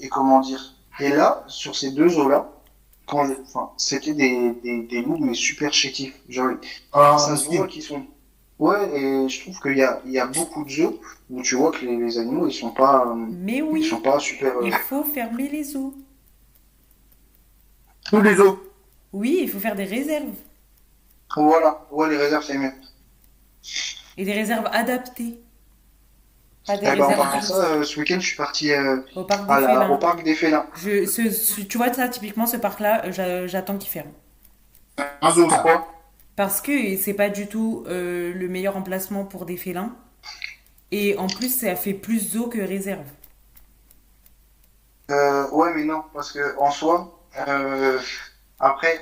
et 0.00 0.08
comment 0.08 0.40
dire? 0.40 0.74
Et 1.00 1.10
là, 1.10 1.44
sur 1.48 1.76
ces 1.76 1.92
deux 1.92 2.08
zoos-là, 2.08 2.50
quand 3.06 3.26
je- 3.26 3.34
enfin, 3.46 3.70
c'était 3.78 4.14
des, 4.14 4.52
des, 4.64 4.82
des 4.84 5.02
loups 5.02 5.18
mais 5.20 5.34
super 5.34 5.72
chétifs. 5.74 6.14
Genre, 6.28 6.52
Ah, 6.92 7.16
ça 7.18 7.36
se 7.36 7.46
voit 7.48 7.66
qu'ils 7.68 7.82
sont. 7.82 8.04
Ouais, 8.58 8.88
et 8.98 9.28
je 9.28 9.40
trouve 9.42 9.60
qu'il 9.60 9.76
y 9.78 9.82
a, 9.82 10.00
il 10.06 10.12
y 10.12 10.18
a 10.20 10.26
beaucoup 10.26 10.64
de 10.64 10.70
zoos 10.70 11.00
où 11.30 11.42
tu 11.42 11.56
vois 11.56 11.72
que 11.72 11.84
les, 11.84 11.96
les 11.96 12.18
animaux 12.18 12.46
ils 12.48 12.52
sont 12.54 12.70
pas, 12.70 13.06
euh, 13.08 13.14
Mais 13.16 13.60
ils 13.60 13.62
oui, 13.62 13.84
sont 13.84 14.00
pas 14.00 14.18
super. 14.20 14.56
euh, 14.58 14.66
il 14.66 14.72
faut 14.72 15.04
fermer 15.04 15.48
les 15.48 15.76
eaux. 15.76 15.94
Tous 18.04 18.20
les 18.20 18.38
os. 18.40 18.58
Oui, 19.12 19.40
il 19.42 19.48
faut 19.50 19.58
faire 19.60 19.76
des 19.76 19.84
réserves. 19.84 20.32
Voilà, 21.36 21.80
ouais, 21.90 22.08
les 22.10 22.16
réserves 22.16 22.44
c'est 22.44 22.58
mieux. 22.58 22.72
Et 24.16 24.24
des 24.24 24.32
réserves 24.32 24.66
adaptées. 24.72 25.38
Pas 26.66 26.76
des 26.78 26.86
Eh 26.92 26.96
ben, 26.96 27.02
en 27.04 27.14
parlant 27.14 27.40
de 27.40 27.44
ça, 27.44 27.54
euh, 27.66 27.82
ce 27.82 27.98
week-end, 28.00 28.18
je 28.20 28.26
suis 28.26 28.36
parti 28.36 28.72
euh, 28.72 28.98
au 29.16 29.24
parc 29.24 29.46
des 29.46 29.52
à 29.52 29.60
la- 29.60 29.68
félins. 29.68 29.90
au 29.90 29.98
parc 29.98 30.22
des 30.22 30.34
félins. 30.34 30.66
Je, 30.76 31.04
ce- 31.06 31.30
ce- 31.30 31.60
tu 31.60 31.76
vois, 31.76 31.92
ça, 31.92 32.08
typiquement, 32.08 32.46
ce 32.46 32.56
parc-là, 32.56 33.10
j'a- 33.10 33.46
j'attends 33.46 33.76
qu'il 33.76 33.90
ferme. 33.90 34.10
Un 35.20 35.30
zoo. 35.32 35.46
Pourquoi 35.48 35.86
Parce 36.36 36.60
que 36.60 36.96
c'est 36.96 37.12
pas 37.14 37.28
du 37.28 37.48
tout 37.48 37.84
euh, 37.88 38.32
le 38.32 38.48
meilleur 38.48 38.76
emplacement 38.76 39.24
pour 39.24 39.44
des 39.44 39.56
félins. 39.56 39.94
Et 40.90 41.16
en 41.18 41.26
plus, 41.26 41.48
ça 41.54 41.74
fait 41.76 41.92
plus 41.94 42.20
zoo 42.32 42.46
que 42.48 42.60
réserve. 42.60 43.04
euh, 45.10 45.50
Ouais, 45.50 45.72
mais 45.74 45.84
non, 45.84 46.02
parce 46.14 46.32
que 46.32 46.56
en 46.58 46.70
soi, 46.70 47.18
euh, 47.48 47.98
après, 48.58 49.00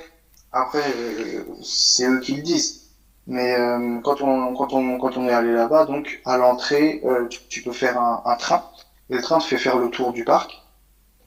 après, 0.51 0.83
euh, 0.95 1.43
c'est 1.63 2.07
eux 2.07 2.19
qui 2.19 2.35
le 2.35 2.41
disent. 2.41 2.83
Mais 3.27 3.55
euh, 3.57 3.99
quand 4.03 4.21
on 4.21 4.53
quand 4.53 4.73
on 4.73 4.97
quand 4.97 5.17
on 5.17 5.27
est 5.27 5.33
allé 5.33 5.53
là-bas, 5.53 5.85
donc 5.85 6.21
à 6.25 6.37
l'entrée, 6.37 7.01
euh, 7.05 7.27
tu, 7.27 7.61
peux 7.61 7.71
faire 7.71 7.99
un, 7.99 8.21
un 8.25 8.35
train 8.35 8.63
et 9.09 9.15
le 9.15 9.21
train 9.21 9.39
te 9.39 9.45
fait 9.45 9.57
faire 9.57 9.77
le 9.77 9.89
tour 9.89 10.11
du 10.13 10.25
parc. 10.25 10.61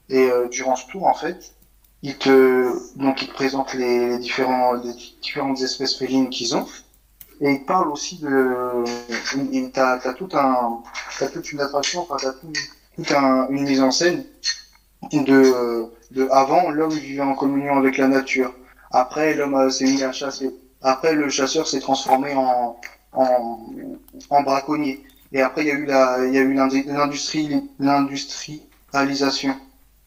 Et 0.09 0.31
euh, 0.31 0.49
durant 0.49 0.77
ce 0.77 0.87
tour, 0.89 1.07
en 1.07 1.15
fait, 1.15 1.55
il 2.03 2.17
te 2.19 2.71
donc 2.99 3.23
il 3.23 3.29
te 3.29 3.35
présente 3.35 3.75
les, 3.75 4.09
les 4.11 4.19
différents 4.19 4.75
les 4.75 4.93
différentes 5.23 5.61
espèces 5.63 5.97
félines 5.97 6.29
qu'ils 6.31 6.55
ont. 6.57 6.67
Et 7.41 7.53
il 7.53 7.65
parle 7.65 7.89
aussi 7.91 8.19
de, 8.19 8.85
t'as, 9.73 9.99
t'as 9.99 10.15
tout 10.15 10.29
un, 10.33 10.83
t'as 11.19 11.29
toute 11.29 11.53
une 11.53 11.61
attraction, 11.61 12.03
enfin, 12.03 12.17
t'as 12.21 12.33
tout, 12.33 12.53
toute 12.97 13.13
un, 13.13 13.49
une 13.49 13.65
mise 13.65 13.83
en 13.83 13.91
scène 13.91 14.25
de, 15.13 15.87
de 16.11 16.29
avant, 16.31 16.71
l'homme 16.71 16.93
vivait 16.93 17.23
en 17.23 17.35
communion 17.35 17.77
avec 17.77 17.97
la 17.99 18.09
nature. 18.09 18.55
Après, 18.91 19.35
l'homme 19.35 19.71
s'est 19.71 19.85
mis 19.85 20.03
à 20.03 20.13
chasser. 20.13 20.51
Après, 20.83 21.15
le 21.15 21.29
chasseur 21.29 21.67
s'est 21.67 21.81
transformé 21.81 22.35
en, 22.35 22.77
en, 23.13 23.59
en 24.31 24.43
braconnier. 24.43 25.03
Et 25.33 25.43
après, 25.43 25.63
il 25.63 25.69
y 25.69 25.71
a 25.71 25.75
eu 25.75 25.87
la, 25.87 26.25
il 26.25 26.35
y 26.35 26.39
a 26.39 26.43
eu 26.43 26.55
l'industrie, 26.55 27.69
l'industrialisation. 27.79 29.55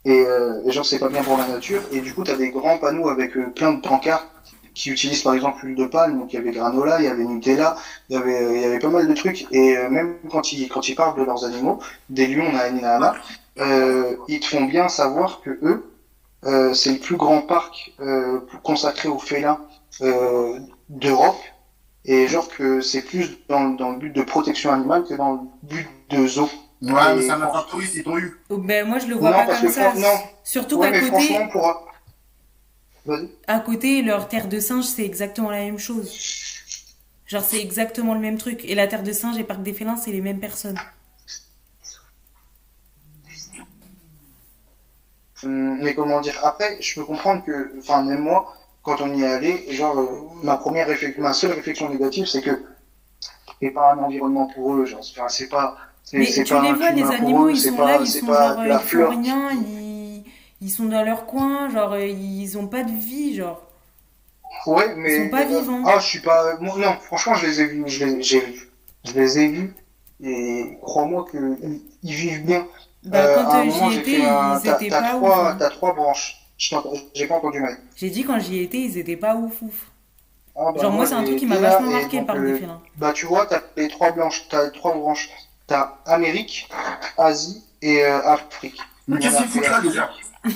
Et, 0.05 0.21
euh, 0.25 0.71
genre, 0.71 0.85
c'est 0.85 0.99
pas 0.99 1.09
bien 1.09 1.23
pour 1.23 1.37
la 1.37 1.47
nature. 1.47 1.81
Et 1.91 1.99
du 1.99 2.13
coup, 2.13 2.23
t'as 2.23 2.37
des 2.37 2.49
grands 2.51 2.77
panneaux 2.77 3.09
avec 3.09 3.35
euh, 3.35 3.47
plein 3.53 3.73
de 3.73 3.81
pancartes 3.81 4.27
qui 4.73 4.91
utilisent 4.91 5.23
par 5.23 5.33
exemple 5.33 5.65
l'huile 5.65 5.75
de 5.75 5.85
palme. 5.85 6.19
Donc, 6.19 6.31
il 6.31 6.37
y 6.37 6.39
avait 6.39 6.51
granola, 6.51 6.99
il 7.01 7.05
y 7.05 7.07
avait 7.07 7.25
Nutella, 7.25 7.75
il 8.09 8.13
y 8.13 8.17
avait, 8.17 8.55
il 8.55 8.61
y 8.61 8.65
avait 8.65 8.79
pas 8.79 8.87
mal 8.87 9.07
de 9.07 9.13
trucs. 9.13 9.45
Et 9.51 9.75
euh, 9.77 9.89
même 9.89 10.15
quand 10.31 10.53
ils, 10.53 10.69
quand 10.69 10.87
ils 10.87 10.95
parlent 10.95 11.19
de 11.19 11.25
leurs 11.25 11.43
animaux, 11.43 11.79
des 12.09 12.27
lions, 12.27 12.49
nanani, 12.51 12.81
nanana, 12.81 13.15
euh, 13.59 14.15
ils 14.27 14.39
te 14.39 14.45
font 14.45 14.65
bien 14.65 14.87
savoir 14.89 15.41
que 15.41 15.51
eux, 15.63 15.91
euh, 16.45 16.73
c'est 16.73 16.93
le 16.93 16.99
plus 16.99 17.17
grand 17.17 17.41
parc 17.41 17.91
euh, 17.99 18.39
consacré 18.63 19.09
aux 19.09 19.19
félins 19.19 19.59
euh, 20.01 20.59
d'Europe. 20.89 21.41
Et 22.05 22.27
genre 22.27 22.47
que 22.47 22.81
c'est 22.81 23.01
plus 23.01 23.37
dans, 23.49 23.69
dans 23.71 23.91
le 23.91 23.99
but 23.99 24.11
de 24.11 24.23
protection 24.23 24.71
animale 24.71 25.03
que 25.03 25.13
dans 25.15 25.33
le 25.33 25.39
but 25.63 25.87
de 26.09 26.25
zoo. 26.27 26.49
Ouais, 26.81 27.15
mais 27.15 27.21
ça 27.21 27.37
m'a 27.37 27.51
fait 27.51 27.69
touriste, 27.69 27.95
ils 27.95 28.03
t'ont 28.03 28.17
eu. 28.17 28.37
Oh, 28.49 28.57
Ben, 28.57 28.87
moi, 28.87 28.99
je 28.99 29.07
le 29.07 29.15
vois 29.15 29.31
Non, 29.31 29.37
pas 29.39 29.45
parce 29.47 29.59
comme 29.59 29.67
que 29.69 29.73
ça. 29.75 29.93
non. 29.95 30.07
Surtout 30.43 30.77
Ouais, 30.77 30.91
qu'à 30.91 31.01
mais 31.01 31.09
côté, 31.09 31.25
franchement, 31.25 31.47
pour... 31.49 31.85
Vas-y. 33.05 33.29
à 33.47 33.59
côté, 33.59 34.01
leur 34.01 34.27
terre 34.29 34.47
de 34.47 34.59
singe, 34.59 34.85
c'est 34.85 35.03
exactement 35.05 35.49
la 35.51 35.59
même 35.59 35.77
chose. 35.77 36.09
Genre, 37.25 37.43
c'est 37.43 37.59
exactement 37.61 38.13
le 38.13 38.19
même 38.19 38.37
truc. 38.37 38.63
Et 38.65 38.75
la 38.75 38.87
terre 38.87 39.03
de 39.03 39.11
singe 39.13 39.37
et 39.37 39.43
parc 39.43 39.61
des 39.61 39.73
félins, 39.73 39.97
c'est 39.97 40.11
les 40.11 40.21
mêmes 40.21 40.39
personnes. 40.39 40.79
Mais 45.43 45.93
comment 45.95 46.21
dire 46.21 46.39
Après, 46.43 46.81
je 46.81 46.95
peux 46.95 47.05
comprendre 47.05 47.43
que, 47.45 47.73
enfin, 47.79 48.03
même 48.03 48.21
moi, 48.21 48.53
quand 48.83 49.01
on 49.01 49.13
y 49.13 49.23
est 49.23 49.27
allé, 49.27 49.71
genre, 49.73 49.97
euh, 49.99 50.29
ma 50.43 50.57
première 50.57 50.87
réflexion, 50.87 51.21
ma 51.21 51.33
seule 51.33 51.53
réflexion 51.53 51.89
négative, 51.89 52.25
c'est 52.25 52.41
que 52.41 52.63
c'est 53.61 53.71
pas 53.71 53.93
un 53.93 53.99
environnement 53.99 54.47
pour 54.47 54.73
eux. 54.75 54.85
Genre, 54.85 54.99
enfin, 55.01 55.27
c'est 55.29 55.49
pas, 55.49 55.77
C'est 56.03 56.17
Mais 56.17 56.25
tu 56.43 56.45
pas 56.45 56.59
les 56.59 56.73
vois, 56.73 56.91
les 56.91 57.11
animaux, 57.11 57.47
eux, 57.47 57.51
ils 57.51 57.57
c'est 57.57 57.71
sont 57.71 57.77
pas, 57.77 57.85
là, 57.85 57.99
ils 58.01 58.13
sont 58.13 58.27
pas 58.27 58.37
genre, 58.37 58.59
euh, 58.59 58.67
la 58.67 58.77
ils 58.77 58.81
font 58.81 58.87
fleur. 58.87 59.09
rien, 59.09 59.51
ils, 59.51 60.23
ils 60.61 60.69
sont 60.71 60.85
dans 60.85 61.03
leur 61.03 61.25
coin, 61.25 61.69
genre, 61.69 61.93
euh, 61.93 62.05
ils 62.07 62.57
ont 62.57 62.67
pas 62.67 62.83
de 62.83 62.91
vie, 62.91 63.35
genre. 63.35 63.61
Ouais, 64.65 64.95
mais. 64.95 65.09
Ils 65.09 65.23
sont 65.25 65.29
pas 65.29 65.45
vivants. 65.45 65.83
Ah, 65.85 65.99
je 65.99 66.07
suis 66.07 66.21
pas. 66.21 66.57
moi, 66.59 66.77
non, 66.77 66.93
franchement, 67.01 67.33
je 67.35 67.45
les 67.47 67.61
ai 67.61 67.65
vus. 67.67 67.83
Je 67.87 68.05
les, 68.05 68.23
j'ai 68.23 68.39
vu. 68.41 68.69
Je 69.05 69.13
les 69.13 69.39
ai 69.39 69.47
vus. 69.47 69.73
Et 70.21 70.77
crois-moi 70.81 71.25
qu'ils 71.31 71.81
ils 72.03 72.13
vivent 72.13 72.45
bien. 72.45 72.67
Bah, 73.09 73.17
Euh, 73.17 73.35
quand 73.35 73.59
euh, 73.59 73.91
j'y 73.91 73.99
étais, 73.99 74.17
fait 74.17 74.25
un- 74.25 74.59
ils 74.63 74.69
étaient 74.69 74.89
pas 74.89 75.01
trois, 75.01 75.41
ouf. 75.41 75.47
hein. 75.47 75.55
T'as 75.59 75.69
trois 75.69 75.93
branches. 75.93 76.35
J'ai 76.57 77.27
pas 77.27 77.35
entendu, 77.35 77.59
mec. 77.61 77.77
J'ai 77.95 78.09
dit 78.09 78.23
quand 78.23 78.39
j'y 78.39 78.59
étais, 78.59 78.79
ils 78.79 78.97
étaient 78.97 79.15
pas 79.17 79.35
ouf 79.35 79.61
ouf. 79.61 79.87
Ah, 80.55 80.71
bah, 80.73 80.81
Genre, 80.81 80.91
moi, 80.91 81.05
c'est 81.05 81.13
un 81.13 81.23
truc 81.23 81.37
qui 81.37 81.45
m'a 81.45 81.55
là, 81.57 81.69
vachement 81.77 81.91
marqué, 81.91 82.17
le 82.17 82.19
donc, 82.19 82.27
parc 82.27 82.39
euh, 82.39 82.59
des. 82.59 82.65
Bah, 82.97 83.13
tu 83.13 83.25
vois, 83.25 83.45
t'as 83.45 83.61
les 83.77 83.87
trois 83.87 84.11
blanches, 84.11 84.47
t'as 84.49 84.65
les 84.65 84.71
trois 84.71 84.93
branches. 84.93 85.29
T'as 85.67 85.97
Amérique, 86.05 86.67
Asie 87.17 87.63
et 87.81 88.03
euh, 88.03 88.21
Afrique. 88.23 88.79
Mais 89.07 89.19
qu'est-ce 89.19 89.37
qu'ils 89.37 89.47
foutent 89.47 89.69
là 89.69 89.81
déjà 89.81 90.09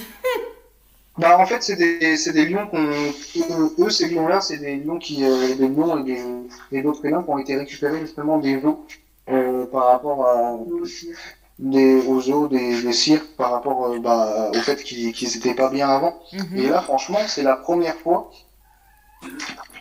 Bah, 1.17 1.37
en 1.37 1.45
fait, 1.45 1.61
c'est 1.61 1.75
des, 1.75 2.17
c'est 2.17 2.33
des 2.33 2.47
lions 2.47 2.65
qu'on, 2.67 2.83
eux, 2.83 3.75
eux, 3.77 3.89
ces 3.91 4.09
lions-là, 4.09 4.41
c'est 4.41 4.57
des 4.57 4.77
lions 4.77 4.97
qui, 4.97 5.23
euh, 5.23 5.53
des 5.55 5.67
lions 5.67 5.99
et 5.99 6.03
des, 6.03 6.23
et 6.71 6.81
d'autres 6.81 7.01
félins 7.01 7.21
qui 7.21 7.29
ont 7.29 7.37
été 7.37 7.55
récupérés 7.55 7.99
justement 7.99 8.39
des 8.39 8.59
euh, 9.29 9.65
par 9.67 9.85
rapport 9.85 10.25
à, 10.25 10.57
des, 11.59 12.01
aux 12.07 12.21
zoos, 12.21 12.47
des, 12.47 12.81
des 12.81 12.93
cirques, 12.93 13.35
par 13.37 13.51
rapport, 13.51 13.85
euh, 13.85 13.99
bah, 13.99 14.49
au 14.49 14.61
fait 14.61 14.83
qu'ils, 14.83 15.13
qu'ils 15.13 15.37
étaient 15.37 15.53
pas 15.53 15.69
bien 15.69 15.87
avant. 15.89 16.19
Mhm. 16.33 16.57
Et 16.57 16.67
là, 16.67 16.81
franchement, 16.81 17.19
c'est 17.27 17.43
la 17.43 17.55
première 17.55 17.95
fois 17.95 18.31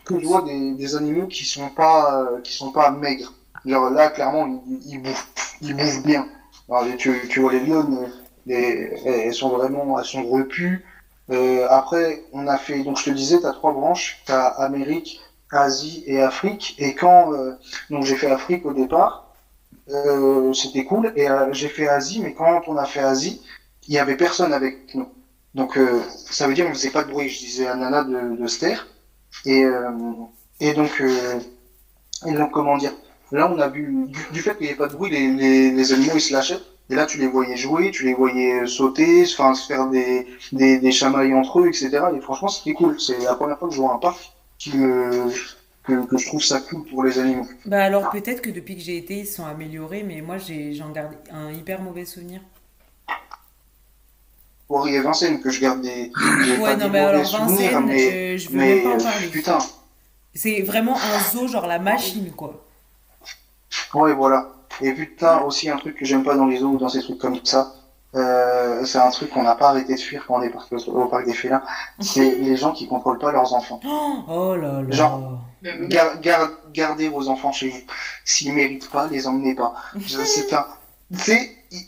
que 0.05 0.19
je 0.19 0.27
vois 0.27 0.43
des, 0.43 0.73
des 0.73 0.97
animaux 0.97 1.27
qui 1.27 1.45
sont 1.45 1.69
pas, 1.71 2.23
euh, 2.23 2.41
qui 2.43 2.53
sont 2.53 2.73
pas 2.73 2.91
maigres. 2.91 3.33
Genre 3.65 3.91
là, 3.91 4.11
clairement, 4.11 4.47
ils, 4.47 4.93
ils 4.93 5.03
bouffent, 5.03 5.57
ils 5.61 5.75
bouffent 5.75 6.03
bien. 6.05 6.29
Alors, 6.69 6.85
tu, 6.99 7.29
tu 7.29 7.41
vois 7.41 7.53
les 7.53 7.61
lionnes, 7.61 8.11
les, 8.47 9.01
elles 9.05 9.35
sont 9.35 9.51
vraiment, 9.51 9.99
elles 9.99 10.05
sont 10.05 10.25
repues. 10.25 10.85
Euh, 11.31 11.67
après, 11.71 12.25
on 12.33 12.47
a 12.47 12.59
fait, 12.59 12.83
donc 12.83 12.99
je 12.99 13.05
te 13.05 13.11
disais, 13.11 13.41
t'as 13.41 13.53
trois 13.53 13.73
branches, 13.73 14.23
t'as 14.27 14.49
Amérique, 14.49 15.21
Asie 15.51 16.03
et 16.07 16.21
Afrique. 16.21 16.75
Et 16.79 16.95
quand, 16.95 17.31
donc 17.91 18.05
j'ai 18.05 18.17
fait 18.17 18.31
Afrique 18.31 18.67
au 18.67 18.73
départ, 18.73 19.32
euh, 19.91 20.53
c'était 20.53 20.85
cool. 20.85 21.13
Et 21.17 21.29
euh, 21.29 21.53
j'ai 21.53 21.69
fait 21.69 21.89
Asie, 21.89 22.21
mais 22.21 22.35
quand 22.35 22.63
on 22.69 22.77
a 22.77 22.85
fait 22.87 23.01
Asie, 23.01 23.43
il 23.89 23.95
y 23.95 23.99
avait 23.99 24.17
personne 24.17 24.53
avec 24.53 24.95
nous. 24.95 25.09
Donc 25.55 25.77
euh, 25.77 26.01
ça 26.31 26.47
veut 26.49 26.55
dire 26.55 26.67
on 26.69 26.75
faisait 26.75 26.91
pas 26.91 27.05
de 27.05 27.11
bruit. 27.11 27.29
Je 27.29 27.39
disais 27.41 27.67
à 27.67 27.75
Nana 27.77 28.05
de, 28.05 28.37
de 28.37 28.47
se 28.47 28.61
taire. 28.61 28.87
Et, 29.47 29.65
euh, 29.65 29.91
et 30.61 30.75
donc, 30.75 31.01
euh, 31.01 31.41
et 32.27 32.33
donc 32.33 32.53
comment 32.53 32.77
dire, 32.79 32.93
là 33.33 33.51
on 33.53 33.59
a 33.59 33.69
vu 33.69 34.07
du, 34.33 34.41
fait 34.41 34.53
qu'il 34.57 34.63
n'y 34.63 34.69
avait 34.69 34.79
pas 34.79 34.89
de 34.89 34.95
bruit, 34.95 35.11
les, 35.11 35.33
les, 35.33 35.71
les 35.73 35.93
animaux 35.93 36.13
ils 36.17 36.21
se 36.21 36.33
lâchaient. 36.33 36.61
Et 36.91 36.95
là 36.95 37.07
tu 37.07 37.19
les 37.19 37.27
voyais 37.29 37.57
jouer, 37.57 37.91
tu 37.91 38.05
les 38.05 38.15
voyais 38.15 38.67
sauter, 38.67 39.25
se 39.25 39.37
faire 39.67 39.89
des, 39.89 40.27
des, 40.53 40.79
des 40.79 40.93
chamailles 40.93 41.35
entre 41.35 41.61
eux, 41.61 41.69
etc. 41.69 41.91
Et 42.17 42.21
franchement 42.21 42.49
c'était 42.49 42.75
cool. 42.75 43.01
C'est 43.01 43.19
la 43.21 43.35
première 43.35 43.59
fois 43.59 43.69
que 43.69 43.75
je 43.75 43.81
vois 43.81 43.95
un 43.95 43.99
parc 43.99 44.33
qui 44.59 44.77
me, 44.77 45.29
que, 45.85 46.07
que 46.07 46.19
je 46.19 46.27
trouve 46.27 46.43
ça 46.43 46.61
cool 46.61 46.85
pour 46.87 47.05
les 47.05 47.19
animaux. 47.19 47.47
Bah 47.65 47.83
alors 47.85 48.11
peut-être 48.11 48.41
que 48.43 48.51
depuis 48.51 48.77
que 48.77 48.83
j'ai 48.83 48.97
été, 48.97 49.19
ils 49.21 49.27
sont 49.27 49.45
améliorés, 49.45 50.03
mais 50.05 50.21
moi 50.21 50.39
j'ai 50.39 50.75
j'en 50.75 50.91
garde 50.91 51.15
un 51.31 51.53
hyper 51.53 51.81
mauvais 51.81 52.05
souvenir. 52.05 52.41
Pour 54.67 54.89
et 54.89 55.01
Vincennes 55.01 55.41
que 55.41 55.51
je 55.51 55.61
garde 55.61 55.83
des, 55.83 56.11
des 56.43 56.57
Ouais, 56.57 56.77
non, 56.77 56.87
des 56.87 56.91
mais 56.91 56.99
alors 57.01 57.29
Vincennes, 57.31 57.85
mais, 57.87 58.39
je, 58.39 58.39
je 58.39 58.49
veux 58.51 58.59
mais 58.59 58.67
même 58.67 58.83
pas 58.83 58.95
en 58.97 59.01
parler. 59.01 59.29
putain. 59.29 59.59
C'est 60.35 60.61
vraiment 60.63 60.97
un 61.01 61.21
zoo, 61.21 61.49
genre 61.49 61.67
la 61.67 61.79
machine, 61.79 62.33
quoi. 62.33 62.67
Ouais, 63.95 64.13
voilà. 64.15 64.53
Et 64.81 64.93
putain, 64.93 65.41
aussi 65.43 65.69
un 65.71 65.77
truc 65.77 65.97
que 65.97 66.05
j'aime 66.05 66.25
pas 66.25 66.35
dans 66.37 66.47
les 66.47 66.59
zoos 66.59 66.73
ou 66.75 66.79
dans 66.79 66.89
ces 66.89 67.01
trucs 67.03 67.19
comme 67.19 67.45
ça, 67.45 67.75
euh, 68.15 68.85
c'est 68.85 68.99
un 68.99 69.11
truc 69.11 69.31
qu'on 69.31 69.43
n'a 69.43 69.55
pas 69.55 69.71
arrêté 69.71 69.95
de 69.95 70.01
fuir 70.01 70.25
quand 70.27 70.37
on 70.39 70.43
est 70.43 70.51
parti 70.51 70.75
au, 70.75 71.07
parc 71.07 71.25
des 71.25 71.33
félins, 71.35 71.63
c'est 72.01 72.35
les 72.41 72.57
gens 72.57 72.73
qui 72.73 72.87
contrôlent 72.87 73.19
pas 73.19 73.33
leurs 73.33 73.55
enfants. 73.55 73.81
Oh 74.29 74.55
là 74.57 74.83
là. 74.83 74.91
Genre. 74.91 75.39
Gar- 75.63 76.21
gar- 76.21 76.51
gardez 76.73 77.09
vos 77.09 77.29
enfants 77.29 77.53
chez 77.53 77.69
vous. 77.71 77.81
S'ils 78.25 78.53
méritent 78.53 78.91
pas, 78.91 79.07
les 79.07 79.27
emmenez 79.27 79.55
pas. 79.55 79.75
C'est 80.07 80.53
un, 80.53 80.67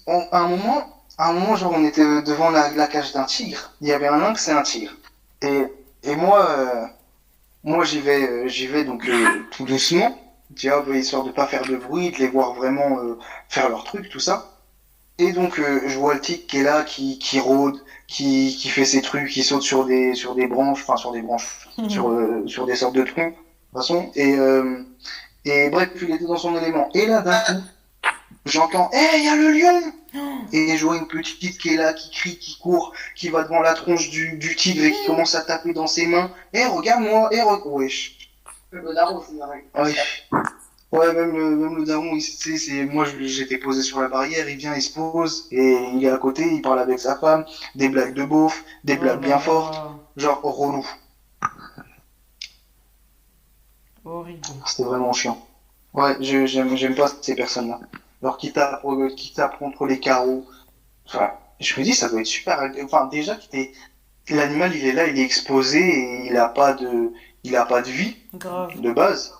on- 0.07 0.27
à 0.33 0.39
un 0.41 0.49
moment, 0.49 0.83
à 1.19 1.31
un 1.31 1.33
moment, 1.35 1.57
genre, 1.57 1.73
on 1.77 1.85
était 1.85 2.23
devant 2.23 2.51
la, 2.51 2.71
la 2.71 2.87
cage 2.87 3.13
d'un 3.13 3.25
tigre. 3.25 3.73
Il 3.81 3.89
y 3.89 3.93
avait 3.93 4.07
un 4.09 4.19
lynx 4.19 4.49
et 4.49 4.53
un 4.53 4.63
tigre. 4.63 4.93
Et, 5.43 5.65
et 6.05 6.17
moi, 6.17 6.49
euh, 6.51 6.87
moi, 7.65 7.85
j'y 7.85 8.01
vais, 8.01 8.23
euh, 8.29 8.49
j'y 8.49 8.67
vais 8.67 8.85
donc 8.85 9.09
euh, 9.09 9.27
tout 9.51 9.65
doucement, 9.65 10.17
tu 10.55 10.69
vois, 10.71 10.97
histoire 10.97 11.25
de 11.25 11.31
pas 11.33 11.47
faire 11.47 11.63
de 11.67 11.77
bruit, 11.77 12.11
de 12.13 12.19
les 12.19 12.29
voir 12.29 12.55
vraiment 12.55 12.99
euh, 12.99 13.19
faire 13.49 13.69
leur 13.69 13.85
truc, 13.85 14.09
tout 14.09 14.21
ça. 14.21 14.54
Et 15.19 15.33
donc, 15.33 15.59
euh, 15.59 15.81
je 15.87 15.97
vois 15.99 16.15
le 16.15 16.21
tigre 16.21 16.47
qui 16.47 16.59
est 16.59 16.63
là, 16.63 16.83
qui, 16.83 17.19
qui 17.19 17.39
rôde, 17.39 17.79
qui, 18.09 18.57
qui 18.61 18.69
fait 18.69 18.85
ses 18.85 19.01
trucs, 19.01 19.29
qui 19.31 19.45
saute 19.45 19.63
sur 19.63 19.85
des, 19.85 20.15
sur 20.15 20.35
des 20.35 20.47
branches, 20.49 20.83
enfin 20.83 20.97
sur 20.97 21.13
des 21.13 21.23
branches, 21.23 21.69
sur, 21.89 22.11
euh, 22.11 22.45
sur 22.47 22.67
des 22.67 22.77
sortes 22.77 22.95
de 22.97 23.05
troncs, 23.05 23.33
de 23.33 23.39
toute 23.39 23.79
façon. 23.81 24.11
Et, 24.17 24.35
euh, 24.37 24.83
et 25.45 25.71
bref, 25.71 25.91
il 26.03 26.11
était 26.11 26.25
dans 26.25 26.37
son 26.37 26.57
élément. 26.57 26.89
Et 26.95 27.07
là, 27.07 27.21
d'un 27.21 27.41
coup, 27.41 27.63
j'entends, 28.45 28.91
hé, 28.93 29.19
il 29.19 29.25
y 29.25 29.29
a 29.29 29.37
le 29.37 29.53
lion! 29.53 29.93
Et 30.53 30.77
je 30.77 30.85
vois 30.85 30.97
une 30.97 31.09
petite 31.09 31.59
qui 31.59 31.75
est 31.75 31.77
là, 31.77 31.93
qui 31.93 32.11
crie, 32.11 32.39
qui 32.39 32.59
court, 32.59 32.93
qui 33.17 33.29
va 33.31 33.43
devant 33.43 33.61
la 33.61 33.75
tronche 33.75 34.11
du, 34.11 34.37
du 34.39 34.55
tigre 34.55 34.85
et 34.85 34.93
qui 34.93 35.07
commence 35.07 35.35
à 35.35 35.41
taper 35.43 35.73
dans 35.73 35.89
ses 35.89 36.07
mains. 36.07 36.31
Hé, 36.53 36.67
regarde-moi, 36.67 37.31
hé, 37.33 37.43
re... 37.43 37.67
wesh. 37.67 38.17
Ouais. 39.75 39.95
Ouais, 40.31 40.43
même 41.01 41.37
le, 41.37 41.57
même 41.57 41.77
le 41.77 41.85
daron, 41.85 42.19
c'est, 42.21 42.85
moi, 42.85 43.05
j'étais 43.21 43.59
posé 43.59 43.83
sur 43.83 44.01
la 44.01 44.09
barrière, 44.09 44.49
il 44.49 44.57
vient, 44.57 44.75
il 44.75 44.83
se 44.83 44.93
pose, 44.93 45.49
et 45.51 45.77
il 45.95 46.05
est 46.05 46.11
à 46.11 46.19
côté, 46.19 46.47
il 46.47 46.63
parle 46.63 46.79
avec 46.79 46.99
sa 47.01 47.17
femme, 47.17 47.45
des 47.75 47.89
blagues 47.89 48.15
de 48.15 48.25
beauf, 48.25 48.65
des 48.85 48.97
blagues 48.97 49.21
bien 49.21 49.39
fortes, 49.39 49.81
genre 50.17 50.41
relou. 50.43 50.87
Horrible. 54.05 54.41
C'était 54.67 54.85
vraiment 54.85 55.13
chiant. 55.13 55.45
Ouais, 55.95 56.17
je, 56.21 56.47
j'aime, 56.47 56.77
j'aime 56.77 56.95
pas 56.95 57.11
ces 57.23 57.35
personnes-là. 57.35 57.81
Alors, 58.23 58.37
qui 58.37 58.53
tapent, 58.53 58.85
euh, 58.85 59.09
qui 59.15 59.33
tapent 59.33 59.59
contre 59.59 59.87
les 59.87 59.99
carreaux. 60.01 60.47
Enfin, 61.07 61.31
je 61.61 61.79
me 61.79 61.85
dis, 61.85 61.95
ça 61.95 62.09
doit 62.09 62.21
être 62.21 62.27
super. 62.27 62.71
Enfin, 62.85 63.07
déjà, 63.07 63.37
l'animal, 64.29 64.75
il 64.75 64.87
est 64.87 64.93
là, 64.93 65.07
il 65.07 65.19
est 65.19 65.25
exposé, 65.25 65.81
et 65.81 66.27
il 66.27 66.37
a 66.37 66.49
pas 66.49 66.75
de, 66.75 67.13
il 67.45 67.57
a 67.57 67.65
pas 67.65 67.83
de 67.83 67.91
vie, 67.91 68.17
Grave. 68.35 68.79
de 68.81 68.93
base. 68.93 69.33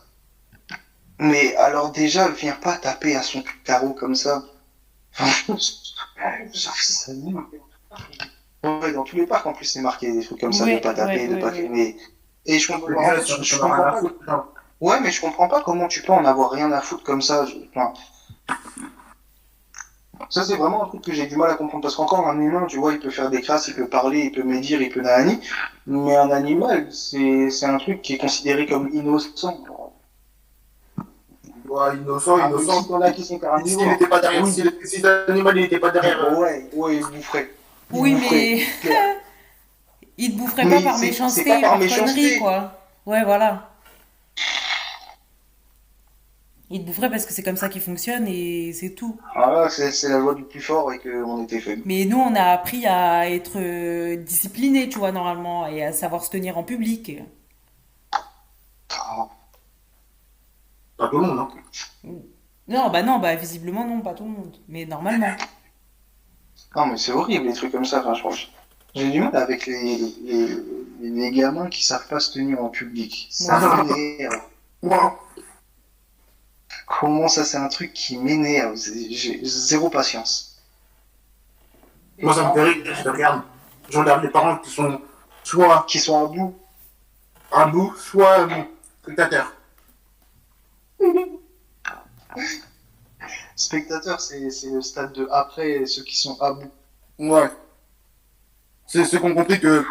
Mais 1.19 1.57
alors 1.57 1.91
déjà, 1.91 2.29
viens 2.29 2.55
pas 2.55 2.77
taper 2.77 3.17
à 3.17 3.23
son 3.23 3.43
carreau 3.65 3.95
comme 3.95 4.15
ça. 4.15 4.45
ça 6.53 7.13
nul. 7.13 7.37
Ouais, 8.65 8.93
dans 8.93 9.05
tous 9.05 9.17
les 9.17 9.27
parcs, 9.27 9.47
en 9.47 9.53
plus, 9.53 9.67
c'est 9.67 9.81
marqué 9.83 10.11
des 10.13 10.25
trucs 10.25 10.41
comme 10.41 10.53
ça, 10.53 10.65
Ouais, 10.65 10.77
de 10.77 10.79
pas 10.83 10.95
taper, 10.95 11.29
de 11.29 11.37
pas 11.37 11.51
mais 11.71 11.97
Et 12.47 12.59
je 12.59 12.67
comprends, 12.73 12.97
en 12.97 13.15
fait, 13.15 13.27
je, 13.27 13.43
je 13.43 13.59
pas. 13.59 13.97
foutre, 13.97 14.15
non. 14.27 14.43
Ouais, 14.81 15.01
mais 15.01 15.11
je 15.11 15.21
comprends 15.21 15.49
pas 15.49 15.63
comment 15.63 15.87
tu 15.89 16.03
peux 16.03 16.13
en 16.13 16.25
avoir 16.25 16.51
rien 16.51 16.73
à 16.73 16.81
foutre 16.81 17.05
comme 17.05 17.23
ça. 17.23 17.47
je- 17.47 17.57
enfin, 17.75 17.93
Ça, 20.31 20.45
c'est 20.45 20.57
vraiment 20.57 20.85
un 20.85 20.87
truc 20.89 21.03
que 21.03 21.13
j'ai 21.13 21.27
du 21.27 21.37
mal 21.37 21.51
à 21.51 21.55
comprendre. 21.55 21.83
Parce 21.83 21.97
qu'encore, 21.97 22.27
un 22.29 22.39
humain, 22.41 22.67
tu 22.69 22.79
vois, 22.79 22.93
il 22.93 22.99
peut 23.01 23.11
faire 23.11 23.31
des 23.31 23.41
crasses, 23.41 23.69
il 23.69 23.75
peut 23.75 23.89
parler, 23.89 24.21
il 24.21 24.33
peut 24.33 24.43
médire, 24.43 24.81
il 24.83 24.91
peut 24.91 25.01
nani. 25.01 25.39
Mais 25.87 26.17
un 26.17 26.31
animal, 26.31 26.89
c'est 26.93 27.51
c'est 27.51 27.67
un 27.67 27.79
truc 27.79 28.01
qui 28.03 28.15
est 28.15 28.19
considéré 28.19 28.67
comme 28.67 28.89
innocent. 28.93 29.65
Ouais, 31.75 31.97
innocent, 31.97 32.37
Ah, 32.41 32.49
innocent. 32.49 32.83
si 32.83 32.89
t'en 32.89 33.01
as 33.01 33.11
qui 33.13 33.23
sont 33.23 33.27
S'il 33.35 33.41
carnivores. 33.41 33.87
n'était 33.87 34.07
pas 34.07 34.21
derrière, 34.21 34.45
Oui. 34.45 34.53
si, 34.53 34.63
si 34.85 35.03
l'animal 35.03 35.55
n'était 35.57 35.79
pas 35.81 35.91
derrière. 35.91 36.25
euh, 36.25 36.37
Ouais, 36.37 36.69
ouais, 36.73 36.97
il 36.97 37.01
boufferait. 37.17 37.51
Il 37.93 37.99
Oui, 38.01 38.15
boufferait, 38.15 38.31
mais 38.37 38.67
ils 40.17 40.33
te 40.33 40.39
boufferaient 40.39 40.65
Mais 40.65 40.77
pas 40.77 40.83
par 40.83 40.99
méchanceté, 40.99 41.45
pas 41.45 41.61
par 41.61 41.79
méchanceté. 41.79 42.21
connerie, 42.23 42.39
quoi. 42.39 42.81
Ouais, 43.07 43.25
voilà. 43.25 43.71
Ils 46.71 46.81
te 46.81 46.87
boufferaient 46.87 47.11
parce 47.11 47.27
que 47.27 47.33
c'est 47.33 47.43
comme 47.43 47.57
ça 47.59 47.69
qu'ils 47.69 47.83
fonctionnent 47.83 48.27
et 48.27 48.73
c'est 48.73 48.91
tout. 48.91 49.19
Ah 49.35 49.67
c'est 49.69 50.09
la 50.09 50.19
loi 50.19 50.35
du 50.35 50.45
plus 50.45 50.61
fort 50.61 50.93
et 50.93 50.99
qu'on 50.99 51.45
était 51.45 51.61
faible. 51.61 51.83
Mais 51.85 52.05
nous, 52.07 52.19
on 52.19 52.35
a 52.35 52.43
appris 52.53 52.87
à 52.87 53.31
être 53.31 53.59
euh, 53.59 54.17
disciplinés, 54.17 54.89
tu 54.89 54.99
vois, 54.99 55.13
normalement, 55.13 55.67
et 55.67 55.85
à 55.85 55.93
savoir 55.93 56.25
se 56.25 56.31
tenir 56.31 56.57
en 56.57 56.63
public. 56.65 57.19
Pas 61.05 61.11
tout 61.11 61.19
le 61.19 61.27
monde, 61.27 61.37
non 62.05 62.19
Non, 62.69 62.91
bah 62.91 63.03
non, 63.03 63.19
bah 63.19 63.35
visiblement 63.35 63.87
non, 63.87 64.01
pas 64.01 64.15
tout 64.15 64.25
le 64.25 64.31
monde. 64.31 64.57
Mais 64.69 64.87
normalement. 64.87 65.37
Non, 66.75 66.87
mais 66.87 66.97
c'est 66.97 67.13
horrible, 67.13 67.47
les 67.47 67.53
trucs 67.53 67.73
comme 67.73 67.85
ça, 67.85 68.01
franchement. 68.01 68.31
J'ai 68.95 69.11
du 69.11 69.21
mal 69.21 69.37
avec 69.37 69.67
les, 69.67 69.99
les, 71.01 71.31
gamins 71.33 71.69
qui 71.69 71.85
savent 71.85 72.07
pas 72.09 72.21
se 72.21 72.33
tenir 72.33 72.63
en 72.63 72.69
public. 72.71 73.29
Ça 73.31 73.59
Ouais. 73.59 73.85
m'énerve. 73.85 74.41
Ouais. 74.83 74.97
Comment 76.87 77.29
ça, 77.29 77.45
c'est 77.45 77.57
un 77.59 77.69
truc 77.69 77.93
qui 77.93 78.17
m'énerve? 78.19 78.77
J'ai 79.11 79.41
zéro 79.45 79.91
patience. 79.91 80.63
Moi, 82.23 82.33
ça 82.33 82.49
me 82.49 82.55
fait 82.55 82.63
rire, 82.63 82.95
je 83.03 83.09
regarde. 83.09 83.43
Je 83.91 83.99
regarde 83.99 84.23
les 84.23 84.31
parents 84.31 84.57
qui 84.59 84.71
sont 84.71 85.01
soit 85.43 85.85
Qui 85.87 85.99
sont 85.99 86.25
à 86.25 86.29
bout. 86.29 86.55
à 87.53 87.67
bout, 87.67 87.95
soit 87.97 88.49
spectateurs. 89.03 89.53
Spectateurs, 93.57 94.21
c'est 94.21 94.51
c'est 94.51 94.71
le 94.71 94.83
stade 94.83 95.13
de 95.13 95.29
après, 95.31 95.87
ceux 95.87 96.03
qui 96.03 96.17
sont 96.17 96.41
à 96.41 96.53
bout. 96.53 96.71
Ouais. 97.19 97.51
C'est 98.87 99.05
ceux 99.05 99.19
qui 99.19 99.25
ont 99.25 99.35
compris 99.35 99.61
que 99.61 99.85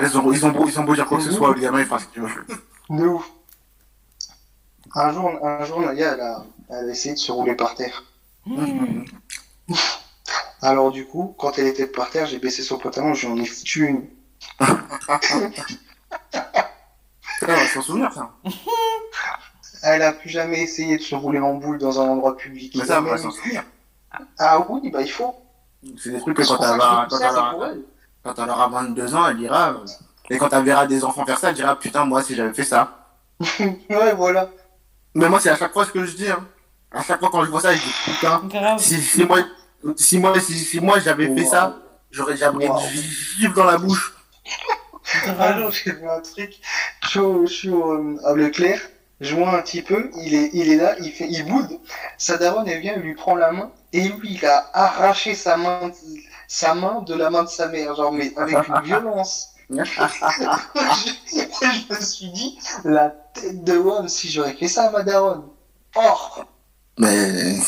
ils 0.00 0.18
ont, 0.18 0.32
ils 0.32 0.46
ont, 0.46 0.50
beau, 0.50 0.66
ils 0.66 0.80
ont 0.80 0.84
beau 0.84 0.94
dire 0.94 1.06
quoi 1.06 1.18
que 1.18 1.24
ce 1.24 1.32
soit, 1.32 1.54
le 1.54 1.60
gamin 1.60 1.80
il 1.80 1.86
fera 1.86 1.98
ce 1.98 2.06
qu'il 2.06 2.22
veut. 2.22 2.46
De 2.90 3.06
ouf. 3.06 3.30
Un 4.94 5.12
jour, 5.12 5.30
un 5.46 5.64
jour 5.64 5.80
Nadia, 5.80 6.14
elle 6.14 6.20
a, 6.20 6.44
elle 6.70 6.88
a 6.88 6.90
essayé 6.90 7.14
de 7.14 7.18
se 7.18 7.32
rouler 7.32 7.54
par 7.54 7.74
terre. 7.74 8.04
Alors 10.60 10.92
du 10.92 11.06
coup, 11.06 11.34
quand 11.38 11.58
elle 11.58 11.66
était 11.66 11.86
par 11.86 12.10
terre, 12.10 12.26
j'ai 12.26 12.38
baissé 12.38 12.62
son 12.62 12.78
pantalon, 12.78 13.14
j'en 13.14 13.36
ai 13.36 13.46
foutu 13.46 13.86
une. 13.86 14.06
Ça, 17.40 17.48
on 17.48 17.54
va 17.54 17.66
s'en 17.66 17.82
souvenir, 17.82 18.12
ça. 18.12 18.34
Elle 19.82 20.02
a 20.02 20.12
plus 20.12 20.28
jamais 20.30 20.60
essayé 20.62 20.96
de 20.96 21.02
se 21.02 21.14
rouler 21.14 21.38
en 21.40 21.54
boule 21.54 21.78
dans 21.78 22.00
un 22.00 22.04
endroit 22.08 22.36
public. 22.36 22.74
Mais 22.78 22.84
ça, 22.84 23.00
on 23.00 23.04
va 23.04 23.18
s'en 23.18 23.30
souvenir. 23.30 23.64
Ah 24.38 24.60
oui, 24.68 24.90
bah 24.90 25.00
il 25.02 25.10
faut. 25.10 25.34
C'est 25.98 26.10
des 26.10 26.20
trucs 26.20 26.36
que 26.36 26.42
quand 26.46 26.58
elle 26.62 26.78
aura, 26.80 27.06
dis 27.06 27.10
quand 27.10 27.18
ça, 27.18 27.26
elle 27.26 27.32
c'est 27.32 27.38
aura- 27.38 27.50
pour 27.50 27.66
elle. 27.66 27.80
quand 28.22 28.34
elle 28.38 28.50
aura 28.50 28.68
22 28.68 29.14
ans, 29.14 29.28
elle 29.28 29.36
dira. 29.38 29.70
euh, 29.70 29.84
Et 30.30 30.38
quand 30.38 30.52
elle 30.52 30.64
verra 30.64 30.86
des 30.86 31.02
enfants 31.04 31.24
faire 31.26 31.38
ça, 31.38 31.48
elle 31.48 31.54
dira 31.56 31.76
Putain, 31.78 32.04
moi, 32.04 32.22
si 32.22 32.34
j'avais 32.36 32.52
fait 32.54 32.62
ça. 32.64 33.08
ouais, 33.60 34.14
voilà. 34.14 34.48
Mais 35.14 35.28
moi, 35.28 35.40
c'est 35.40 35.50
à 35.50 35.56
chaque 35.56 35.72
fois 35.72 35.84
ce 35.84 35.90
que 35.90 36.04
je 36.04 36.14
dis. 36.14 36.28
Hein. 36.30 36.46
À 36.92 37.02
chaque 37.02 37.18
fois 37.20 37.30
quand 37.32 37.42
je 37.44 37.50
vois 37.50 37.60
ça, 37.60 37.74
je 37.74 37.82
dis 37.82 37.92
Putain, 38.04 38.42
si, 38.78 39.00
si 39.00 39.24
moi, 39.24 39.38
si 39.96 40.18
moi, 40.18 40.38
si, 40.38 40.54
si 40.58 40.78
moi 40.78 41.00
j'avais 41.00 41.34
fait 41.34 41.44
ça, 41.46 41.76
j'aurais 42.10 42.36
jamais 42.36 42.68
Wow. 42.68 42.78
une 42.78 43.00
gifle 43.00 43.54
dans 43.54 43.64
la 43.64 43.78
bouche. 43.78 44.14
Jour, 45.56 45.70
j'ai 45.84 45.92
vu 45.92 46.08
un 46.08 46.20
truc. 46.20 46.52
Je 47.02 47.08
suis 47.08 47.18
au, 47.18 47.46
je 47.46 47.52
suis 47.52 47.70
au, 47.70 47.92
euh, 47.92 48.18
à 48.26 48.34
Leclerc, 48.34 48.80
je 49.22 49.34
vois 49.36 49.56
un 49.56 49.62
petit 49.62 49.82
peu, 49.82 50.10
il 50.16 50.34
est, 50.34 50.50
il 50.52 50.68
est 50.70 50.76
là, 50.76 50.96
il 51.00 51.12
fait, 51.12 51.28
il 51.28 51.46
boude. 51.46 51.78
Sa 52.18 52.36
daronne, 52.38 52.68
elle 52.68 52.80
vient, 52.80 52.94
elle 52.96 53.02
lui 53.02 53.14
prend 53.14 53.36
la 53.36 53.52
main, 53.52 53.70
et 53.92 54.08
lui, 54.08 54.34
il 54.34 54.44
a 54.44 54.68
arraché 54.74 55.36
sa 55.36 55.56
main, 55.56 55.92
sa 56.48 56.74
main 56.74 57.02
de 57.02 57.14
la 57.14 57.30
main 57.30 57.44
de 57.44 57.48
sa 57.48 57.68
mère, 57.68 57.94
genre, 57.94 58.10
mais 58.12 58.32
avec 58.36 58.68
une 58.68 58.80
violence. 58.84 59.50
je, 59.70 59.84
je 59.84 61.94
me 61.94 62.00
suis 62.00 62.30
dit, 62.30 62.58
la 62.84 63.10
tête 63.10 63.62
de 63.62 63.78
homme, 63.78 64.08
si 64.08 64.28
j'aurais 64.28 64.54
fait 64.54 64.66
ça 64.68 64.88
à 64.88 64.90
ma 64.90 65.04
daronne. 65.04 65.44
Oh, 65.94 66.00
Mais. 66.98 67.60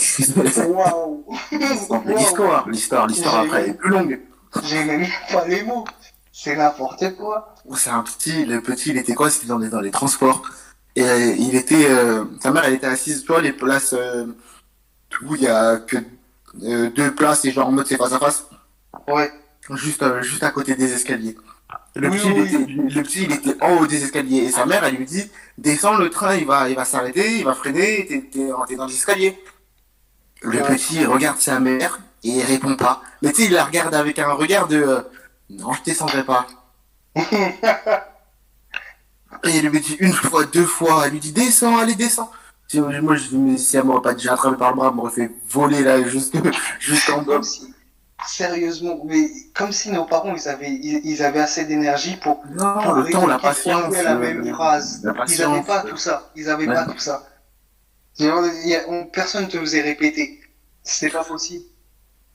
waouh! 0.67 1.25
l'histoire, 2.07 2.69
l'histoire, 2.69 3.07
l'histoire 3.07 3.37
après, 3.37 3.63
elle 3.63 3.71
est 3.71 3.75
plus 3.75 3.91
longue. 3.91 4.21
J'ai 4.65 4.85
même 4.85 5.07
pas 5.31 5.47
les 5.47 5.63
mots. 5.63 5.85
C'est 6.33 6.57
n'importe 6.57 7.15
quoi. 7.15 7.55
C'est 7.77 7.91
un 7.91 8.03
petit, 8.03 8.45
le 8.45 8.61
petit, 8.61 8.91
il 8.91 8.97
était 8.97 9.15
quoi 9.15 9.31
C'était 9.31 9.47
dans 9.47 9.59
les, 9.59 9.69
dans 9.69 9.81
les 9.81 9.93
transports? 9.93 10.43
Et 10.97 11.03
euh, 11.03 11.35
il 11.39 11.57
était, 11.57 11.87
euh, 11.91 12.25
sa 12.41 12.51
mère, 12.53 12.65
elle 12.65 12.75
était 12.75 12.87
assise, 12.87 13.23
tu 13.23 13.29
vois, 13.29 13.41
les 13.41 13.53
places 13.53 13.95
euh, 13.99 14.27
où 15.23 15.35
il 15.35 15.43
y 15.43 15.49
a 15.49 15.79
que 15.79 15.97
euh, 16.63 16.91
deux 16.91 17.15
places 17.15 17.45
et 17.45 17.51
genre 17.51 17.69
en 17.69 17.73
mode 17.73 17.87
c'est 17.87 17.97
face 17.97 18.13
à 18.13 18.19
face, 18.19 18.47
Ouais. 19.09 19.31
juste, 19.71 20.03
euh, 20.05 20.23
juste 20.23 20.43
à 20.45 20.51
côté 20.51 20.75
des 20.77 20.93
escaliers. 20.93 21.37
Le 21.97 22.09
Oui, 22.11 22.19
petit, 22.19 22.29
il 22.29 22.41
oui. 22.41 22.49
était, 22.49 22.73
le 22.95 23.03
petit, 23.03 23.23
il 23.25 23.33
était 23.33 23.63
en 23.65 23.77
haut 23.79 23.87
des 23.87 24.03
escaliers 24.05 24.45
et 24.45 24.51
sa 24.51 24.67
mère, 24.67 24.85
elle 24.85 24.95
lui 24.97 25.05
dit, 25.05 25.29
descends 25.59 25.97
le 25.97 26.11
train, 26.11 26.35
il 26.37 26.47
va, 26.47 26.69
il 26.69 26.77
va 26.77 26.85
s'arrêter, 26.85 27.39
il 27.39 27.45
va 27.45 27.55
freiner, 27.55 28.07
t'es, 28.07 28.21
t'es, 28.33 28.51
t'es 28.69 28.77
dans 28.77 28.87
les 28.87 28.95
escaliers. 28.95 29.37
Le 30.43 30.59
Ouais. 30.61 30.77
petit, 30.77 31.05
regarde 31.07 31.39
sa 31.41 31.59
mère 31.59 31.99
et 32.23 32.29
il 32.29 32.43
répond 32.43 32.77
pas. 32.77 33.03
Mais 33.23 33.33
tu 33.33 33.43
sais, 33.43 33.49
il 33.49 33.53
la 33.55 33.65
regarde 33.65 33.95
avec 33.95 34.19
un 34.19 34.33
regard 34.33 34.69
de, 34.69 34.77
euh, 34.77 35.01
non, 35.51 35.73
je 35.73 35.83
descendrai 35.83 36.23
pas. 36.25 36.47
Et 39.47 39.57
elle 39.59 39.67
lui 39.69 39.81
dit 39.81 39.97
une 40.01 40.13
fois, 40.13 40.45
deux 40.45 40.65
fois, 40.67 41.03
elle 41.07 41.13
lui 41.13 41.21
dit 41.21 41.33
descends, 41.33 41.77
allez, 41.79 41.95
descends. 41.95 42.31
Moi, 42.75 43.15
je 43.17 43.29
dis, 43.29 43.37
mais 43.37 43.57
si 43.59 43.77
elle 43.77 43.85
m'aurait 43.85 44.03
pas 44.03 44.15
déjà 44.15 44.33
attrapé 44.33 44.57
par 44.57 44.71
le 44.71 44.77
bras, 44.77 44.89
elle 44.89 44.95
m'aurait 44.97 45.13
fait 45.13 45.31
voler 45.49 45.83
là, 45.83 46.03
juste, 46.09 46.35
juste 46.81 47.09
en 47.11 47.23
bas. 47.23 47.41
Sérieusement, 48.27 49.01
mais 49.05 49.29
comme 49.55 49.71
si 49.71 49.91
nos 49.91 50.07
parents, 50.07 50.35
ils 50.35 50.49
avaient, 50.49 50.71
ils, 50.73 51.01
ils 51.05 51.23
avaient 51.23 51.41
assez 51.41 51.67
d'énergie 51.67 52.17
pour, 52.17 52.43
Non, 52.55 52.83
pour 52.83 52.95
le 52.95 53.11
temps, 53.11 53.27
la 53.27 53.39
patience. 53.39 53.93
la 53.93 54.15
le- 54.15 54.19
même 54.21 54.55
phrase. 54.55 55.01
La 55.05 55.13
Ils 55.29 55.39
n'avaient 55.41 55.63
pas 55.63 55.83
tout 55.83 55.97
ça. 55.99 56.31
Ils 56.35 56.49
avaient 56.49 56.67
Ouais. 56.67 56.75
pas 56.75 56.85
tout 56.87 56.99
ça. 56.99 57.29
Il 58.19 59.09
personne 59.13 59.47
te 59.49 59.59
faisait 59.59 59.83
répéter. 59.83 60.41
C'était 60.83 61.13
pas 61.13 61.25
possible. 61.25 61.65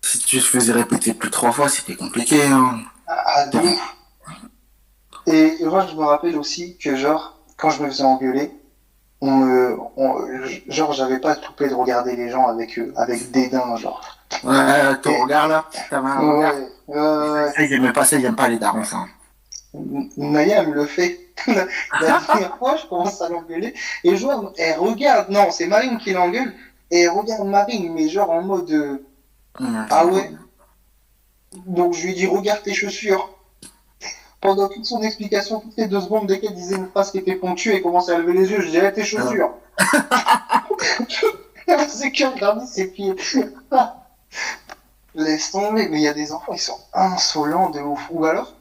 Si 0.04 0.20
tu 0.20 0.38
te 0.40 0.44
faisais 0.44 0.74
répéter 0.74 1.14
plus 1.14 1.30
de 1.30 1.34
trois 1.34 1.52
fois, 1.52 1.70
c'était 1.70 1.96
compliqué. 1.96 2.44
Hein. 2.44 2.82
Ah, 3.08 3.48
de 3.48 3.60
Et 5.32 5.58
moi, 5.64 5.86
je 5.88 5.96
me 5.96 6.04
rappelle 6.04 6.38
aussi 6.38 6.78
que, 6.78 6.96
genre, 6.96 7.38
quand 7.58 7.70
je 7.70 7.84
me 7.84 7.88
faisais 7.90 8.04
engueuler, 8.04 8.52
on 9.22 9.32
me, 9.32 9.78
on- 9.96 10.18
genre, 10.68 10.94
j'avais 10.94 11.20
pas 11.20 11.36
le 11.36 11.42
toupet 11.42 11.70
de 11.70 11.74
regarder 11.76 12.16
les 12.16 12.30
gens 12.30 12.48
avec, 12.48 12.78
euh, 12.80 12.92
avec 12.96 13.32
dédain, 13.32 13.76
genre. 13.76 14.02
Ouais, 14.44 14.98
ton 15.02 15.22
regard 15.24 15.48
là, 15.48 15.66
un 15.92 16.20
regard. 16.20 16.56
Ouais, 16.88 16.98
ouais, 16.98 17.52
Ça, 17.54 17.64
ils 17.64 17.74
aimaient 17.74 17.94
pas 17.94 18.06
ça, 18.06 18.18
ils 18.18 18.26
aiment 18.26 18.36
pas 18.36 18.48
les 18.48 18.58
darons, 18.58 18.84
ça. 18.84 18.98
ouais. 18.98 20.66
Le 20.66 20.86
fait. 20.86 21.20
La 21.48 21.68
dernière 22.00 22.58
fois, 22.58 22.76
je 22.76 22.86
commence 22.88 23.22
à 23.22 23.30
l'engueuler, 23.30 23.74
et 24.04 24.16
je 24.16 24.26
vois, 24.26 24.52
elle 24.58 24.78
regarde, 24.80 25.30
non, 25.30 25.52
c'est 25.52 25.68
Marine 25.68 25.98
qui 25.98 26.12
l'engueule, 26.12 26.54
et 26.92 27.02
elle 27.04 27.12
regarde 27.12 27.48
Marine, 27.48 27.94
mais 27.94 28.10
genre 28.10 28.30
en 28.32 28.42
mode, 28.42 28.70
euh, 28.72 28.98
Ah 29.90 30.06
ouais 30.06 30.32
Donc 31.66 31.94
je 31.94 32.08
lui 32.08 32.14
dit 32.14 32.28
regarde 32.28 32.62
tes 32.64 32.74
chaussures. 32.74 33.30
Pendant 34.42 34.70
toute 34.70 34.86
son 34.86 35.02
explication, 35.02 35.60
toutes 35.60 35.76
les 35.78 35.88
deux 35.88 36.00
secondes, 36.00 36.28
dès 36.28 36.40
qu'elle 36.40 36.54
disait 36.54 36.78
une 36.78 36.88
phrase 36.88 37.12
qui 37.12 37.18
était 37.18 37.36
ponctuée, 37.36 37.76
elle 37.76 37.82
commençait 37.82 38.14
à 38.14 38.18
lever 38.18 38.34
les 38.34 38.50
yeux, 38.50 38.62
je 38.62 38.68
disais 38.68 38.92
tes 38.94 39.04
chaussures. 39.04 39.52
C'est 41.88 42.12
que 42.12 42.34
regarder 42.34 42.66
ses 42.66 42.88
pieds. 42.88 43.16
Laisse 45.16 45.52
tomber, 45.52 45.90
mais 45.90 45.98
il 45.98 46.04
y 46.04 46.08
a 46.08 46.14
des 46.14 46.32
enfants, 46.32 46.54
ils 46.54 46.60
sont 46.60 46.80
insolents 46.94 47.70
de 47.70 47.80
ouf. 47.80 48.08
Ou 48.12 48.26
alors, 48.26 48.54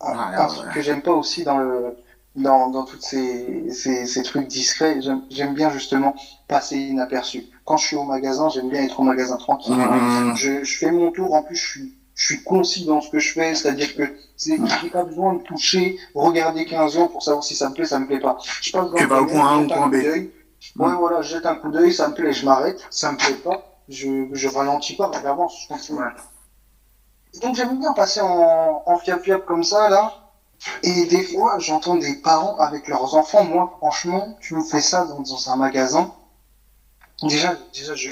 un, 0.00 0.30
ouais. 0.30 0.46
truc 0.46 0.72
que 0.72 0.82
j'aime 0.82 1.02
pas 1.02 1.12
aussi 1.12 1.44
dans 1.44 1.58
le 1.58 1.96
dans, 2.36 2.70
dans 2.70 2.84
tous 2.84 3.00
ces, 3.00 3.70
ces, 3.72 4.06
ces 4.06 4.22
trucs 4.22 4.46
discrets, 4.46 5.00
j'aime 5.00 5.22
j'aime 5.30 5.54
bien 5.54 5.70
justement 5.70 6.14
passer 6.46 6.76
inaperçu. 6.76 7.46
Quand 7.64 7.76
je 7.76 7.86
suis 7.86 7.96
au 7.96 8.04
magasin, 8.04 8.48
j'aime 8.48 8.68
bien 8.68 8.82
être 8.82 9.00
au 9.00 9.02
magasin 9.02 9.36
tranquille. 9.36 9.74
Mmh. 9.74 10.36
Je, 10.36 10.62
je 10.62 10.78
fais 10.78 10.92
mon 10.92 11.10
tour, 11.10 11.34
en 11.34 11.42
plus 11.42 11.56
je 11.56 11.66
suis, 11.66 11.97
je 12.18 12.24
suis 12.34 12.42
concis 12.42 12.84
dans 12.84 13.00
ce 13.00 13.10
que 13.10 13.20
je 13.20 13.32
fais, 13.32 13.54
c'est-à-dire 13.54 13.94
que 13.94 14.02
j'ai 14.36 14.90
pas 14.90 15.04
besoin 15.04 15.34
de 15.34 15.42
toucher, 15.44 15.96
regarder 16.16 16.66
15 16.66 16.98
ans 16.98 17.06
pour 17.06 17.22
savoir 17.22 17.44
si 17.44 17.54
ça 17.54 17.68
me 17.68 17.74
plaît, 17.74 17.84
ça 17.84 18.00
me 18.00 18.08
plaît 18.08 18.18
pas. 18.18 18.38
Je 18.60 18.72
passe 18.72 18.90
dans 18.90 18.96
Tu 18.96 19.04
le 19.04 19.08
vas 19.08 19.22
au 19.22 19.26
point 19.26 19.54
A 19.54 19.58
ou 19.58 19.66
point 19.68 19.84
coup 19.84 19.90
B. 19.90 20.02
d'œil. 20.02 20.32
Ouais, 20.76 20.92
voilà, 20.98 21.22
je 21.22 21.36
jette 21.36 21.46
un 21.46 21.54
coup 21.54 21.70
d'œil, 21.70 21.92
ça 21.94 22.08
me 22.08 22.14
plaît, 22.14 22.32
je 22.32 22.44
m'arrête, 22.44 22.84
ça 22.90 23.12
me 23.12 23.16
plaît 23.16 23.34
pas, 23.34 23.80
je, 23.88 24.26
je 24.32 24.48
ralentis 24.48 24.96
pas, 24.96 25.12
j'avance, 25.22 25.62
je 25.62 25.68
continue. 25.68 26.00
Donc 27.40 27.54
j'aime 27.54 27.78
bien 27.78 27.92
passer 27.92 28.20
en, 28.20 28.82
en 28.84 28.98
fiap-fiap 28.98 29.44
comme 29.46 29.62
ça, 29.62 29.88
là. 29.88 30.12
Et 30.82 31.04
des 31.06 31.22
fois, 31.22 31.60
j'entends 31.60 31.94
des 31.94 32.16
parents 32.16 32.56
avec 32.58 32.88
leurs 32.88 33.14
enfants. 33.14 33.44
Moi, 33.44 33.72
franchement, 33.78 34.36
tu 34.40 34.56
me 34.56 34.62
fais 34.64 34.80
ça 34.80 35.04
dans, 35.04 35.20
dans 35.20 35.50
un 35.50 35.56
magasin. 35.56 36.12
Déjà, 37.22 37.56
déjà, 37.72 37.94
je 37.94 38.08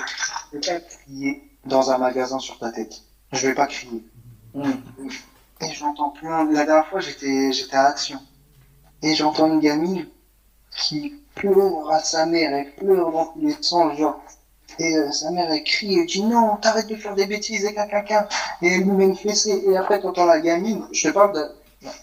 vais 0.52 0.60
pas 0.60 0.80
crier 0.80 1.42
dans 1.64 1.90
un 1.90 1.98
magasin 1.98 2.38
sur 2.38 2.56
ta 2.60 2.70
tête. 2.70 3.02
Je 3.32 3.48
vais 3.48 3.54
pas 3.54 3.66
crier. 3.66 4.04
Et 5.60 5.72
j'entends 5.72 6.10
plein. 6.10 6.50
La 6.50 6.64
dernière 6.64 6.86
fois, 6.86 7.00
j'étais, 7.00 7.52
j'étais 7.52 7.76
à 7.76 7.86
Action. 7.86 8.18
Et 9.02 9.14
j'entends 9.14 9.46
une 9.46 9.60
gamine 9.60 10.06
qui 10.70 11.14
pleure 11.34 11.90
à 11.90 12.00
sa 12.00 12.26
mère. 12.26 12.54
Elle 12.54 12.74
pleure 12.74 13.10
dans 13.12 13.26
tous 13.26 13.40
les 13.40 13.56
sens, 13.60 13.96
genre. 13.98 14.20
Et 14.78 14.96
euh, 14.96 15.10
sa 15.10 15.30
mère, 15.30 15.50
elle 15.50 15.64
crie, 15.64 15.98
elle 15.98 16.06
dit 16.06 16.22
non, 16.22 16.56
t'arrêtes 16.56 16.88
de 16.88 16.96
faire 16.96 17.14
des 17.14 17.26
bêtises 17.26 17.64
et 17.64 17.74
caca. 17.74 18.28
Et 18.62 18.68
elle 18.68 18.82
lui 18.82 18.92
met 18.92 19.04
une 19.04 19.16
fessée. 19.16 19.62
Et 19.66 19.76
après, 19.76 20.00
t'entends 20.00 20.26
la 20.26 20.40
gamine. 20.40 20.86
Je 20.92 21.08
te 21.08 21.14
parle 21.14 21.34
de 21.34 21.44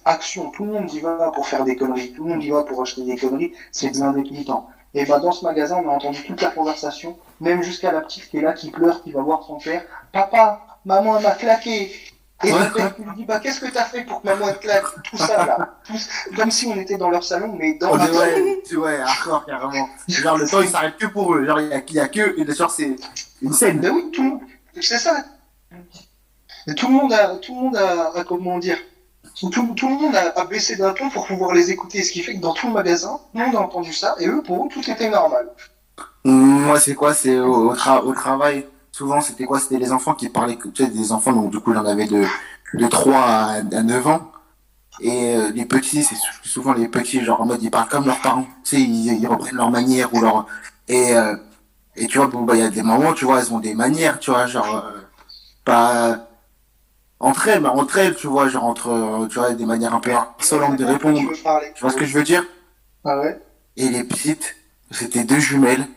action. 0.06 0.52
Tout 0.52 0.66
le 0.66 0.72
monde 0.74 0.94
y 0.94 1.00
va 1.00 1.32
pour 1.34 1.48
faire 1.48 1.64
des 1.64 1.76
conneries. 1.76 2.14
Tout 2.14 2.24
le 2.24 2.32
monde 2.32 2.44
y 2.44 2.50
va 2.50 2.64
pour 2.64 2.82
acheter 2.82 3.04
des 3.04 3.18
conneries. 3.18 3.54
C'est 3.72 3.90
bien 3.90 4.12
débilitant. 4.12 4.68
Et 4.96 5.06
bah, 5.06 5.20
dans 5.20 5.32
ce 5.32 5.44
magasin, 5.44 5.82
on 5.84 5.90
a 5.90 5.94
entendu 5.94 6.24
toute 6.24 6.42
la 6.42 6.50
conversation. 6.50 7.18
Même 7.42 7.64
jusqu'à 7.64 7.92
la 7.92 8.02
petite 8.02 8.30
qui 8.30 8.38
est 8.38 8.42
là, 8.42 8.54
qui 8.54 8.72
pleure, 8.72 9.04
qui 9.04 9.12
va 9.12 9.22
voir 9.22 9.44
son 9.44 9.58
père. 9.58 9.84
Papa, 10.12 10.73
maman, 10.86 11.20
m'a 11.22 11.32
claqué. 11.32 11.92
Et 12.46 12.52
Ouais. 12.52 12.60
le 12.66 12.74
père 12.74 12.96
qui 12.96 13.04
lui 13.04 13.12
dit, 13.16 13.24
bah, 13.26 13.40
qu'est-ce 13.40 13.62
que 13.62 13.68
t'as 13.72 13.86
fait 13.86 14.04
pour 14.04 14.22
que 14.22 14.28
maman 14.28 14.50
elle 14.50 14.60
claque? 14.60 14.84
Tout 15.10 15.16
ça, 15.18 15.46
là. 15.46 15.76
Tout. 15.86 15.94
Comme 16.36 16.52
si 16.52 16.68
on 16.68 16.76
était 16.76 16.98
dans 16.98 17.10
leur 17.10 17.24
salon, 17.24 17.56
mais 17.58 17.76
dans 17.76 17.96
leur 17.96 18.06
est, 18.06 18.74
ouais, 18.74 18.76
ouais, 18.76 19.00
hardcore, 19.00 19.46
carrément. 19.46 19.88
Genre, 20.10 20.38
le 20.38 20.50
temps, 20.50 20.60
il 20.62 20.68
s'arrête 20.68 20.98
que 20.98 21.06
pour 21.06 21.34
eux. 21.36 21.46
Genre, 21.46 21.62
il 21.62 21.70
y 21.70 21.74
a, 21.74 21.82
y 21.90 22.00
a 22.00 22.08
que, 22.10 22.38
et 22.38 22.54
genre, 22.54 22.70
c'est 22.72 22.98
une 23.42 23.54
scène. 23.54 23.80
Ben 23.80 23.92
oui, 23.94 24.12
tout 24.12 24.24
le 24.24 24.30
monde, 24.32 24.42
c'est 24.82 24.98
ça. 24.98 25.24
Tout 26.76 26.88
le 26.88 26.94
monde 26.94 27.14
a, 27.14 27.36
tout 27.38 27.56
le 27.56 27.62
monde 27.62 27.78
a, 27.78 28.12
a- 28.20 28.24
comment 28.26 28.58
dire, 28.60 28.78
tout, 29.40 29.50
tout 29.50 29.88
le 29.88 29.96
monde 29.96 30.16
a, 30.16 30.38
a 30.40 30.46
baissé 30.46 30.76
d'un 30.76 30.92
ton 30.94 31.10
pour 31.10 31.26
pouvoir 31.28 31.54
les 31.54 31.72
écouter, 31.72 32.04
ce 32.04 32.12
qui 32.12 32.22
fait 32.24 32.36
que 32.36 32.42
dans 32.42 32.54
tout 32.54 32.68
le 32.68 32.74
magasin, 32.74 33.20
tout 33.32 33.40
le 33.40 33.46
monde 33.46 33.56
a 33.56 33.60
entendu 33.62 33.94
ça, 33.94 34.16
et 34.20 34.28
eux, 34.28 34.42
pour 34.44 34.66
eux, 34.66 34.70
tout 34.70 34.90
était 34.90 35.10
normal. 35.10 35.48
Moi, 36.26 36.80
c'est 36.80 36.96
quoi? 36.96 37.14
C'est 37.14 37.40
au, 37.40 37.72
au, 37.72 37.76
tra- 37.76 38.02
au 38.02 38.14
travail. 38.14 38.66
Souvent, 38.94 39.22
c'était 39.22 39.46
quoi? 39.46 39.60
C'était 39.60 39.80
les 39.80 39.92
enfants 39.92 40.16
qui 40.16 40.30
parlaient, 40.30 40.58
tu 40.74 40.86
sais, 40.86 40.90
des 40.92 41.12
enfants, 41.12 41.34
donc 41.34 41.52
du 41.52 41.60
coup, 41.60 41.74
j'en 41.74 41.86
avais 41.86 42.06
de, 42.08 42.26
de 42.76 42.88
3 42.88 43.20
à, 43.22 43.54
à 43.58 43.84
9 43.84 44.08
ans. 44.08 44.32
Et 45.02 45.36
euh, 45.36 45.52
les 45.52 45.66
petits, 45.66 46.04
c'est 46.04 46.16
sou- 46.16 46.28
souvent 46.44 46.74
les 46.74 46.88
petits, 46.90 47.24
genre 47.26 47.42
en 47.42 47.48
mode, 47.48 47.64
ils 47.64 47.72
parlent 47.72 47.90
comme 47.90 48.06
leurs 48.08 48.22
parents. 48.22 48.48
Tu 48.66 48.78
sais, 48.78 48.82
ils, 48.82 49.20
ils 49.22 49.28
reprennent 49.28 49.58
leur 49.58 49.72
manière 49.72 50.14
ou 50.16 50.22
leur. 50.22 50.48
Et 50.90 51.16
euh, 51.18 51.36
Et 51.98 52.08
tu 52.08 52.20
vois, 52.20 52.28
bon, 52.28 52.44
bah, 52.44 52.56
il 52.56 52.62
y 52.62 52.66
a 52.66 52.70
des 52.72 52.84
moments, 52.84 53.14
tu 53.14 53.26
vois, 53.26 53.42
elles 53.42 53.54
ont 53.54 53.60
des 53.62 53.76
manières, 53.76 54.20
tu 54.20 54.32
vois, 54.32 54.48
genre, 54.48 54.76
euh, 54.88 55.02
pas 55.66 56.28
entre 57.20 57.48
elles, 57.50 57.62
mais 57.62 57.70
entre 57.70 57.98
elles, 58.00 58.16
tu 58.16 58.28
vois, 58.28 58.50
genre, 58.50 58.66
entre, 58.66 59.28
tu 59.30 59.40
vois, 59.40 59.54
des 59.54 59.66
manières 59.66 59.94
un 59.96 60.00
peu 60.02 60.12
insolentes 60.40 60.78
de 60.78 60.86
répondre. 60.86 61.20
Tu 61.76 61.82
vois 61.82 61.92
ce 61.92 61.98
que 61.98 62.06
je 62.06 62.18
veux 62.18 62.24
dire? 62.24 62.44
Ah 63.06 63.20
ouais 63.20 63.40
Et 63.78 63.90
les 63.90 64.04
petites, 64.04 64.56
c'était 64.92 65.24
deux 65.24 65.40
jumelles. 65.40 65.88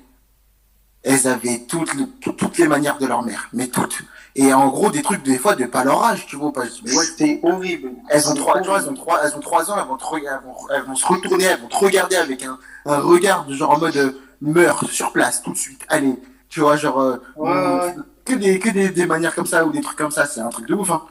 Elles 1.09 1.29
avaient 1.29 1.61
toutes, 1.69 1.95
les- 1.95 2.09
tout- 2.21 2.33
toutes 2.33 2.59
les 2.59 2.67
manières 2.67 2.99
de 2.99 3.07
leur 3.07 3.23
mère, 3.23 3.49
mais 3.53 3.69
toutes. 3.69 4.03
Et 4.35 4.53
en 4.53 4.69
gros, 4.69 4.91
des 4.91 5.03
trucs, 5.03 5.23
des 5.23 5.39
fois, 5.39 5.55
de 5.55 5.65
pas 5.65 5.85
leur 5.85 6.03
âge, 6.05 6.27
tu 6.27 6.35
vois, 6.37 6.51
ouais, 6.59 6.67
C'était 7.07 7.39
horrible. 7.45 7.93
elles 8.11 8.29
ont 8.29 8.33
C'est 8.35 8.41
trois, 8.41 8.59
elles 8.61 8.89
ont 8.91 8.95
trois, 8.95 9.21
elles 9.25 9.35
ont 9.37 9.41
trois 9.41 9.71
ans, 9.71 9.77
elles 9.81 9.87
vont, 9.87 9.97
te 9.97 10.05
rega- 10.05 10.41
elles 10.43 10.47
vont, 10.47 10.55
elles 10.75 10.83
vont 10.83 10.95
se 10.97 11.07
retourner, 11.07 11.45
elles 11.45 11.61
vont 11.61 11.69
te 11.69 11.77
regarder 11.77 12.17
avec 12.17 12.43
un, 12.45 12.59
un 12.87 12.99
regard 12.99 13.47
de 13.47 13.55
genre 13.55 13.71
en 13.71 13.79
mode, 13.79 13.97
euh, 13.97 14.21
meurs 14.43 14.83
sur 14.91 15.13
place, 15.13 15.43
tout 15.43 15.53
de 15.53 15.57
suite, 15.57 15.81
allez. 15.89 16.15
Tu 16.49 16.61
vois, 16.61 16.77
genre, 16.77 17.01
euh, 17.01 17.17
ouais. 17.37 17.95
que 18.25 18.35
des, 18.35 18.59
que 18.59 18.69
des, 18.71 18.89
des 18.91 19.07
manières 19.07 19.35
comme 19.35 19.47
ça 19.47 19.65
ou 19.65 19.71
des 19.71 19.81
trucs 19.81 19.97
comme 19.97 20.11
ça, 20.11 20.27
c'est 20.27 20.41
un 20.41 20.49
truc 20.49 20.67
de 20.67 20.75
ouf, 20.75 20.91
hein. 20.91 21.03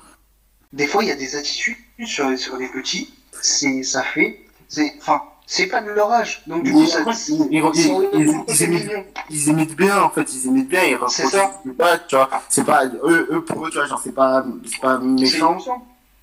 Des 0.74 0.88
fois, 0.88 1.04
il 1.04 1.08
y 1.08 1.12
a 1.12 1.16
des 1.16 1.36
attitudes 1.38 1.78
sur, 2.06 2.38
sur 2.38 2.58
les 2.58 2.68
petits, 2.68 3.14
c'est, 3.42 3.82
ça 3.84 4.04
fait, 4.04 4.42
c'est, 4.68 4.94
enfin, 5.00 5.22
c'est 5.48 5.68
pas 5.68 5.82
de 5.82 5.90
leur 5.92 6.12
âge. 6.12 6.42
Donc, 6.48 6.64
du 6.64 6.72
coup, 6.72 6.86
ça, 6.88 7.04
ils- 8.14 9.50
imitent- 9.50 9.76
bien 9.76 10.02
en 10.02 10.10
fait 10.10 10.34
ils 10.34 10.46
imitent 10.48 10.70
bien 10.70 10.84
ils 10.84 10.96
reproduisent 10.96 11.78
pas 11.78 11.98
tu 12.00 12.16
vois. 12.16 12.30
C'est 12.50 12.64
pas 12.64 12.86
eux, 12.86 13.28
eux 13.32 13.42
pour 13.44 13.66
eux 13.66 13.70
tu 13.70 13.78
vois 13.78 13.86
genre 13.88 14.02
c'est 14.04 14.12
pas 14.14 14.44
c'est 14.66 14.82
pas 14.82 14.98
méchant. 15.00 15.58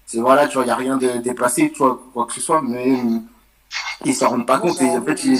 C'est 0.07 0.19
voilà 0.19 0.47
tu 0.49 0.57
vois 0.59 0.67
y 0.67 0.71
a 0.71 0.77
rien 0.77 0.97
de 0.97 1.09
déplacé 1.19 1.71
tu 1.71 1.79
vois 1.79 2.01
quoi 2.13 2.27
que 2.27 2.33
ce 2.35 2.41
soit 2.41 2.63
mais 2.63 2.93
euh, 2.93 3.19
ils 4.05 4.15
s'en 4.15 4.29
rendent 4.31 4.47
pas 4.47 4.59
compte 4.59 4.81
et 4.83 4.91
en 4.91 5.03
fait 5.03 5.25
ils- 5.25 5.39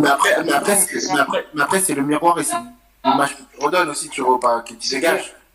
mais 0.00 0.08
après 0.08 0.42
mais 0.44 0.52
après 0.52 0.76
mais 1.14 1.20
après 1.20 1.46
mais 1.54 1.62
après 1.62 1.80
c'est 1.80 1.94
le 1.94 2.02
miroir 2.02 2.38
et 2.38 2.44
c'est 2.44 2.56
l'image 3.04 3.36
que 3.36 3.42
tu 3.42 3.64
redonnes 3.64 3.88
aussi 3.90 4.08
tu 4.08 4.20
vois 4.22 4.38
pas 4.40 4.60
que 4.60 4.74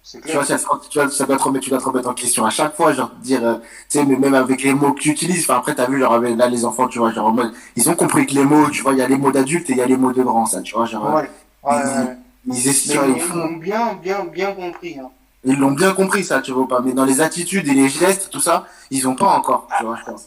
tu 0.03 0.33
vois, 0.33 0.43
ça, 0.45 0.57
tu 0.89 0.99
vois, 0.99 1.09
ça 1.09 1.25
doit 1.25 1.37
te 1.37 1.43
remettre, 1.43 1.63
tu 1.63 1.69
dois 1.69 1.79
te 1.79 1.83
remettre 1.85 2.09
en 2.09 2.13
question 2.13 2.45
à 2.45 2.49
chaque 2.49 2.75
fois, 2.75 2.91
genre, 2.93 3.11
dire, 3.21 3.43
euh, 3.45 3.55
tu 3.89 3.99
sais, 3.99 4.05
mais 4.05 4.15
même 4.17 4.33
avec 4.33 4.63
les 4.63 4.73
mots 4.73 4.93
que 4.93 4.99
tu 4.99 5.09
utilises, 5.09 5.43
enfin, 5.43 5.57
après, 5.59 5.75
t'as 5.75 5.85
vu, 5.85 5.99
genre, 5.99 6.19
là, 6.19 6.47
les 6.47 6.65
enfants, 6.65 6.87
tu 6.87 6.99
vois, 6.99 7.11
genre, 7.11 7.33
ils 7.75 7.89
ont 7.89 7.95
compris 7.95 8.25
que 8.25 8.33
les 8.33 8.43
mots, 8.43 8.69
tu 8.69 8.81
vois, 8.81 8.93
il 8.93 8.99
y 8.99 9.01
a 9.01 9.07
les 9.07 9.17
mots 9.17 9.31
d'adultes 9.31 9.69
et 9.69 9.73
il 9.73 9.77
y 9.77 9.81
a 9.81 9.85
les 9.85 9.97
mots 9.97 10.11
de 10.11 10.23
grands, 10.23 10.45
ça, 10.47 10.61
tu 10.61 10.73
vois, 10.75 10.85
genre, 10.85 11.05
euh, 11.07 11.21
Ouais. 11.21 11.29
Ouais. 11.63 12.17
ils, 12.47 12.53
vois, 12.53 13.05
ils 13.07 13.15
ils 13.17 13.21
font, 13.21 13.39
ont 13.39 13.53
bien, 13.57 13.93
bien, 14.01 14.25
bien 14.25 14.51
compris. 14.53 14.97
Hein. 14.99 15.09
ils 15.43 15.57
l'ont 15.59 15.71
bien 15.71 15.93
compris, 15.93 16.23
ça, 16.23 16.41
tu 16.41 16.51
vois 16.51 16.67
pas, 16.67 16.81
mais 16.81 16.93
dans 16.93 17.05
les 17.05 17.21
attitudes 17.21 17.67
et 17.67 17.73
les 17.73 17.87
gestes, 17.89 18.29
tout 18.31 18.41
ça, 18.41 18.65
ils 18.89 19.07
ont 19.07 19.15
pas 19.15 19.27
encore, 19.37 19.67
tu 19.77 19.85
vois, 19.85 19.97
je 19.97 20.11
pense. 20.11 20.23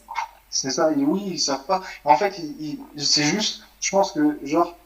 C'est 0.50 0.70
ça, 0.70 0.92
et 0.92 1.02
oui, 1.04 1.22
ils 1.32 1.38
savent 1.40 1.64
pas. 1.66 1.82
En 2.04 2.16
fait, 2.16 2.38
ils- 2.38 2.78
ils- 2.96 3.04
c'est 3.04 3.24
juste, 3.24 3.62
je 3.80 3.90
pense 3.90 4.12
que, 4.12 4.38
genre, 4.44 4.76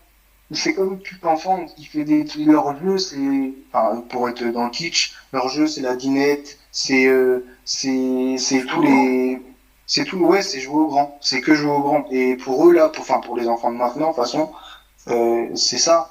c'est 0.50 0.74
comme 0.74 0.98
tout 1.00 1.16
enfant 1.24 1.66
qui 1.66 1.84
fait 1.84 2.04
des, 2.04 2.24
leur 2.44 2.78
jeu, 2.82 2.98
c'est, 2.98 3.52
enfin, 3.72 4.02
pour 4.08 4.28
être 4.28 4.42
dans 4.44 4.64
le 4.64 4.70
kitsch, 4.70 5.14
leur 5.32 5.48
jeu, 5.48 5.66
c'est 5.66 5.82
la 5.82 5.94
dinette, 5.94 6.58
c'est, 6.72 7.06
euh, 7.06 7.44
c'est, 7.64 8.36
c'est 8.38 8.64
tous 8.64 8.80
les, 8.80 9.42
c'est 9.86 10.04
tout, 10.04 10.18
ouais, 10.18 10.42
c'est 10.42 10.60
jouer 10.60 10.82
au 10.82 10.86
grand, 10.86 11.18
c'est 11.20 11.40
que 11.40 11.54
jouer 11.54 11.70
au 11.70 11.80
grand. 11.80 12.06
Et 12.10 12.36
pour 12.36 12.66
eux, 12.68 12.72
là, 12.72 12.88
pour, 12.88 13.02
enfin, 13.02 13.20
pour 13.20 13.36
les 13.36 13.48
enfants 13.48 13.72
de 13.72 13.76
maintenant, 13.76 14.10
de 14.10 14.14
toute 14.14 14.24
façon, 14.24 14.50
euh, 15.08 15.48
c'est 15.54 15.78
ça. 15.78 16.10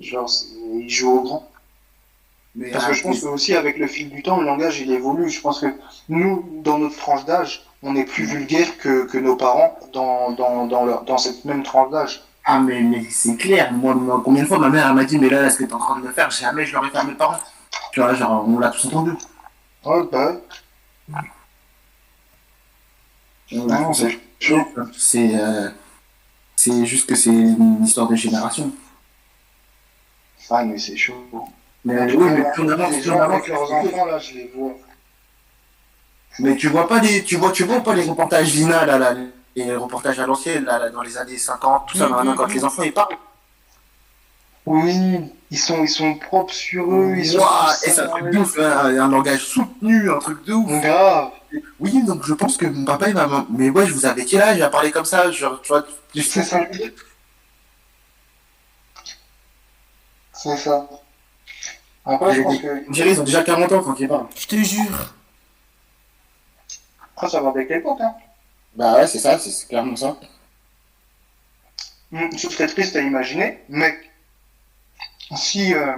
Genre, 0.00 0.30
ils 0.74 0.88
jouent 0.88 1.18
au 1.18 1.22
grand. 1.22 1.48
Mais, 2.54 2.70
Parce 2.70 2.86
que 2.86 2.92
je 2.92 3.02
pense 3.02 3.20
que 3.20 3.26
aussi 3.26 3.54
avec 3.54 3.78
le 3.78 3.86
fil 3.86 4.10
du 4.10 4.22
temps, 4.22 4.38
le 4.38 4.46
langage 4.46 4.80
il 4.80 4.90
évolue. 4.92 5.30
Je 5.30 5.40
pense 5.40 5.60
que 5.60 5.66
nous, 6.08 6.44
dans 6.62 6.78
notre 6.78 6.96
tranche 6.96 7.24
d'âge, 7.24 7.64
on 7.82 7.96
est 7.96 8.04
plus 8.04 8.24
vulgaire 8.24 8.78
que, 8.78 9.04
que 9.06 9.18
nos 9.18 9.36
parents 9.36 9.78
dans, 9.92 10.32
dans, 10.32 10.66
dans, 10.66 10.84
leur, 10.84 11.04
dans 11.04 11.18
cette 11.18 11.44
même 11.44 11.62
tranche 11.62 11.90
d'âge. 11.90 12.22
Ah, 12.44 12.58
mais, 12.58 12.80
mais 12.82 13.04
c'est 13.10 13.36
clair. 13.36 13.72
Moi, 13.72 13.94
moi, 13.94 14.20
combien 14.24 14.42
de 14.42 14.48
fois 14.48 14.58
ma 14.58 14.68
mère, 14.68 14.92
m'a 14.94 15.04
dit, 15.04 15.18
mais 15.18 15.28
là, 15.28 15.42
là, 15.42 15.50
ce 15.50 15.58
que 15.58 15.64
t'es 15.64 15.72
en 15.72 15.78
train 15.78 16.00
de 16.00 16.06
me 16.06 16.12
faire, 16.12 16.30
jamais 16.30 16.66
je 16.66 16.74
l'aurais 16.74 16.90
fait 16.90 16.98
à 16.98 17.04
mes 17.04 17.14
parents. 17.14 17.38
Tu 17.92 18.00
vois, 18.00 18.14
genre, 18.14 18.44
on 18.48 18.58
l'a 18.58 18.70
tous 18.70 18.86
entendu. 18.86 19.12
Ouais, 19.84 20.02
bah 20.10 20.32
ouais. 20.32 21.18
Ah 23.54 23.80
non, 23.80 23.92
c'est 23.92 24.18
chaud. 24.40 24.60
C'est, 24.96 25.38
euh, 25.38 25.68
c'est 26.56 26.86
juste 26.86 27.08
que 27.08 27.14
c'est 27.14 27.30
une 27.30 27.84
histoire 27.84 28.08
de 28.08 28.16
génération. 28.16 28.72
Ah, 30.50 30.64
mais 30.64 30.78
c'est 30.78 30.96
chaud. 30.96 31.14
Mais 31.84 32.14
oui, 32.14 32.24
mais 32.24 32.90
les 32.90 33.02
gens 33.02 33.18
avance. 33.18 33.34
avec 33.34 33.48
leurs 33.48 33.72
enfants, 33.72 34.04
là, 34.06 34.18
je 34.18 34.34
les 34.34 34.52
vois. 34.54 34.74
Mais 36.38 36.56
tu 36.56 36.68
vois 36.68 36.88
pas 36.88 37.00
les, 37.00 37.24
tu 37.24 37.36
vois, 37.36 37.52
tu 37.52 37.64
vois 37.64 37.80
pas 37.80 37.94
les 37.94 38.04
reportages 38.04 38.54
Lina, 38.54 38.86
là, 38.86 38.98
là, 38.98 39.14
les 39.56 39.76
reportages 39.76 40.18
à 40.18 40.26
l'ancienne, 40.26 40.64
là, 40.64 40.78
là, 40.78 40.90
dans 40.90 41.02
les 41.02 41.16
années 41.16 41.38
50, 41.38 41.88
tout 41.88 41.98
ça, 41.98 42.08
maintenant, 42.08 42.34
quand 42.34 42.46
les 42.46 42.64
enfants, 42.64 42.82
ils 42.82 42.92
parlent. 42.92 43.16
Oui, 44.64 45.18
ils 45.50 45.58
sont, 45.58 45.82
ils 45.82 45.88
sont 45.88 46.14
propres 46.14 46.54
sur 46.54 46.84
eux, 46.94 47.14
ils 47.16 47.26
sont... 47.26 47.38
Ouah, 47.38 47.74
et 47.84 47.90
c'est 47.90 48.00
un 48.00 48.08
truc 48.08 48.30
de 48.30 48.38
ouf, 48.38 48.58
un, 48.58 48.96
un 48.96 49.08
langage 49.08 49.44
soutenu, 49.44 50.10
un 50.10 50.18
truc 50.20 50.44
de 50.44 50.52
ouf. 50.52 50.80
Grave. 50.80 51.30
Oui, 51.80 52.02
donc 52.04 52.24
je 52.24 52.32
pense 52.32 52.56
que 52.56 52.66
mon 52.66 52.84
papa 52.84 53.08
et 53.08 53.12
maman, 53.12 53.44
mais 53.50 53.70
ouais, 53.70 53.86
je 53.86 53.92
vous 53.92 54.06
avais 54.06 54.24
quel 54.24 54.40
âge 54.40 54.60
à 54.60 54.70
parler 54.70 54.92
comme 54.92 55.04
ça, 55.04 55.30
genre, 55.32 55.60
tu 55.62 55.68
vois, 55.68 55.84
tu 56.12 56.22
C'est 56.22 56.44
ça. 56.44 56.60
C'est 60.32 60.56
ça. 60.56 60.88
Après, 62.04 62.34
je 62.34 62.42
pense 62.42 62.58
que... 62.58 62.88
On 62.88 62.90
dirait 62.90 63.12
ils 63.12 63.20
ont 63.20 63.24
déjà 63.24 63.42
40 63.42 63.72
ans 63.72 63.82
quand 63.82 64.00
ils 64.00 64.08
parlent. 64.08 64.26
Je 64.36 64.46
te 64.46 64.56
jure. 64.56 65.14
Après, 67.16 67.28
ça 67.28 67.40
va 67.40 67.50
avec 67.50 67.68
l'époque, 67.68 68.00
hein. 68.00 68.14
Bah 68.76 68.96
ouais, 68.96 69.06
c'est 69.06 69.18
ça, 69.18 69.38
c'est 69.38 69.66
clairement 69.68 69.96
ça. 69.96 70.16
Hmm, 72.12 72.30
Ce 72.36 72.48
serait 72.48 72.68
triste 72.68 72.94
à 72.94 73.00
imaginer, 73.00 73.58
mais 73.68 73.98
si 75.36 75.74
euh, 75.74 75.96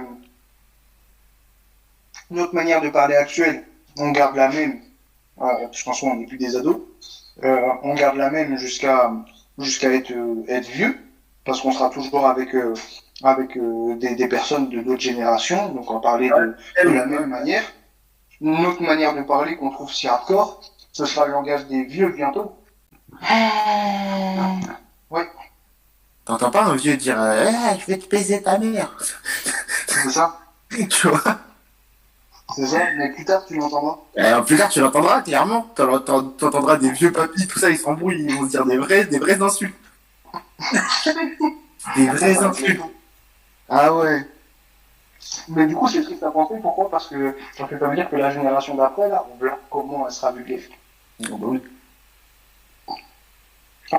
notre 2.29 2.53
manière 2.55 2.81
de 2.81 2.89
parler 2.89 3.15
actuelle, 3.15 3.63
on 3.97 4.11
garde 4.11 4.35
la 4.35 4.49
même, 4.49 4.81
euh, 5.41 5.45
parce 5.65 5.83
qu'en 5.83 5.93
soi 5.93 6.09
on 6.11 6.15
n'est 6.17 6.25
plus 6.27 6.37
des 6.37 6.55
ados, 6.55 6.81
euh, 7.43 7.61
on 7.83 7.93
garde 7.95 8.17
la 8.17 8.29
même 8.29 8.57
jusqu'à 8.57 9.13
jusqu'à 9.59 9.91
être, 9.93 10.11
euh, 10.11 10.43
être 10.47 10.67
vieux, 10.69 10.97
parce 11.45 11.61
qu'on 11.61 11.71
sera 11.71 11.89
toujours 11.89 12.27
avec 12.27 12.53
euh, 12.55 12.73
avec 13.23 13.57
euh, 13.57 13.95
des, 13.97 14.15
des 14.15 14.27
personnes 14.27 14.69
de 14.69 14.81
d'autres 14.81 15.01
générations, 15.01 15.69
donc 15.73 15.89
on 15.89 15.95
va 15.95 15.99
parler 16.01 16.31
de, 16.31 16.55
de 16.83 16.89
la 16.89 17.05
même 17.05 17.27
manière. 17.27 17.63
Notre 18.41 18.81
manière 18.83 19.15
de 19.15 19.23
parler 19.23 19.57
qu'on 19.57 19.71
trouve 19.71 19.91
si 19.93 20.07
hardcore, 20.07 20.61
ce 20.93 21.05
sera 21.05 21.25
le 21.27 21.33
langage 21.33 21.67
des 21.67 21.83
vieux 21.85 22.09
bientôt. 22.09 22.53
T'entends 26.25 26.49
pas 26.51 26.63
un 26.65 26.75
vieux 26.75 26.97
dire 26.97 27.21
euh, 27.21 27.51
Ah, 27.53 27.77
je 27.77 27.85
vais 27.85 27.97
te 27.99 28.09
baiser 28.09 28.41
ta 28.41 28.57
mère 28.57 28.91
C'est 29.87 30.09
ça, 30.09 30.39
Tu 30.89 31.07
vois? 31.07 31.37
C'est 32.55 32.65
ça, 32.67 32.79
mais 32.97 33.11
plus 33.11 33.25
tard 33.25 33.45
tu 33.45 33.55
l'entendras. 33.57 33.97
Euh, 34.17 34.41
Plus 34.41 34.57
tard, 34.57 34.69
tu 34.69 34.79
l'entendras, 34.79 35.21
clairement. 35.21 35.63
T'en- 35.75 35.99
t'en- 35.99 36.23
T'entendras 36.23 36.77
des 36.77 36.91
vieux 36.91 37.11
papis, 37.11 37.47
tout 37.47 37.59
ça, 37.59 37.69
ils 37.69 37.77
s'embrouillent, 37.77 38.23
ils 38.27 38.35
vont 38.35 38.43
se 38.45 38.49
dire 38.51 38.65
des 38.65 38.77
vrais, 38.77 39.05
des 39.05 39.19
vrais 39.19 39.41
insultes. 39.41 39.75
des 41.95 42.07
vrais 42.07 42.37
insultes. 42.43 42.81
Ah 43.67 43.93
ouais. 43.93 44.25
Mais 45.49 45.65
du 45.65 45.75
coup, 45.75 45.87
c'est 45.87 46.03
triste 46.03 46.23
à 46.23 46.31
penser. 46.31 46.55
Pourquoi? 46.61 46.89
Parce 46.89 47.07
que 47.07 47.35
ça 47.57 47.67
fait 47.67 47.77
pas 47.77 47.93
dire 47.95 48.09
que 48.09 48.15
la 48.15 48.29
génération 48.31 48.75
d'après, 48.75 49.09
là, 49.09 49.25
on 49.33 49.43
verra 49.43 49.57
comment 49.69 50.05
elle 50.07 50.13
sera 50.13 50.31
vulgaire. 50.31 50.59
Oh, 51.31 51.37
bah 51.37 51.47
oui. 51.49 51.61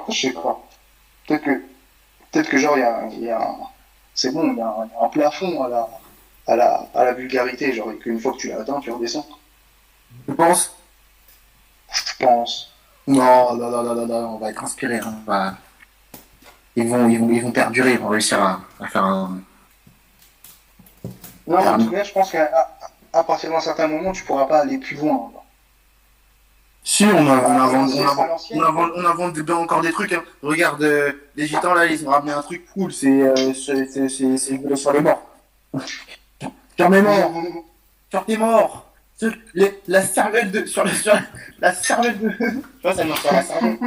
Je 0.09 0.15
sais 0.21 0.33
pas. 0.33 0.61
Peut-être 1.27 1.43
que, 1.45 1.63
peut-être 2.31 2.49
que 2.51 2.59
genre, 2.59 2.77
il 2.77 2.81
y 2.81 2.85
a, 2.85 3.07
il 3.13 3.25
y 3.25 3.31
a 3.31 3.41
un- 3.41 3.57
c'est 4.15 4.33
bon, 4.33 4.51
il 4.53 4.59
y, 4.59 4.61
a 4.61 4.67
un- 4.67 4.87
il 4.87 4.93
y 4.93 4.97
a 5.03 5.05
un 5.05 5.09
plafond 5.09 5.63
à 5.65 5.69
la, 5.69 5.89
à 6.47 6.57
la, 6.57 6.87
à 6.95 7.05
la 7.05 7.13
vulgarité, 7.13 7.73
genre, 7.73 7.91
et 7.91 7.97
qu'une 7.97 8.21
fois 8.21 8.33
que 8.33 8.39
tu 8.39 8.49
l'as 8.49 8.61
atteint, 8.61 8.79
tu 8.81 8.91
redescends. 8.91 9.27
Tu 10.27 10.35
penses? 10.35 10.75
Je 11.93 12.25
pense. 12.25 12.73
Non, 13.07 13.55
non, 13.55 13.71
non, 13.71 13.83
non, 13.95 14.07
non, 14.07 14.29
on 14.35 14.39
va 14.39 14.51
être 14.51 14.63
inspiré. 14.65 14.99
Hein. 14.99 15.15
va- 15.27 15.55
Ils, 16.77 16.89
vont, 16.89 17.09
ils, 17.09 17.19
vont, 17.19 17.31
ils 17.31 17.43
vont 17.43 17.53
perdurer, 17.53 17.93
ils 17.93 17.99
vont 17.99 18.09
réussir 18.09 18.43
à, 18.43 18.61
à 18.81 18.87
faire 18.89 19.05
un. 19.05 19.39
Non, 21.47 21.59
en 21.59 21.79
tout 21.79 21.91
cas, 21.91 22.03
je 22.03 22.13
pense 22.13 22.31
qu'à 22.33 22.45
à, 23.13 23.19
à 23.21 23.25
partir 23.25 23.51
d'un 23.51 23.61
certain 23.61 23.87
moment, 23.87 24.13
tu 24.13 24.25
pourras 24.25 24.47
pas 24.47 24.61
aller 24.61 24.79
plus 24.79 24.97
loin. 24.97 25.31
Si, 26.89 27.05
on, 27.05 27.09
a- 27.28 27.41
on, 27.49 27.51
invente, 27.51 27.91
C'est 27.91 27.99
on, 28.01 28.07
à 28.07 28.11
invente, 28.12 28.28
l'ancienne. 28.28 28.61
on, 28.61 28.62
invente, 28.64 28.91
on 28.95 29.05
invente 29.05 29.32
des- 29.34 29.53
encore 29.53 29.80
des 29.80 29.91
trucs. 29.91 30.12
Hein. 30.12 30.22
Regarde, 30.41 30.82
euh, 30.84 31.12
les 31.34 31.45
gitans 31.47 31.74
là, 31.74 31.84
ils 31.87 32.07
ont 32.07 32.11
ramené 32.11 32.30
un 32.32 32.43
truc 32.43 32.64
cool, 32.72 32.93
c'est 32.93 33.22
euh, 33.22 33.34
c'est- 33.55 33.87
c'est- 33.87 34.09
c'est- 34.09 34.37
c'est 34.39 34.57
voler 34.57 34.76
sur 34.76 34.93
les 34.93 35.01
morts. 35.01 35.20
Sur 36.78 36.89
les 36.91 37.03
morts, 37.03 37.32
sur 38.11 38.24
tes 38.24 38.37
morts. 38.37 38.87
Sur 39.18 39.32
les- 39.55 39.80
la 39.89 40.03
cervelle 40.03 40.53
de. 40.53 40.64
Sur, 40.66 40.84
la- 40.84 40.93
sur 40.95 41.14
la 41.59 41.72
cervelle 41.74 42.20
de. 42.20 42.28
tu 42.30 42.62
vois, 42.82 42.95
ça 42.95 43.05
marche 43.05 43.20
sur 43.22 43.32
la 43.32 43.43
cervelle. 43.43 43.78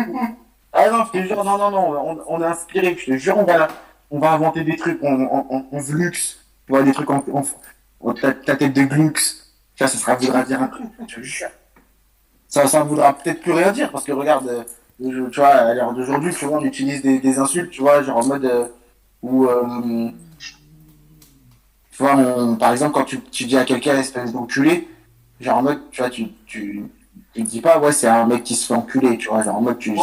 Ah 0.74 0.90
non, 0.92 1.06
je 1.06 1.20
te 1.20 1.26
jure, 1.26 1.44
non, 1.46 1.58
non, 1.58 1.72
non, 1.72 2.20
on, 2.28 2.36
on 2.36 2.42
est 2.42 2.46
inspiré, 2.48 2.98
je 3.00 3.14
te 3.14 3.18
jure, 3.18 3.38
on 3.38 3.46
va, 3.46 3.70
on 4.12 4.20
va 4.20 4.32
inventer 4.34 4.64
des 4.66 4.76
trucs 4.76 5.02
en, 5.04 5.48
en 5.72 5.78
Vlux. 5.80 6.12
Tu 6.12 6.38
vois, 6.68 6.84
des 6.84 6.92
trucs 6.92 7.10
en. 7.10 7.24
en, 7.32 7.44
en- 8.02 8.14
ta, 8.14 8.34
ta 8.34 8.56
tête 8.58 8.74
de 8.74 8.84
Glux. 8.84 9.14
Vois, 9.78 9.88
ça 9.88 9.98
sera 9.98 10.16
voudra 10.16 10.44
dire 10.44 10.62
un 10.62 10.68
truc, 10.68 10.86
je 11.08 11.16
te 11.16 11.22
jure. 11.22 11.48
Ça, 12.50 12.68
ça 12.68 12.84
voudra 12.84 13.14
peut-être 13.14 13.42
plus 13.42 13.52
rien 13.54 13.72
dire, 13.72 13.92
parce 13.92 14.04
que 14.04 14.12
regarde, 14.12 14.50
euh, 14.50 15.30
tu 15.32 15.40
vois, 15.40 15.48
à 15.50 15.74
l'heure 15.74 15.94
d'aujourd'hui, 15.94 16.34
tu 16.34 16.46
vois, 16.46 16.58
on 16.58 16.64
utilise 16.66 17.02
des, 17.02 17.20
des 17.20 17.40
insultes, 17.40 17.70
tu 17.70 17.82
vois, 17.82 18.02
genre 18.04 18.18
en 18.18 18.26
mode. 18.26 18.44
euh, 18.46 18.66
où. 19.22 19.46
euh, 19.46 20.10
tu 21.92 22.04
vois, 22.04 22.16
on- 22.16 22.56
par 22.56 22.72
exemple, 22.72 22.94
quand 22.94 23.04
tu, 23.04 23.20
tu 23.22 23.46
dis 23.46 23.58
à 23.58 23.66
quelqu'un 23.66 23.98
espèce 23.98 24.32
d'enculé, 24.34 24.88
genre 25.42 25.58
en 25.58 25.62
mode, 25.64 25.80
tu 25.92 26.02
vois, 26.02 26.10
tu, 26.10 26.28
tu, 26.46 26.86
tu 27.34 27.44
dis 27.44 27.62
pas, 27.62 27.80
ouais, 27.80 27.92
c'est 27.92 28.08
un 28.08 28.26
mec 28.26 28.44
qui 28.44 28.56
se 28.56 28.68
fait 28.68 28.74
enculer, 28.74 29.18
tu 29.18 29.28
vois, 29.30 29.44
genre 29.44 29.58
en 29.58 29.62
mode, 29.62 29.78
tu, 29.80 29.92
Ouais. 29.92 29.98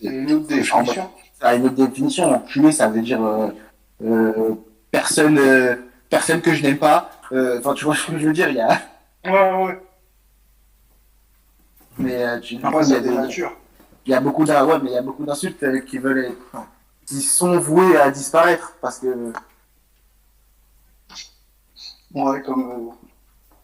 C'est 0.00 0.06
une 0.08 0.32
autre 0.32 0.46
définition. 0.46 1.10
une 1.56 1.66
autre 1.66 1.74
définition. 1.74 2.24
Enculé, 2.34 2.72
ça 2.72 2.88
veut 2.88 3.02
dire 3.02 3.22
euh, 3.22 3.48
euh, 4.04 4.54
personne, 4.90 5.38
euh, 5.38 5.74
personne 6.08 6.40
que 6.40 6.52
je 6.54 6.62
n'aime 6.62 6.78
pas. 6.78 7.10
Euh, 7.32 7.58
Enfin, 7.58 7.74
tu 7.74 7.84
vois 7.84 7.94
ce 7.96 8.06
que 8.10 8.18
je 8.18 8.26
veux 8.26 8.32
dire, 8.32 8.48
il 8.48 8.56
y 8.56 8.60
a. 8.60 8.80
Ouais, 9.26 9.64
ouais. 9.64 9.78
Mais 11.98 12.24
euh, 12.24 12.40
tu, 12.40 12.58
Après, 12.62 12.84
il 12.86 12.90
y 12.90 12.94
a 12.94 13.00
des- 13.00 13.08
de 13.10 13.14
nature. 13.14 13.52
il 14.06 14.12
y 14.12 14.14
a 14.14 14.20
beaucoup 14.20 14.44
d'in- 14.44 14.64
ouais, 14.64 14.78
mais 14.82 14.90
il 14.90 14.94
y 14.94 14.98
a 14.98 15.02
beaucoup 15.02 15.24
d'insultes 15.24 15.62
euh, 15.62 15.80
qui 15.80 15.98
veulent 15.98 16.24
être- 16.26 16.36
enfin, 16.52 16.66
qui 17.06 17.20
sont 17.22 17.58
vouées 17.58 17.96
à 17.96 18.10
disparaître 18.10 18.74
parce 18.80 18.98
que 18.98 19.32
Ouais, 22.14 22.42
comme, 22.42 22.70
euh, 22.70 23.08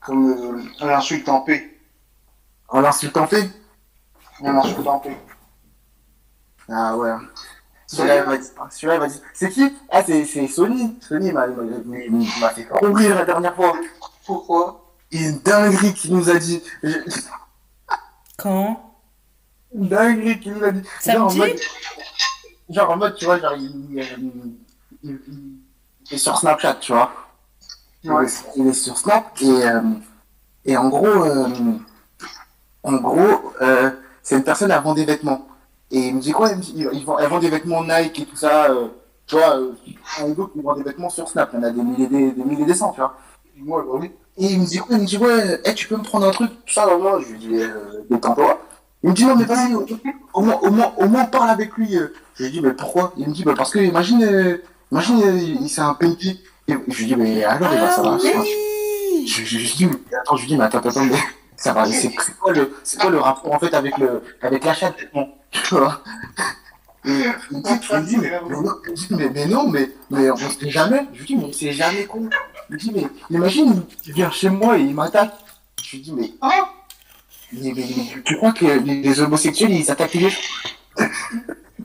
comme 0.00 0.30
euh, 0.58 0.62
l'insulte 0.86 1.28
en 1.28 1.40
paix. 1.40 1.78
en 2.68 2.80
l'insultant 2.80 3.26
fait. 3.26 3.48
L'insulte 4.42 4.86
en 4.86 4.98
paix. 4.98 5.16
Ah 6.68 6.96
ouais. 6.96 7.12
Celui-là, 7.86 8.16
il 8.18 8.26
m'a 8.26 8.36
dit. 8.36 8.48
Celui-là, 8.70 8.94
il 8.96 9.00
m'a 9.00 9.06
dit. 9.08 9.20
C'est 9.32 9.50
qui? 9.50 9.72
Ah, 9.90 10.02
c'est 10.04 10.24
c'est 10.24 10.46
Sony. 10.48 10.96
Sony 11.00 11.32
m'a 11.32 11.46
m'a- 11.46 12.48
fait 12.50 12.64
trop 12.64 12.92
rire 12.92 13.14
la 13.14 13.24
dernière 13.24 13.54
fois. 13.54 13.74
Pourquoi? 14.26 14.92
Il 15.10 15.22
y 15.22 15.26
a 15.26 15.28
une 15.30 15.38
dinguerie 15.38 15.94
qui 15.94 16.10
nous 16.12 16.28
a 16.28 16.34
dit. 16.34 16.62
je- 16.82 16.98
Quand? 18.38 18.94
Qui 19.70 20.50
nous 20.50 20.64
a 20.64 20.70
dit. 20.72 20.82
Genre 21.04 21.24
en 21.24 21.28
Samedi? 21.30 21.38
mode, 21.38 21.60
genre 22.70 22.90
en 22.90 22.96
mode, 22.96 23.14
tu 23.16 23.24
vois, 23.24 23.38
genre, 23.40 23.54
il, 23.56 23.64
il, 23.90 23.98
il- 25.02 25.18
il- 25.28 25.58
il 26.10 26.14
est 26.14 26.18
sur 26.18 26.36
Snapchat, 26.36 26.74
tu 26.74 26.92
vois. 26.92 27.10
Ouais. 28.04 28.26
Il 28.56 28.66
est 28.68 28.72
sur 28.74 28.96
Snap 28.98 29.36
et, 29.40 29.48
euh, 29.66 29.80
et 30.66 30.76
en 30.76 30.88
gros, 30.90 31.06
euh, 31.06 31.48
en 32.82 32.92
gros, 32.96 33.52
euh, 33.62 33.90
c'est 34.22 34.36
une 34.36 34.44
personne, 34.44 34.70
elle 34.70 34.82
vend 34.82 34.94
des 34.94 35.06
vêtements. 35.06 35.48
Et 35.90 36.08
il 36.08 36.16
me 36.16 36.20
dit 36.20 36.32
quoi? 36.32 36.50
Il 36.50 36.56
me 36.58 36.62
dit, 36.62 36.74
il 36.92 37.04
vend- 37.04 37.18
Elle 37.18 37.28
vend 37.30 37.38
des 37.38 37.48
vêtements 37.50 37.82
Nike 37.82 38.20
et 38.20 38.26
tout 38.26 38.36
ça. 38.36 38.70
euh, 38.70 38.88
tu 39.26 39.36
vois, 39.36 39.56
euh, 39.58 39.72
un 40.20 40.28
gars 40.30 40.44
qui 40.52 40.60
vend 40.60 40.74
des 40.74 40.82
vêtements 40.82 41.08
sur 41.08 41.26
Snap, 41.28 41.50
il 41.54 41.56
y 41.56 41.60
en 41.60 41.62
a 41.62 41.70
des 41.70 41.82
milliers, 41.82 42.06
des, 42.08 42.32
des 42.32 42.44
milliers, 42.44 42.66
des 42.66 42.74
cents, 42.74 42.92
tu 42.92 43.00
vois. 43.00 43.16
Moi, 43.56 43.82
bah 43.82 43.92
oui. 43.94 44.12
Et 44.38 44.46
il 44.46 44.60
me 44.60 44.66
dit 44.66 44.80
Il 44.90 44.98
me 44.98 45.04
dit 45.04 45.16
ouais, 45.18 45.60
hey, 45.64 45.74
tu 45.74 45.86
peux 45.88 45.96
me 45.96 46.02
prendre 46.02 46.26
un 46.26 46.30
truc, 46.30 46.50
tout 46.66 46.72
ça, 46.74 46.86
moi 46.98 47.20
Je 47.20 47.32
lui 47.32 47.38
dis 47.38 47.54
euh, 47.60 48.02
détends-toi. 48.10 48.60
Il 49.02 49.10
me 49.10 49.14
dit 49.14 49.24
non 49.26 49.36
mais 49.36 49.44
vas-y, 49.44 49.74
au, 49.74 49.86
au 50.34 50.40
moins, 50.42 50.58
au 50.62 50.70
moins, 50.70 50.92
au 50.96 51.06
moins 51.08 51.24
parle 51.26 51.50
avec 51.50 51.76
lui. 51.76 51.96
euh. 51.96 52.12
Je 52.34 52.44
lui 52.44 52.50
dis 52.50 52.60
mais 52.60 52.72
pourquoi? 52.72 53.12
Il 53.16 53.28
me 53.28 53.32
dit 53.34 53.44
bah 53.44 53.54
parce 53.56 53.70
que 53.70 53.78
imagine, 53.78 54.24
euh, 54.24 54.56
imagine, 54.90 55.22
euh, 55.22 55.36
il 55.38 55.68
c'est 55.68 55.82
un 55.82 55.94
penty. 55.94 56.40
Et 56.68 56.74
je 56.88 56.98
lui 56.98 57.06
dis 57.06 57.16
mais 57.16 57.44
alors 57.44 57.70
il 57.72 57.78
va 57.80 57.90
ça 57.90 58.02
va. 58.02 58.16
Ah 58.22 58.40
oui 58.40 59.26
Je, 59.26 59.44
je, 59.44 59.58
je 59.58 59.76
dis 59.76 59.86
mais 59.86 60.16
attends, 60.20 60.36
je 60.36 60.42
lui 60.42 60.48
dis 60.48 60.56
mais 60.56 60.64
attends, 60.64 60.78
attends, 60.78 61.04
mais 61.04 61.16
ça 61.56 61.72
va. 61.72 61.84
C'est 61.86 62.10
quoi 62.40 62.52
le, 62.52 62.74
quoi 63.00 63.10
le 63.10 63.18
rapport 63.20 63.52
en 63.52 63.58
fait 63.58 63.72
avec 63.74 63.98
le, 63.98 64.22
avec 64.42 64.64
l'achat 64.64 64.90
de 64.90 64.96
vêtements 64.96 65.28
Tu 65.52 65.74
vois? 65.76 66.00
Me 67.04 68.00
dit, 68.06 68.16
mais, 68.16 68.30
mais 68.48 68.56
non, 68.56 68.80
mais, 69.10 69.28
mais 69.28 69.46
non, 69.46 69.68
mais, 69.68 69.90
mais 70.10 70.30
on 70.30 70.36
sait 70.36 70.70
jamais. 70.70 71.06
Je 71.12 71.18
lui 71.18 71.26
dis, 71.26 71.36
mais 71.36 71.52
c'est 71.52 71.72
jamais 71.72 72.06
con. 72.06 72.30
Je 72.70 72.74
lui 72.74 72.80
dis, 72.80 72.92
mais 72.94 73.06
imagine, 73.30 73.82
il 74.06 74.12
vient 74.12 74.30
chez 74.30 74.48
moi 74.48 74.78
et 74.78 74.82
il 74.82 74.94
m'attaque. 74.94 75.34
Je 75.82 75.96
lui 75.96 76.02
dis, 76.02 76.12
mais, 76.12 76.32
ah 76.40 76.72
mais, 77.52 77.72
mais, 77.74 77.84
mais 77.96 78.22
tu 78.24 78.36
crois 78.36 78.52
que 78.52 78.64
les, 78.64 79.20
homosexuels, 79.20 79.72
ils 79.72 79.90
attaquent 79.90 80.14
les 80.14 80.30
gens? 80.30 80.40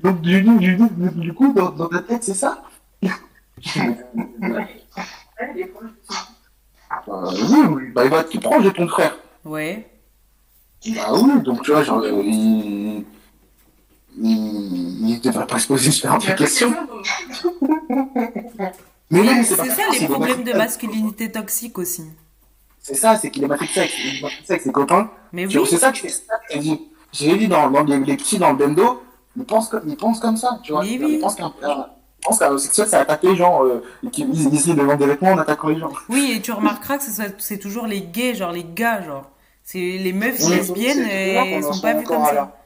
Donc, 0.03 0.21
du, 0.21 0.41
du, 0.41 0.57
du, 0.57 0.77
du, 1.15 1.33
coup, 1.33 1.51
dans, 1.51 1.71
dans 1.71 1.89
ta 1.89 1.99
tête, 1.99 2.23
c'est 2.23 2.33
ça? 2.33 2.63
Euh, 7.07 7.31
oui, 7.69 7.91
bah, 7.93 8.03
il 8.05 8.11
va 8.11 8.19
être 8.19 8.39
proche 8.39 8.63
de 8.63 8.69
ton 8.69 8.87
frère. 8.87 9.17
Ouais. 9.45 9.87
Bah 10.87 11.13
oui, 11.13 11.41
donc 11.41 11.63
tu 11.63 11.71
vois, 11.71 11.83
genre, 11.83 12.01
euh, 12.01 12.21
il, 12.23 13.05
il, 14.21 15.09
il 15.09 15.21
devrait 15.21 15.47
pas 15.47 15.59
se 15.59 15.67
poser 15.67 15.91
ce 15.91 16.07
genre 16.07 16.17
de 16.19 16.31
questions. 16.33 16.73
Mais 19.11 19.23
mais 19.23 19.43
C'est 19.43 19.55
ça 19.55 19.63
c'est 19.91 19.99
les 20.01 20.07
le 20.07 20.13
problèmes 20.13 20.43
de 20.43 20.53
masculinité 20.53 21.31
toxique 21.31 21.77
aussi. 21.79 22.03
C'est 22.79 22.93
ça, 22.95 23.17
c'est 23.17 23.29
qu'il 23.31 23.43
est 23.43 23.47
matrixé 23.47 23.79
avec, 23.81 23.91
il 23.97 24.25
est 24.53 24.59
ses 24.59 24.71
copains. 24.71 25.09
Mais 25.33 25.45
oui. 25.45 25.65
C'est 25.67 25.77
ça 25.77 25.91
que 25.91 25.97
c'est 25.97 26.23
j'ai 26.51 26.59
dit. 26.59 26.81
J'ai 27.11 27.35
dit 27.37 27.47
dans, 27.47 27.71
dans 27.71 27.83
les, 27.83 27.97
les 27.99 28.17
petits 28.17 28.37
dans 28.37 28.51
le 28.51 28.57
bendo, 28.57 29.01
ils 29.35 29.43
pensent 29.45 29.69
comme, 29.69 29.81
ils 29.87 29.97
pensent 29.97 30.19
comme 30.19 30.37
ça, 30.37 30.59
tu 30.63 30.71
vois. 30.73 30.83
Mais 30.83 30.91
Ils 30.91 31.03
oui. 31.03 31.17
pensent 31.17 31.35
qu'un 31.35 31.51
un- 31.63 31.87
ils 32.21 32.23
pensent 32.23 32.37
qu'un 32.39 32.49
homosexuel, 32.49 32.87
c'est 32.87 32.97
attaquer 32.97 33.29
les 33.29 33.35
gens, 33.35 33.65
euh, 33.65 33.81
ils 34.03 34.53
essaient 34.53 34.73
de 34.73 34.81
vendre 34.81 34.97
des 34.97 35.07
vêtements 35.07 35.31
en 35.31 35.37
attaquant 35.39 35.69
les 35.69 35.79
gens. 35.79 35.89
Oui, 36.09 36.33
et 36.35 36.41
tu 36.41 36.51
remarqueras 36.51 36.97
que 36.99 37.03
c'est 37.05 37.35
c'est 37.41 37.57
toujours 37.57 37.87
les 37.87 38.01
gays, 38.01 38.35
genre 38.35 38.51
les 38.51 38.63
gars, 38.65 39.01
genre. 39.01 39.29
C'est 39.63 39.79
les 39.79 40.13
meufs 40.13 40.39
Oui, 40.45 40.55
lesbiennes, 40.55 41.05
c'est 41.09 41.37
euh, 41.37 41.41
qu'on 41.41 41.45
elles 41.57 41.63
sont 41.63 41.79
pas 41.81 41.93
vues 41.93 42.03
comme 42.03 42.25
ça. 42.25 42.58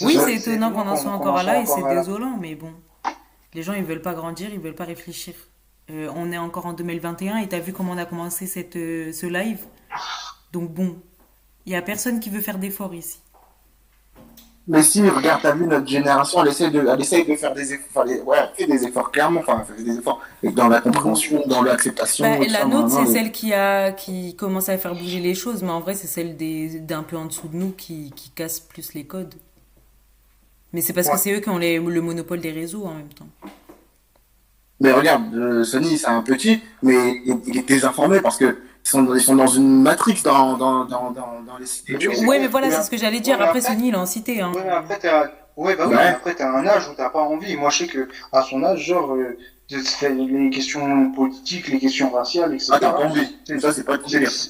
Oui, 0.00 0.18
c'est 0.24 0.34
étonnant 0.34 0.72
qu'on 0.72 0.88
en 0.88 0.96
soit 0.96 1.12
encore 1.12 1.34
en 1.36 1.42
là 1.42 1.60
et 1.62 1.66
c'est 1.66 1.82
désolant, 1.96 2.36
mais 2.40 2.54
bon. 2.54 2.72
Les 3.54 3.62
gens, 3.62 3.74
ils 3.74 3.84
veulent 3.84 4.02
pas 4.02 4.14
grandir, 4.14 4.50
ils 4.52 4.58
veulent 4.60 4.74
pas 4.74 4.84
réfléchir. 4.84 5.34
Euh, 5.90 6.10
on 6.16 6.32
est 6.32 6.38
encore 6.38 6.66
en 6.66 6.72
2021 6.72 7.38
et 7.38 7.48
t'as 7.48 7.60
vu 7.60 7.72
comment 7.72 7.92
on 7.92 7.98
a 7.98 8.06
commencé 8.06 8.46
cette, 8.46 8.76
euh, 8.76 9.12
ce 9.12 9.26
live? 9.26 9.60
Donc 10.52 10.70
bon, 10.72 10.96
il 11.66 11.72
y 11.72 11.76
a 11.76 11.82
personne 11.82 12.20
qui 12.20 12.30
veut 12.30 12.40
faire 12.40 12.58
d'efforts 12.58 12.94
ici. 12.94 13.18
Mais 14.66 14.82
si, 14.82 15.06
regarde, 15.06 15.42
t'as 15.42 15.52
vu, 15.52 15.66
notre 15.66 15.86
génération, 15.86 16.42
elle 16.42 16.48
essaie 16.48 16.70
de, 16.70 16.80
elle 16.88 16.98
essaie 17.00 17.22
de 17.22 17.36
faire 17.36 17.52
des 17.52 17.74
efforts, 17.74 18.04
les- 18.04 18.22
ouais, 18.22 18.38
elle 18.40 18.48
fait 18.56 18.66
des 18.66 18.82
efforts, 18.86 19.12
clairement, 19.12 19.40
enfin, 19.40 19.62
elle 19.68 19.76
fait 19.76 19.82
des 19.84 19.98
efforts, 19.98 20.22
et 20.42 20.48
dans 20.48 20.68
la 20.68 20.80
compréhension, 20.80 21.42
dans 21.46 21.62
l'acceptation. 21.62 22.24
Bah, 22.24 22.38
la 22.50 22.64
nôtre, 22.64 22.88
c'est 22.88 23.12
celle 23.12 23.30
qui 23.30 23.52
a 23.52 23.92
qui 23.92 24.34
commence 24.36 24.70
à 24.70 24.78
faire 24.78 24.94
bouger 24.94 25.20
les 25.20 25.34
choses, 25.34 25.62
mais 25.62 25.68
en 25.70 25.80
vrai, 25.80 25.94
c'est 25.94 26.06
celle 26.06 26.38
d'un 26.86 27.02
peu 27.02 27.18
en 27.18 27.26
dessous 27.26 27.48
de 27.48 27.56
nous 27.56 27.72
qui, 27.72 28.10
qui 28.16 28.30
casse 28.30 28.58
plus 28.58 28.94
les 28.94 29.06
codes. 29.06 29.34
Mais 30.74 30.80
c'est 30.82 30.92
parce 30.92 31.06
Ouais. 31.06 31.12
que 31.14 31.18
c'est 31.20 31.32
eux 31.32 31.40
qui 31.40 31.48
ont 31.48 31.56
les- 31.56 31.78
le 31.78 32.00
monopole 32.02 32.40
des 32.40 32.50
réseaux 32.50 32.84
en 32.84 32.94
même 32.94 33.08
temps. 33.08 33.28
Mais 34.80 34.92
regarde, 34.92 35.32
euh, 35.34 35.64
Sony, 35.64 35.96
c'est 35.96 36.08
un 36.08 36.20
petit, 36.20 36.60
mais 36.82 37.22
il, 37.24 37.36
il 37.46 37.56
est 37.58 37.66
désinformé 37.66 38.20
parce 38.20 38.36
que 38.36 38.58
ils 38.84 38.88
sont, 38.90 39.14
ils 39.14 39.20
sont 39.20 39.36
dans 39.36 39.46
une 39.46 39.80
matrix 39.82 40.20
dans, 40.24 40.56
dans, 40.58 40.84
dans, 40.84 41.10
dans, 41.12 41.40
dans 41.46 41.56
les 41.58 41.64
cités. 41.64 41.94
bon, 41.96 42.26
mais 42.28 42.48
voilà, 42.48 42.70
c'est 42.70 42.82
ce 42.82 42.90
que 42.90 42.98
j'allais 42.98 43.20
dire. 43.20 43.38
ouais, 43.38 43.44
Après, 43.44 43.60
après- 43.60 43.72
Sony, 43.72 43.88
il 43.88 43.94
a 43.94 44.00
en 44.00 44.04
cité. 44.06 44.40
Hein. 44.42 44.52
Ouais, 44.54 44.68
après, 44.68 44.98
t'as, 44.98 45.30
ouais, 45.56 45.76
bah 45.76 45.84
oui, 45.86 45.94
Ouais. 45.94 46.02
mais 46.02 46.08
après, 46.08 46.34
t'as 46.34 46.50
un 46.50 46.66
âge 46.66 46.88
où 46.88 46.94
t'as 46.96 47.08
pas 47.08 47.20
envie. 47.22 47.56
Moi, 47.56 47.70
je 47.70 47.78
sais 47.78 47.86
que, 47.86 48.08
à 48.32 48.42
son 48.42 48.62
âge, 48.64 48.80
genre, 48.84 49.14
euh, 49.14 49.38
les 49.70 50.50
questions 50.50 51.10
politiques, 51.12 51.68
les 51.68 51.78
questions 51.78 52.10
raciales, 52.10 52.52
etc. 52.52 52.72
Ah, 52.74 52.78
t'as 52.80 52.92
pas 52.92 53.04
envie. 53.04 53.26
Ça, 53.60 53.72
c'est 53.72 53.84
pas. 53.84 53.96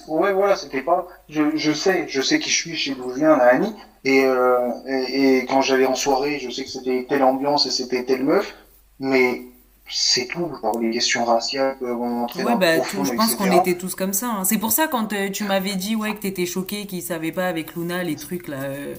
Ouais, 0.09 0.33
voilà, 0.33 0.57
c'était 0.57 0.83
pas. 0.83 1.07
Je, 1.29 1.43
je 1.55 1.73
sais, 1.73 2.07
je 2.09 2.21
sais 2.23 2.39
qui 2.41 2.49
je 2.51 2.57
suis, 2.57 2.75
chez 2.77 2.95
d'où 2.95 3.11
je 3.11 3.17
viens, 3.17 3.35
Annie. 3.35 3.75
Et, 4.05 4.25
euh, 4.25 4.71
et, 4.87 5.39
et 5.39 5.47
quand 5.47 5.63
j'allais 5.63 5.87
en 5.87 5.95
soirée, 5.95 6.39
je 6.39 6.51
sais 6.51 6.65
que 6.65 6.71
c'était 6.71 7.07
telle 7.09 7.23
ambiance 7.23 7.67
et 7.67 7.71
c'était 7.71 8.05
telle 8.05 8.25
meuf. 8.25 8.55
Mais 9.01 9.43
c'est 9.89 10.27
tout. 10.27 10.51
Genre, 10.63 10.79
les 10.79 10.91
questions 10.91 11.25
raciales 11.25 11.79
peuvent 11.79 12.01
entrer 12.01 12.45
Ouais, 12.45 12.53
dans 12.53 12.59
bah, 12.59 12.81
tout- 12.81 13.05
je 13.05 13.13
pense 13.15 13.35
qu'on 13.35 13.51
était 13.61 13.77
tous 13.79 13.95
comme 13.95 14.13
ça. 14.13 14.29
hein. 14.29 14.45
C'est 14.45 14.59
pour 14.59 14.73
ça, 14.73 14.89
quand 14.89 15.13
euh, 15.13 15.31
tu 15.31 15.45
m'avais 15.45 15.77
dit 15.77 15.97
ouais, 15.97 16.15
que 16.15 16.21
t'étais 16.21 16.47
choqué, 16.47 16.87
qu'ils 16.87 17.03
savaient 17.03 17.33
pas 17.33 17.49
avec 17.49 17.75
Luna 17.77 18.03
les 18.03 18.17
trucs 18.17 18.49
là, 18.49 18.63
euh, 18.65 18.95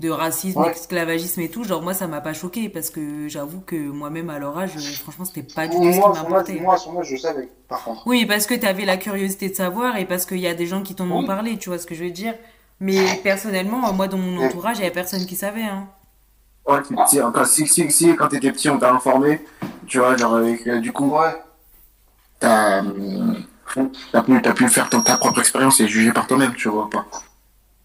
de 0.00 0.08
racisme, 0.10 0.60
Ouais. 0.60 0.70
esclavagisme 0.72 1.40
et 1.42 1.50
tout, 1.50 1.64
genre 1.64 1.82
moi, 1.82 1.94
ça 1.94 2.06
m'a 2.06 2.20
pas 2.22 2.32
choqué 2.32 2.68
parce 2.70 2.90
que 2.90 3.28
j'avoue 3.28 3.60
que 3.60 3.76
moi-même 3.76 4.30
à 4.30 4.38
leur 4.38 4.56
âge, 4.58 4.72
franchement, 5.02 5.24
c'était 5.26 5.42
pas 5.42 5.68
du 5.68 5.80
tout 5.80 5.92
ce 5.92 6.00
qui 6.00 6.00
Moi, 6.00 6.10
à 6.10 6.14
son 6.14 6.32
âge, 6.34 6.48
m'importait. 6.48 6.60
moi, 6.60 6.74
âge, 6.74 7.08
je 7.08 7.16
savais, 7.16 7.48
par 7.68 7.84
contre. 7.84 8.06
Oui, 8.06 8.26
parce 8.26 8.46
que 8.46 8.54
tu 8.54 8.66
avais 8.66 8.84
la 8.86 8.96
curiosité 8.96 9.48
de 9.50 9.54
savoir 9.54 9.96
et 9.96 10.06
parce 10.06 10.24
qu'il 10.26 10.38
y 10.40 10.46
a 10.46 10.54
des 10.54 10.66
gens 10.66 10.82
qui 10.82 10.94
t'en 10.94 11.10
ont 11.10 11.24
parlé, 11.24 11.58
tu 11.58 11.68
vois 11.68 11.78
ce 11.78 11.86
que 11.86 11.94
je 11.94 12.04
veux 12.04 12.10
dire. 12.10 12.34
Mais 12.80 13.20
personnellement, 13.22 13.92
moi, 13.92 14.08
dans 14.08 14.16
mon 14.18 14.42
entourage, 14.44 14.78
il 14.78 14.80
y 14.80 14.84
avait 14.84 14.94
personne 14.94 15.26
qui 15.26 15.36
savait. 15.36 15.62
Hein. 15.64 15.86
Ouais, 16.66 16.78
quand, 16.88 17.44
si, 17.44 17.66
si, 17.66 17.90
si, 17.90 18.16
quand 18.16 18.28
t'étais 18.28 18.52
petit, 18.52 18.70
on 18.70 18.78
t'a 18.78 18.92
informé, 18.92 19.40
tu 19.86 19.98
vois, 19.98 20.16
genre, 20.16 20.36
avec, 20.36 20.66
euh, 20.66 20.80
du 20.80 20.92
coup, 20.92 21.10
Ouais. 21.10 21.34
t'as, 22.38 22.82
euh, 22.84 23.34
t'as 24.12 24.22
pu, 24.22 24.40
t'as 24.42 24.52
pu 24.52 24.68
faire 24.68 24.88
ton, 24.88 25.00
ta 25.00 25.16
propre 25.16 25.40
expérience 25.40 25.80
et 25.80 25.88
juger 25.88 26.12
par 26.12 26.26
toi-même, 26.26 26.54
tu 26.54 26.68
vois, 26.68 26.88
pas. 26.88 27.06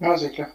Ouais, 0.02 0.18
c'est 0.18 0.30
clair. 0.32 0.48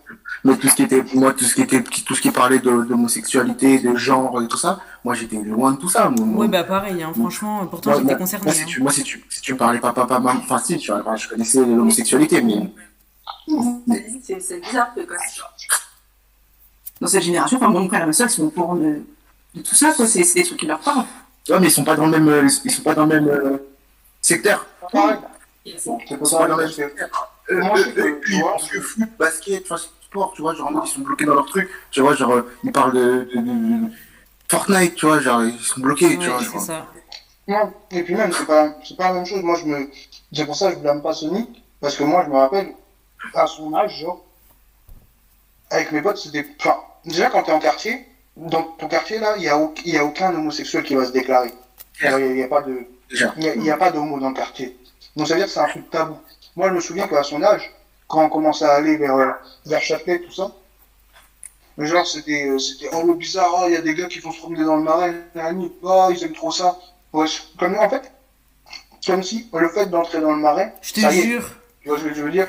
Mais 0.45 0.55
tout 0.57 0.69
ce 0.69 0.75
qui 0.75 0.83
était, 0.83 1.03
moi, 1.15 1.33
tout 1.33 1.45
ce 1.45 1.55
qui 1.55 1.63
était, 1.63 1.83
tout 1.83 2.15
ce 2.15 2.21
qui 2.21 2.31
parlait 2.31 2.59
de- 2.59 2.83
d'homosexualité, 2.85 3.79
de 3.79 3.97
genre 3.97 4.41
et 4.43 4.49
tout 4.49 4.59
ça, 4.59 4.81
moi, 5.03 5.15
j'étais 5.15 5.43
loin 5.43 5.73
de 5.73 5.79
tout 5.79 5.89
ça. 5.89 6.11
Moi- 6.11 6.43
Ouais, 6.43 6.49
bah 6.49 6.63
pareil, 6.63 7.03
hein, 7.03 7.13
franchement, 7.15 7.67
pourtant 7.67 7.91
moi, 7.91 7.99
j'étais 8.01 8.11
moi- 8.13 8.19
concernée. 8.19 8.45
Moi, 8.45 8.55
si 8.55 8.63
hein. 8.63 8.67
tu, 8.69 8.83
moi, 8.83 8.93
si 8.93 9.03
tu, 9.03 9.25
si 9.31 9.41
tu 9.41 9.55
me 9.55 9.59
parlais 9.59 9.79
pas 9.81 9.93
papa, 9.95 10.19
maman, 10.19 10.39
enfin, 10.43 10.59
si, 10.59 10.77
tu 10.77 10.93
vois, 10.93 11.17
je 11.17 11.27
connaissais 11.29 11.61
l'homosexualité, 11.65 12.43
mais, 12.43 12.71
C'est 14.41 14.61
bizarre 14.61 14.95
que 14.95 15.01
quand 15.03 15.17
dans 17.01 17.07
cette 17.07 17.23
génération, 17.23 17.57
enfin 17.57 17.69
mon 17.69 17.89
frère 17.89 18.03
et 18.03 18.07
ma 18.07 18.13
soeur, 18.13 18.29
ils 18.29 18.31
sont 18.33 18.45
au 18.45 18.51
courant 18.51 18.75
de, 18.77 19.03
de 19.55 19.63
tout 19.63 19.75
ça, 19.75 19.93
quoi. 19.93 20.07
C'est 20.07 20.23
des 20.35 20.43
trucs 20.43 20.59
qui 20.59 20.67
leur 20.67 20.81
parlent. 20.81 21.05
tu 21.45 21.53
vois, 21.53 21.61
mais 21.61 21.69
ils 21.69 21.71
sont 21.71 21.85
pas 21.85 21.97
dans 21.97 22.05
le 22.07 22.11
même, 22.11 22.29
euh, 22.29 22.49
ils 22.65 22.71
sont 22.71 22.83
pas 22.83 22.95
dans 22.95 23.07
le 23.07 23.21
même, 23.21 23.29
euh, 23.29 23.57
secteur. 24.21 24.67
Pareil. 24.93 25.19
Ils 25.65 25.79
sont 25.81 25.99
pas 25.99 26.47
dans 26.47 26.57
le 26.57 26.65
même 26.65 26.73
secteur. 26.73 27.09
Euh, 27.51 27.61
Moi, 27.63 27.77
je 27.77 27.83
sais 27.85 27.93
que, 27.93 28.01
euh, 28.01 28.21
tu 28.25 28.33
ils 28.35 28.41
vois, 28.41 28.53
pensent 28.53 28.69
que 28.69 28.81
foot, 28.81 29.09
basket, 29.19 29.63
tu 29.63 29.69
vois, 29.69 29.79
sport, 29.79 30.33
tu 30.37 30.43
vois, 30.43 30.55
genre, 30.55 30.71
ils 30.85 30.89
sont 30.89 31.01
bloqués 31.01 31.25
dans 31.25 31.35
leur 31.35 31.47
truc, 31.47 31.69
tu 31.91 32.01
vois, 32.01 32.15
genre, 32.15 32.43
ils 32.65 32.71
parlent 32.73 32.93
de, 32.93 33.29
de, 33.35 33.41
de- 33.41 33.87
de 33.87 33.93
Fortnite, 34.51 34.95
tu 34.95 35.07
vois, 35.07 35.21
genre, 35.21 35.43
ils 35.43 35.59
sont 35.59 35.81
bloqués, 35.81 36.11
tu 36.19 36.19
Ouais, 36.19 36.27
vois, 36.29 36.39
c'est 36.39 36.45
genre. 36.53 36.61
ça. 36.63 36.87
Non, 37.49 37.73
et 37.91 38.03
puis 38.03 38.15
même, 38.15 38.31
c'est 38.33 38.47
pas, 38.47 38.75
c'est 38.85 38.97
pas 38.97 39.09
la 39.09 39.15
même 39.15 39.27
chose. 39.27 39.43
Moi, 39.43 39.57
je 39.59 39.65
me, 39.65 39.91
c'est 40.33 40.45
pour 40.47 40.55
ça 40.55 40.71
que 40.71 40.77
je 40.77 40.83
blâme 40.83 41.03
pas 41.03 41.15
Sony, 41.15 41.49
parce 41.81 41.97
que 41.97 42.05
moi, 42.05 42.23
je 42.25 42.31
me 42.31 42.37
rappelle, 42.37 42.75
à 43.35 43.47
son 43.47 43.75
âge, 43.75 43.99
genre, 44.01 44.25
avec 45.71 45.93
mes 45.93 46.03
potes, 46.03 46.19
c'était, 46.19 46.47
enfin, 46.59 46.77
déjà, 47.05 47.31
quand 47.31 47.43
t'es 47.45 47.53
en 47.53 47.61
quartier, 47.61 48.07
dans 48.37 48.63
ton 48.63 48.89
quartier, 48.89 49.19
là, 49.19 49.35
il 49.37 49.43
y 49.43 49.49
a, 49.49 49.57
au- 49.59 49.75
y 49.85 49.97
a 49.97 50.05
aucun 50.05 50.35
homosexuel 50.35 50.83
qui 50.85 50.95
va 50.95 51.05
se 51.05 51.13
déclarer. 51.13 51.53
Il 52.03 52.35
n'y 52.35 52.43
a, 52.43 52.49
pas 52.49 52.63
de, 52.63 52.87
Déjà. 53.11 53.35
il 53.37 53.63
y 53.63 53.71
a, 53.71 53.77
pas 53.77 53.91
d'homo 53.91 54.19
dans 54.19 54.31
le 54.31 54.35
quartier. 54.35 54.77
Donc, 55.17 55.29
ça 55.29 55.35
veut 55.35 55.41
dire 55.41 55.47
que 55.47 55.53
c'est 55.53 55.61
un 55.61 55.69
truc 55.69 55.91
tabou. 55.91 56.17
Moi, 56.57 56.69
je 56.69 56.75
me 56.75 56.81
souviens 56.81 57.07
qu'à 57.07 57.23
son 57.23 57.43
âge, 57.43 57.71
quand 58.09 58.25
on 58.25 58.29
commençait 58.31 58.65
à 58.65 58.73
aller 58.75 58.97
vers, 58.97 59.15
euh, 59.15 59.31
vers 59.67 59.83
Châtelet, 59.83 60.21
tout 60.21 60.33
ça, 60.33 60.51
mais 61.77 61.87
genre, 61.87 62.07
c'était, 62.07 62.49
euh, 62.49 62.59
c'était, 62.59 62.89
oh, 62.93 63.07
le 63.07 63.15
bizarre, 63.15 63.51
oh, 63.55 63.65
il 63.69 63.75
y 63.75 63.77
a 63.77 63.81
des 63.83 63.95
gars 63.95 64.07
qui 64.07 64.19
vont 64.19 64.33
se 64.33 64.39
promener 64.41 64.65
dans 64.65 64.77
le 64.77 64.83
marais, 64.83 65.15
oh, 65.83 66.09
ils 66.11 66.25
aiment 66.25 66.33
trop 66.33 66.51
ça. 66.51 66.79
Ouais, 67.13 67.27
comme, 67.59 67.77
en 67.77 67.89
fait, 67.89 68.11
comme 69.07 69.23
si 69.23 69.49
le 69.53 69.69
fait 69.69 69.87
d'entrer 69.87 70.21
dans 70.21 70.33
le 70.33 70.39
marais, 70.39 70.75
Je 70.83 70.93
te 70.95 71.01
est, 71.01 71.11
jure. 71.23 71.51
tu 71.83 71.89
vois 71.89 71.99
ce 71.99 72.05
que 72.05 72.15
je 72.15 72.23
veux 72.23 72.31
dire? 72.31 72.49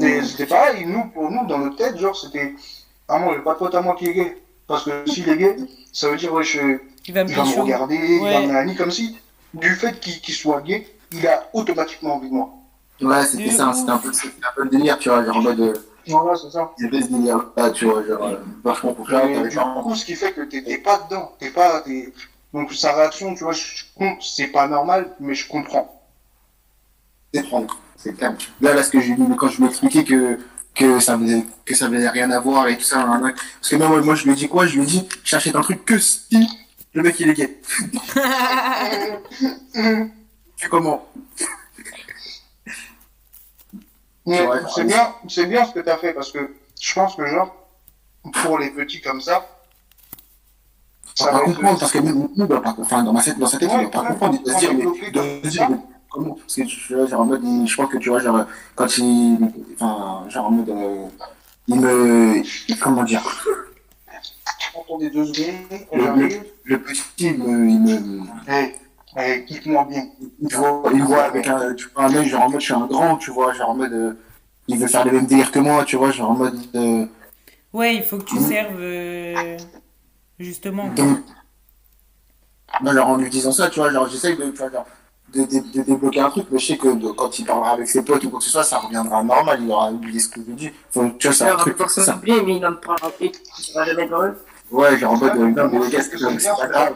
Et 0.00 0.22
c'était 0.22 0.46
pareil, 0.46 0.86
nous, 0.86 1.06
pour 1.10 1.30
nous, 1.30 1.46
dans 1.46 1.58
notre 1.58 1.76
tête, 1.76 1.98
genre, 1.98 2.16
c'était, 2.16 2.54
ah, 3.08 3.18
moi, 3.18 3.34
j'ai 3.36 3.42
pas 3.42 3.54
de 3.54 3.58
pote 3.58 3.74
à 3.74 3.80
moi 3.82 3.94
qui 3.96 4.06
est 4.06 4.14
gay. 4.14 4.42
Parce 4.66 4.84
que 4.84 5.08
s'il 5.10 5.28
est 5.28 5.36
gay, 5.36 5.56
ça 5.92 6.08
veut 6.08 6.16
dire, 6.16 6.32
ouais, 6.32 6.44
je, 6.44 6.78
Il 7.06 7.14
va 7.14 7.24
me 7.24 7.28
il 7.30 7.36
va 7.36 7.44
me 7.44 7.60
regarder, 7.60 7.96
il 7.96 8.20
va 8.20 8.40
Ouais. 8.40 8.64
me 8.64 8.74
comme 8.78 8.90
si, 8.90 9.18
du 9.54 9.74
fait 9.74 9.98
qu'il 10.00 10.34
soit 10.34 10.62
gay, 10.62 10.86
il 11.10 11.26
a 11.26 11.48
automatiquement 11.52 12.14
envie 12.16 12.28
de 12.30 12.34
moi. 12.34 12.50
Ouais, 13.02 13.26
c'était 13.26 13.50
ça, 13.50 13.72
c'était 13.74 13.90
un, 13.90 13.98
peu- 13.98 14.08
un 14.10 14.52
peu 14.54 14.62
le 14.64 14.70
délire, 14.70 14.98
tu 14.98 15.08
vois, 15.08 15.24
genre 15.24 15.36
en 15.36 15.42
mode. 15.42 15.60
euh, 15.60 15.74
Voilà, 16.06 16.36
c'est 16.36 16.50
ça. 16.50 16.70
Il 16.78 16.84
y 16.84 16.88
avait 16.88 17.02
ce 17.02 17.08
délire 17.08 17.44
là, 17.56 17.70
tu 17.70 17.84
vois, 17.86 18.02
genre, 18.06 18.22
euh, 18.24 18.36
vachement. 18.64 18.96
Et 19.08 19.10
t'avais 19.12 19.42
du 19.42 19.50
genre- 19.50 19.82
coup, 19.82 19.94
ce 19.94 20.04
qui 20.04 20.14
fait 20.14 20.32
que 20.32 20.42
t'es 20.42 20.78
pas 20.78 20.98
dedans, 21.10 21.32
t'es 21.38 21.50
pas, 21.50 21.80
t'es- 21.80 22.12
donc 22.54 22.72
sa 22.72 22.92
réaction, 22.94 23.34
tu 23.34 23.44
vois, 23.44 23.52
je, 23.52 23.62
je 23.62 23.84
c'est 24.20 24.46
pas 24.48 24.68
normal, 24.68 25.10
mais 25.20 25.34
je 25.34 25.48
comprends. 25.48 26.00
c'est 27.34 27.42
prendre, 27.44 27.74
c'est. 28.02 28.20
Là, 28.20 28.74
là, 28.74 28.82
ce 28.82 28.90
que 28.90 29.00
j'ai 29.00 29.14
lu, 29.14 29.24
quand 29.36 29.48
je 29.48 29.58
lui 29.58 29.64
ai 29.64 29.68
expliqué 29.68 30.04
que, 30.04 30.38
que 30.74 31.00
ça 31.00 31.18
faisait, 31.18 31.44
que 31.64 31.74
ça 31.74 31.86
avait 31.86 32.08
rien 32.08 32.30
à 32.30 32.40
voir 32.40 32.68
et 32.68 32.76
tout 32.76 32.84
ça, 32.84 33.00
hein, 33.00 33.20
parce 33.60 33.70
que 33.70 33.76
moi, 33.76 34.00
moi, 34.00 34.14
je 34.14 34.24
lui 34.24 34.32
ai 34.32 34.34
dit 34.34 34.48
quoi? 34.48 34.66
Je 34.66 34.76
lui 34.76 34.82
ai 34.82 34.86
dit, 34.86 35.08
j'achète 35.24 35.56
un 35.56 35.60
truc 35.60 35.84
que 35.84 35.98
si 35.98 36.48
le 36.94 37.02
mec 37.02 37.18
il 37.20 37.30
est 37.30 37.34
gay. 37.34 37.60
Tu 40.56 40.68
comment? 40.68 41.08
Ouais, 44.24 44.46
c'est 44.72 44.84
bien, 44.84 45.12
c'est 45.28 45.46
bien 45.46 45.64
ce 45.64 45.72
que 45.72 45.80
t'as 45.80 45.96
fait, 45.96 46.12
parce 46.12 46.30
que 46.30 46.54
je 46.80 46.94
pense 46.94 47.16
que 47.16 47.26
genre, 47.26 47.52
pour 48.42 48.58
les 48.58 48.70
petits 48.70 49.00
comme 49.00 49.20
ça, 49.20 49.44
On 51.20 51.24
va 51.24 51.32
pas 51.32 51.40
comprendre, 51.40 51.78
parce 51.80 51.90
que 51.92 51.98
même 51.98 52.28
nous, 52.36 52.46
dans, 52.46 52.62
enfin, 52.78 53.02
dans 53.02 53.12
ma 53.12 53.22
tête, 53.22 53.38
dans 53.38 53.46
sa 53.46 53.58
tête, 53.58 53.68
va 53.68 53.88
pas 53.88 54.02
Ouais, 54.02 54.08
comprendre, 54.08 54.38
il 54.44 54.52
va 54.52 54.58
se 54.58 54.64
dire, 54.64 54.74
mais, 54.74 54.86
ouais, 54.86 55.10
de 55.10 55.20
se 55.44 55.48
dire, 55.50 55.70
mais 55.70 55.78
comment? 56.12 56.34
Parce 56.34 56.54
que, 56.56 56.62
tu 56.62 56.94
vois, 56.94 57.06
genre, 57.06 57.20
en 57.22 57.24
mode, 57.26 57.42
il- 57.44 57.66
je 57.66 57.74
crois 57.74 57.86
que, 57.88 57.98
tu 57.98 58.08
vois, 58.10 58.20
genre, 58.20 58.44
quand 58.74 58.98
il, 58.98 59.38
enfin, 59.74 60.28
genre, 60.28 60.46
en 60.46 60.50
mode, 60.52 60.68
euh, 60.70 61.06
il 61.68 61.80
me, 61.80 62.42
comment 62.80 63.04
dire? 63.04 63.22
Attendez 64.78 65.10
deux 65.10 65.26
secondes, 65.26 65.54
Le, 65.94 66.00
le, 66.00 66.04
j'arrive. 66.04 66.44
le 66.64 66.78
petit, 66.82 67.02
il 67.18 67.38
me, 67.38 67.68
il 67.68 67.80
me, 67.80 68.22
Eh, 68.48 68.74
eh, 69.18 69.44
quitte-moi 69.44 69.84
bien. 69.84 70.06
il 70.40 70.54
voit, 70.54 70.82
il 70.94 71.02
voit 71.02 71.24
avec 71.24 71.46
un, 71.46 71.74
tu 71.74 71.88
vois, 71.94 72.04
un 72.04 72.14
œil, 72.14 72.28
genre 72.28 72.42
en 72.44 72.50
mode, 72.50 72.60
je 72.60 72.64
suis 72.66 72.74
un 72.74 72.86
grand, 72.86 73.16
tu 73.16 73.30
vois, 73.30 73.52
genre 73.52 73.70
en 73.70 73.74
mode, 73.74 73.92
euh, 73.92 74.12
il 74.68 74.78
veut 74.78 74.86
faire 74.86 75.04
les 75.04 75.10
mêmes 75.12 75.26
délires 75.26 75.52
que 75.52 75.58
moi, 75.58 75.84
tu 75.84 75.96
vois, 75.96 76.10
genre 76.10 76.30
en 76.30 76.34
mode, 76.34 76.58
euh, 76.74 77.06
Ouais, 77.72 77.96
il 77.96 78.02
faut 78.02 78.18
que 78.18 78.24
tu 78.24 78.38
serves 78.38 78.76
euh, 78.78 79.56
justement. 80.38 80.88
donc, 80.88 81.20
bah, 82.82 82.92
genre 82.94 83.08
en 83.08 83.16
lui 83.16 83.30
disant 83.30 83.52
ça, 83.52 83.68
tu 83.70 83.80
vois, 83.80 83.90
genre 83.90 84.08
j'essaye 84.08 84.36
de, 84.36 84.44
tu 84.50 84.56
vois, 84.58 84.70
genre, 84.70 84.86
de, 85.34 85.44
de, 85.44 85.60
de 85.72 85.82
débloquer 85.82 86.20
un 86.20 86.30
truc, 86.30 86.46
mais 86.50 86.58
je 86.58 86.66
sais 86.66 86.76
que 86.78 86.88
de- 86.94 87.10
quand 87.12 87.38
il 87.38 87.44
parlera 87.46 87.70
avec 87.72 87.88
ses 87.88 88.02
potes 88.04 88.24
ou 88.24 88.30
quoi 88.30 88.38
que 88.38 88.44
ce 88.44 88.50
soit, 88.50 88.64
ça 88.64 88.78
reviendra 88.78 89.22
normal, 89.22 89.60
il 89.62 89.70
aura 89.70 89.90
oublié 89.90 90.20
ce 90.20 90.28
que 90.28 90.40
je 90.40 90.46
lui 90.46 90.54
dis. 90.56 90.70
Tu 91.18 91.28
vois, 91.28 91.36
c'est 91.36 91.44
Il 91.44 91.48
un 91.48 91.56
truc, 91.56 91.76
forcément 91.78 92.06
ça, 92.06 92.16
oublié, 92.16 92.42
mais 92.42 92.56
il 92.56 92.60
n'en 92.60 92.74
parlera 92.74 93.10
plus. 93.10 93.30
Il 93.68 93.74
va 93.74 93.84
jamais 93.84 94.08
dans 94.08 94.22
eux. 94.24 94.36
ouais, 94.70 94.98
genre 94.98 95.12
en 95.12 95.16
mode, 95.18 95.36
euh, 95.36 95.48
non, 95.50 95.68
mais 95.72 95.78
les 95.86 95.90
gars, 95.90 96.00
Je 96.02 96.38
c'est 96.38 96.48
pas 96.50 96.56
t'as 96.56 96.68
grave. 96.68 96.94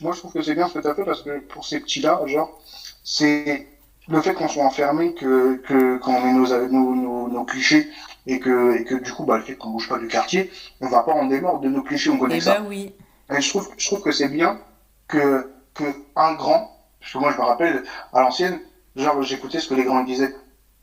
Moi, 0.00 0.12
je 0.12 0.18
trouve 0.18 0.32
que 0.32 0.42
c'est 0.42 0.54
bien 0.54 0.68
ce 0.68 0.74
que 0.74 0.78
tu 0.80 0.88
as 0.88 0.94
fait 0.94 1.04
parce 1.04 1.22
que 1.22 1.40
pour 1.40 1.64
ces 1.64 1.80
petits-là, 1.80 2.20
genre, 2.26 2.60
c'est 3.04 3.68
le 4.08 4.20
fait 4.20 4.34
qu'on 4.34 4.48
soit 4.48 4.64
enfermé, 4.64 5.14
que, 5.14 5.56
que 5.56 5.98
quand 5.98 6.12
on 6.14 6.20
met 6.22 6.32
nos, 6.32 6.68
nos, 6.68 6.94
nos, 6.94 7.28
nos 7.28 7.44
clichés 7.44 7.88
et 8.26 8.40
que, 8.40 8.76
et 8.76 8.84
que 8.84 8.96
du 8.96 9.12
coup, 9.12 9.24
bah, 9.24 9.36
le 9.38 9.44
fait 9.44 9.54
qu'on 9.54 9.70
bouge 9.70 9.88
pas 9.88 9.98
du 9.98 10.08
quartier, 10.08 10.50
on 10.80 10.88
va 10.88 11.02
pas 11.02 11.12
en 11.12 11.26
démordre 11.26 11.60
de 11.60 11.68
nos 11.68 11.82
clichés, 11.82 12.10
on 12.10 12.18
connaît 12.18 12.38
Eh 12.38 12.40
ça. 12.40 12.58
bah 12.58 12.66
oui. 12.68 12.92
Et 13.36 13.40
je 13.40 13.48
trouve, 13.50 13.68
je 13.76 13.86
trouve 13.86 14.02
que 14.02 14.10
c'est 14.12 14.28
bien 14.28 14.60
que, 15.08 15.50
que 15.74 15.84
un 16.16 16.34
grand, 16.34 16.68
parce 17.02 17.12
que 17.12 17.18
moi 17.18 17.32
je 17.32 17.38
me 17.38 17.44
rappelle, 17.44 17.82
à 18.12 18.20
l'ancienne, 18.20 18.60
genre 18.94 19.20
j'écoutais 19.22 19.58
ce 19.58 19.68
que 19.68 19.74
les 19.74 19.82
grands 19.82 20.04
disaient. 20.04 20.34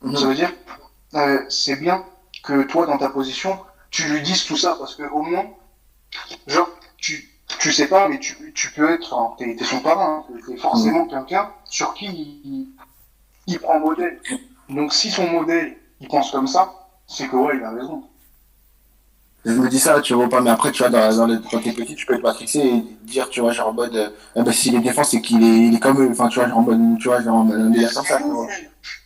Mhm. 0.02 0.16
Ça 0.16 0.26
veut 0.26 0.34
dire, 0.34 0.52
euh, 1.14 1.42
c'est 1.48 1.76
bien 1.76 2.04
que 2.44 2.62
toi, 2.64 2.86
dans 2.86 2.98
ta 2.98 3.08
position, 3.08 3.58
tu 3.90 4.04
lui 4.04 4.20
dises 4.20 4.44
tout 4.44 4.56
ça, 4.56 4.76
parce 4.78 4.94
que 4.94 5.02
au 5.04 5.22
moins, 5.22 5.46
genre, 6.46 6.68
tu, 6.98 7.30
tu 7.58 7.72
sais 7.72 7.88
pas, 7.88 8.08
mais 8.08 8.18
tu, 8.18 8.52
tu 8.54 8.70
peux 8.72 8.90
être, 8.90 9.14
enfin, 9.14 9.34
t'es, 9.38 9.56
t'es 9.56 9.64
son 9.64 9.80
parrain, 9.80 10.24
hein, 10.28 10.34
t'es 10.46 10.56
forcément 10.58 11.06
quelqu'un 11.06 11.50
sur 11.64 11.94
qui 11.94 12.06
il, 12.06 12.68
il 13.46 13.58
prend 13.58 13.80
modèle. 13.80 14.20
Donc 14.68 14.92
si 14.92 15.10
son 15.10 15.26
modèle, 15.26 15.76
il 16.00 16.08
pense 16.08 16.30
comme 16.30 16.46
ça, 16.46 16.90
c'est 17.06 17.28
que 17.28 17.36
ouais, 17.36 17.56
il 17.56 17.64
a 17.64 17.70
raison. 17.70 18.04
Je 19.44 19.52
me 19.52 19.68
dis 19.68 19.78
ça, 19.80 20.00
tu 20.00 20.12
vois 20.14 20.28
pas, 20.28 20.40
mais 20.42 20.50
après, 20.50 20.70
tu 20.70 20.82
vois, 20.82 20.90
dans, 20.90 21.16
dans 21.16 21.26
le, 21.26 21.38
quand 21.50 21.60
t'es 21.60 21.72
petit, 21.72 21.94
tu 21.94 22.04
peux 22.04 22.14
être 22.14 22.22
matrixé 22.22 22.58
et 22.60 22.84
dire, 23.04 23.28
tu 23.30 23.40
vois, 23.40 23.52
genre 23.52 23.68
en 23.68 23.72
mode, 23.72 23.96
euh, 23.96 24.10
ah 24.36 24.42
bah, 24.42 24.52
s'il 24.52 24.74
est 24.74 24.80
défense, 24.80 25.10
c'est 25.10 25.22
qu'il 25.22 25.42
est, 25.42 25.68
il 25.68 25.74
est 25.76 25.80
comme 25.80 26.02
eux, 26.02 26.10
enfin, 26.10 26.28
tu 26.28 26.38
vois, 26.40 26.48
genre 26.48 26.58
en 26.58 26.62
mode, 26.62 26.98
tu 26.98 27.08
vois, 27.08 27.22
genre 27.22 27.36
en 27.36 27.44
mode, 27.44 27.60
un 27.60 27.70
délire 27.70 27.92
comme 27.94 28.04
ça, 28.04 28.18
tu 28.18 28.24
vois. 28.24 28.46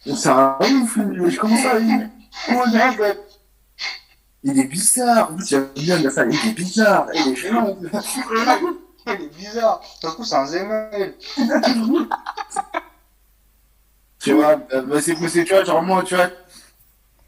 C'est 0.04 0.28
un 0.28 0.56
ouf, 0.82 0.96
lui, 0.96 1.36
comment 1.36 1.56
ça, 1.56 1.78
il, 1.78 2.10
il 2.48 3.06
est, 3.06 3.20
il 4.42 4.68
bizarre, 4.68 5.30
j'aime 5.46 5.68
bien 5.74 6.10
ça, 6.10 6.24
il 6.26 6.48
est 6.48 6.52
bizarre, 6.52 7.06
il 7.14 7.32
est 7.32 7.36
gênant. 7.36 7.76
Il 9.06 9.12
est 9.12 9.36
bizarre. 9.36 9.80
Se 10.00 10.06
trouve, 10.06 10.24
c'est 10.26 10.34
un 10.36 10.46
zémel. 10.46 11.14
Tu 14.20 14.32
vois, 14.32 14.58
euh, 14.72 14.82
bah, 14.82 15.00
c'est, 15.00 15.14
c'est, 15.28 15.44
tu 15.44 15.52
vois, 15.52 15.64
genre 15.64 15.82
moi, 15.82 16.02
tu 16.02 16.14
vois, 16.14 16.30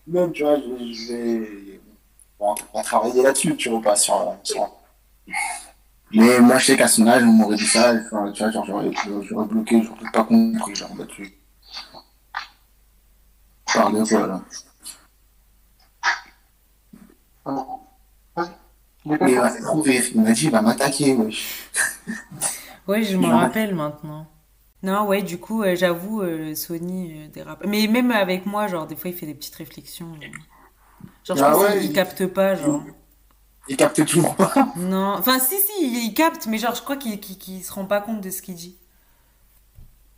même, 0.07 0.33
tu 0.33 0.43
vois, 0.43 0.57
je, 0.57 0.93
je 0.93 1.13
vais, 1.13 1.76
on 2.41 2.55
va 2.75 2.83
travailler 2.83 3.23
là-dessus, 3.23 3.57
tu 3.57 3.69
vois, 3.71 3.83
pas 3.83 3.97
sur, 3.97 4.37
sur... 4.43 4.71
Mais 6.13 6.41
moi, 6.41 6.59
je 6.59 6.67
sais 6.67 6.77
qu'à 6.77 6.89
son 6.89 7.07
âge, 7.07 7.23
on 7.23 7.27
m'aurait 7.27 7.57
dit 7.57 7.67
ça, 7.67 7.95
enfin, 7.95 8.33
tu 8.33 8.43
vois, 8.43 8.51
genre, 8.53 8.65
j'aurais, 8.67 8.91
j'aurais 9.23 9.47
bloqué, 9.47 9.83
j'aurais 9.83 10.11
pas 10.13 10.25
compris, 10.25 10.75
genre, 10.75 10.95
bah, 10.97 11.05
tu... 11.07 11.33
Par 13.73 13.93
de 13.93 14.05
quoi, 14.05 14.27
là 14.27 14.43
Il 19.05 19.13
est 19.13 19.19
pas 19.19 19.27
Mais 19.27 19.33
il 19.33 19.39
m'a 19.39 19.51
rire, 19.51 20.05
il 20.15 20.21
m'a 20.21 20.33
dit, 20.33 20.45
il 20.47 20.51
va 20.51 20.63
m'attaquer, 20.63 21.15
wesh. 21.15 21.71
Ouais, 22.89 23.03
je 23.05 23.17
me 23.17 23.29
Ouais. 23.29 23.31
rappelle 23.31 23.75
maintenant. 23.75 24.27
Non, 24.83 25.07
ouais, 25.07 25.23
du 25.23 25.39
coup, 25.39 25.63
euh, 25.63 25.77
j'avoue, 25.77 26.23
euh, 26.23 26.55
Sony 26.55 27.25
euh, 27.25 27.29
dérape. 27.29 27.65
Mais 27.67 27.87
même 27.89 28.11
avec 28.11 28.47
moi, 28.47 28.67
genre, 28.69 28.87
des 28.87 28.97
fois, 28.97 29.11
il 29.11 29.17
fait 29.17 29.27
des 29.27 29.35
petites 29.35 29.55
réflexions. 29.57 30.21
euh. 30.23 30.33
Genre, 31.27 31.37
je 31.37 31.43
Ah 31.43 31.51
pense 31.53 31.63
ouais, 31.63 31.73
qu'il 31.73 31.83
il 31.83 31.87
il- 31.87 31.93
capte 31.93 32.27
pas, 32.27 32.55
genre. 32.55 32.83
Il 33.69 33.77
capte 33.77 34.05
toujours 34.07 34.35
pas. 34.37 34.53
Non, 34.77 35.15
enfin, 35.19 35.39
si, 35.41 35.57
si, 35.57 36.07
il, 36.07 36.15
capte, 36.15 36.47
mais 36.47 36.59
genre, 36.59 36.75
je 36.75 36.83
crois 36.83 36.97
qu'il 36.97 37.65
se 37.65 37.73
rend 37.73 37.85
pas 37.85 38.01
compte 38.01 38.21
de 38.21 38.31
ce 38.31 38.41
qu'il 38.43 38.55
dit. 38.55 38.77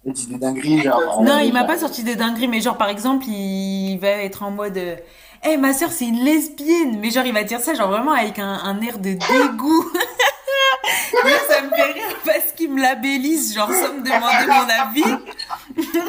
Il 0.04 0.12
dit 0.12 0.26
des 0.26 0.36
dingueries, 0.36 0.82
genre. 0.82 1.22
Non, 1.22 1.38
il 1.40 1.52
m'a 1.52 1.64
pas 1.64 1.78
sorti 1.78 2.02
des 2.02 2.14
dingueries, 2.16 2.48
mais 2.48 2.60
genre, 2.60 2.76
par 2.76 2.88
exemple, 2.88 3.24
il 3.26 3.96
va 3.98 4.08
être 4.08 4.42
en 4.42 4.50
mode. 4.50 4.76
euh, 4.76 4.96
Eh, 5.44 5.56
ma 5.56 5.72
soeur, 5.72 5.90
c'est 5.92 6.06
une 6.06 6.24
lesbienne! 6.24 6.98
Mais 7.00 7.10
genre, 7.10 7.24
il 7.24 7.32
va 7.32 7.42
dire 7.44 7.60
ça, 7.60 7.72
genre, 7.74 7.88
vraiment 7.90 8.12
avec 8.12 8.38
un, 8.38 8.52
un 8.52 8.80
air 8.82 8.98
de 8.98 9.12
dégoût. 9.14 9.90
Là, 11.24 11.30
ça 11.48 11.62
me 11.62 11.70
fait 11.70 11.92
rire 11.92 12.16
parce 12.24 12.52
qu'il 12.56 12.72
me 12.72 12.80
labellise, 12.80 13.54
genre, 13.54 13.70
sans 13.70 13.94
me 13.94 14.02
demander 14.02 14.46
mon 14.46 14.68
avis. 14.68 15.22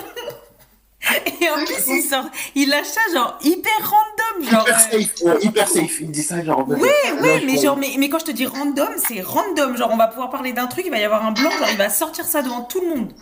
Et 1.41 1.50
en 1.50 1.66
plus, 1.66 1.88
il 1.88 2.04
sort, 2.04 2.26
il 2.56 2.70
lâche 2.70 2.88
ça, 2.88 3.00
genre, 3.14 3.38
hyper 3.41 3.72
random, 3.82 4.52
genre. 4.52 4.68
Hyper 4.68 4.80
safe, 4.80 5.22
ouais, 5.24 5.38
hyper 5.41 5.68
safe, 5.68 6.02
il 6.02 6.12
dit 6.12 6.24
ça, 6.24 6.43
genre. 6.43 6.68
Ouais, 6.68 6.78
ouais, 7.22 7.41
mais 7.45 7.58
genre, 7.58 7.78
mais, 7.78 7.91
mais 7.97 8.10
quand 8.10 8.20
je 8.20 8.26
te 8.26 8.32
dis 8.32 8.45
random, 8.45 8.89
c'est 8.97 9.22
random. 9.22 9.78
Genre, 9.78 9.89
on 9.91 9.97
va 9.97 10.08
pouvoir 10.08 10.30
parler 10.30 10.52
d'un 10.52 10.68
truc, 10.68 10.84
il 10.86 10.91
va 10.91 11.00
y 11.00 11.04
avoir 11.04 11.26
un 11.26 11.32
blanc, 11.32 11.50
genre, 11.52 11.70
il 11.72 11.78
va 11.78 11.89
sortir 11.89 12.26
ça 12.26 12.41
devant 12.41 12.64
tout 12.64 12.82
le 12.82 12.89
monde. 12.89 13.14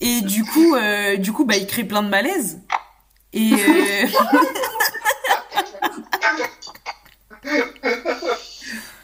Et 0.00 0.20
du 0.20 0.44
coup, 0.44 0.74
euh, 0.76 1.16
du 1.16 1.32
coup, 1.32 1.44
bah, 1.44 1.56
il 1.56 1.66
crée 1.66 1.84
plein 1.84 2.02
de 2.02 2.08
malaise. 2.08 2.60
Et 3.32 3.52
euh, 3.52 4.06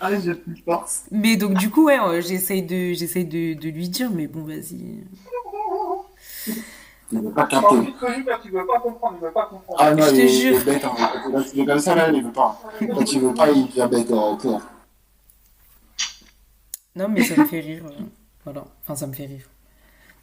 Ah, 0.00 0.10
j'ai 0.22 0.34
plus 0.34 0.54
de 0.54 0.60
force. 0.62 1.02
mais 1.10 1.36
donc 1.36 1.54
du 1.54 1.70
coup, 1.70 1.86
ouais, 1.86 1.98
euh, 1.98 2.20
j'essaye 2.20 2.62
de, 2.62 2.92
j'essaye 2.92 3.24
de, 3.24 3.54
de 3.54 3.68
lui 3.70 3.88
dire, 3.88 4.10
mais 4.10 4.26
bon, 4.26 4.44
vas-y. 4.44 5.02
Il 7.14 7.20
veut 7.20 7.30
pas 7.30 7.46
capter. 7.46 7.68
te 7.68 8.48
veux 8.48 8.66
pas 8.66 8.80
comprendre, 8.80 9.16
il 9.20 9.24
veut 9.24 9.32
pas 9.32 9.46
comprendre. 9.46 9.78
Ah 9.80 9.94
non, 9.94 10.04
Je 10.04 10.10
te 10.10 10.14
il, 10.16 10.28
jure. 10.28 10.52
il 10.54 10.60
est 10.60 10.64
bête, 10.64 10.84
hein. 10.84 10.94
Quand 11.32 11.42
il 11.54 11.60
est 11.60 11.66
comme 11.66 11.78
ça, 11.78 11.94
là, 11.94 12.10
il 12.10 12.22
veut 12.24 12.32
pas. 12.32 12.60
Quand 12.80 13.12
il 13.12 13.20
veut 13.20 13.34
pas, 13.34 13.50
il 13.50 13.66
devient 13.68 13.88
bête, 13.90 14.10
euh, 14.10 14.36
clair. 14.36 14.60
Non, 16.96 17.08
mais 17.08 17.22
ça 17.22 17.36
me 17.36 17.44
fait 17.46 17.60
rire. 17.60 17.84
euh. 17.86 18.02
Voilà. 18.44 18.64
Enfin, 18.82 18.94
ça 18.96 19.06
me 19.06 19.12
fait 19.12 19.26
rire. 19.26 19.48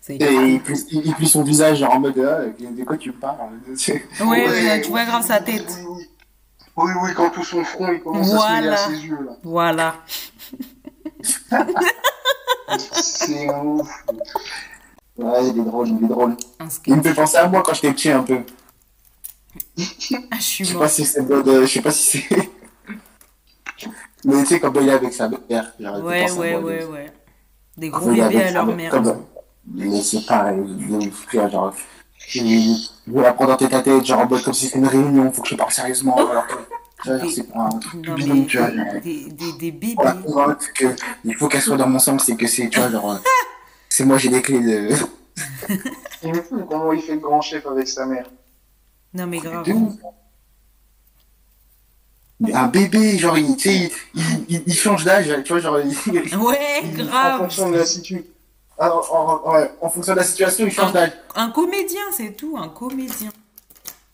Et 0.09 0.15
il 0.19 0.61
plie, 0.61 0.85
il 0.91 1.05
il 1.07 1.13
plie 1.15 1.27
son 1.29 1.43
visage 1.43 1.77
genre 1.77 1.93
en 1.93 1.99
mode 1.99 2.17
ah, 2.19 2.45
de 2.59 2.83
quoi 2.83 2.97
tu 2.97 3.09
me 3.09 3.15
parles 3.15 3.37
Ouais, 4.21 4.47
ouais, 4.49 4.81
tu 4.81 4.89
vois 4.89 5.05
grave 5.05 5.23
sa 5.25 5.39
tête. 5.39 5.67
Oui, 5.79 5.85
oui. 5.97 6.07
Oui, 6.77 6.91
oui, 7.03 7.09
quand 7.15 7.29
tout 7.29 7.43
son 7.43 7.63
front, 7.63 7.91
il 7.91 8.01
commence 8.01 8.33
à 8.33 8.37
se 8.37 8.53
mêler 8.53 8.67
Voilà. 8.67 8.73
à 8.73 8.77
ses 8.87 9.05
yeux, 9.05 9.19
là. 9.25 9.31
Voilà. 9.43 9.95
C'est 12.93 13.49
ouf. 13.53 13.89
Ouais, 15.18 15.47
il 15.49 15.59
est 15.59 15.64
drôle, 15.64 15.88
il 15.89 16.03
est 16.03 16.07
drôle. 16.07 16.36
Il 16.88 16.95
me 16.95 17.01
fait 17.03 17.14
penser 17.14 17.38
à 17.38 17.47
moi 17.47 17.62
quand 17.64 17.74
j'étais 17.74 17.91
petit 17.93 18.09
un 18.12 18.24
peu. 18.24 18.39
Ah, 20.32 20.38
je 20.38 20.38
Je 20.38 20.41
suis 20.41 20.66
sais 20.66 20.74
mort. 20.74 20.84
pas 20.84 20.89
si 20.89 21.05
c'est 21.05 21.24
de- 21.28 21.62
je 21.62 21.66
sais 21.66 21.82
pas 21.82 21.91
si 21.91 22.20
c'est. 22.28 22.49
Mais 24.26 24.39
tu 24.43 24.45
sais, 24.47 24.59
quand 24.59 24.72
il 24.80 24.88
est 24.88 24.91
avec 24.91 25.14
sa 25.14 25.28
mère, 25.28 25.74
genre, 25.80 26.03
Ouais, 26.03 26.32
ouais, 26.32 26.51
moi, 26.53 26.62
ouais, 26.72 26.84
ouais. 26.86 27.12
Des 27.78 27.89
gros 27.89 28.09
bébés 28.12 28.43
à 28.43 28.51
leur 28.51 28.66
mère, 28.68 28.76
mère. 28.76 28.91
comme- 28.91 29.26
Mais 29.74 30.01
c'est 30.01 30.26
pareil, 30.26 30.64
genre. 31.51 31.74
Je 32.28 32.39
je 32.39 33.12
vais 33.12 33.22
la 33.24 33.34
prendre 33.34 33.51
dans 33.51 33.57
tête 33.57 33.74
à 33.74 33.82
tête, 33.82 34.05
genre 34.05 34.20
en 34.22 34.28
mode 34.28 34.43
comme 34.43 34.53
si 34.53 34.66
c'était 34.68 34.78
une 34.80 34.88
réunion, 34.88 35.32
faut 35.32 35.41
que 35.41 35.49
je 35.49 35.55
parle 35.55 35.72
sérieusement, 35.72 36.16
alors 36.32 36.45
que. 36.47 36.55
C'est 37.30 37.51
pas 37.51 37.62
un 37.62 37.70
truc 37.80 38.07
Non, 38.07 38.14
bidon, 38.14 38.36
mais 38.36 38.45
tu 38.45 38.57
vois. 38.59 38.70
genre. 38.72 38.86
des, 39.03 39.26
des, 39.32 39.53
des 39.53 39.72
bébés. 39.72 39.95
Convaincre 39.95 40.72
que 40.74 40.95
il 41.26 41.36
faut 41.36 41.47
qu'elle 41.47 41.62
soit 41.62 41.78
dans 41.78 41.88
mon 41.88 41.97
sens 41.99 42.30
et 42.30 42.36
que 42.38 42.45
c'est, 42.47 42.70
tu 42.70 42.80
vois, 42.80 42.89
genre. 42.91 43.20
C'est 43.93 44.05
moi, 44.05 44.17
j'ai 44.17 44.29
des 44.29 44.41
clés 44.41 44.61
de. 44.61 44.95
Il 46.23 46.29
me 46.33 46.41
fout 46.41 46.65
comment 46.69 46.93
il 46.93 47.01
fait 47.01 47.15
le 47.15 47.19
grand 47.19 47.41
chef 47.41 47.65
avec 47.65 47.89
sa 47.89 48.05
mère. 48.05 48.25
Non, 49.13 49.27
mais 49.27 49.39
grave. 49.39 49.65
de 49.65 49.73
ouf. 49.73 49.93
Mais 52.39 52.53
Un 52.53 52.67
bébé, 52.69 53.17
genre, 53.17 53.37
il, 53.37 53.57
tu 53.57 53.69
sais, 53.69 53.91
il, 54.13 54.23
il, 54.47 54.63
il 54.65 54.73
change 54.73 55.03
d'âge, 55.03 55.27
tu 55.43 55.51
vois, 55.51 55.59
genre, 55.61 55.79
il, 55.81 55.89
Ouais, 56.37 56.81
En 56.85 56.89
grave. 57.03 57.37
fonction 57.39 57.69
de 57.69 57.77
la 57.79 57.85
situation. 57.85 58.23
en, 58.77 58.85
en- 58.87 59.55
en- 59.57 59.67
en 59.81 59.89
fonction 59.89 60.13
de 60.13 60.19
la 60.19 60.23
situation, 60.23 60.65
il 60.65 60.71
change 60.71 60.93
d'âge. 60.93 61.11
Un 61.35 61.51
comédien, 61.51 62.03
c'est 62.13 62.31
tout, 62.31 62.55
un 62.57 62.69
comédien. 62.69 63.31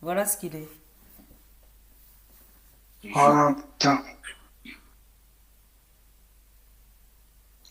Voilà 0.02 0.26
ce 0.26 0.38
qu'il 0.38 0.56
est. 0.56 0.70
Oh 3.16 3.50
putain. 3.78 4.02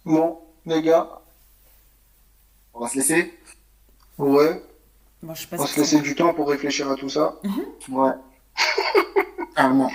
Bon, 0.04 0.38
les 0.66 0.82
gars, 0.82 1.08
On 2.76 2.80
va 2.80 2.88
se 2.88 2.96
laisser 2.96 3.38
ouais, 4.18 4.62
Moi, 5.22 5.34
je 5.34 5.40
sais 5.40 5.46
pas 5.46 5.56
on 5.56 5.60
va 5.60 5.66
si 5.66 5.74
se 5.74 5.80
laisser 5.80 6.00
du 6.00 6.14
temps 6.14 6.34
pour 6.34 6.46
réfléchir 6.48 6.90
à 6.90 6.94
tout 6.94 7.08
ça. 7.08 7.36
Ouais. 7.88 8.10
Carrément. 9.56 9.90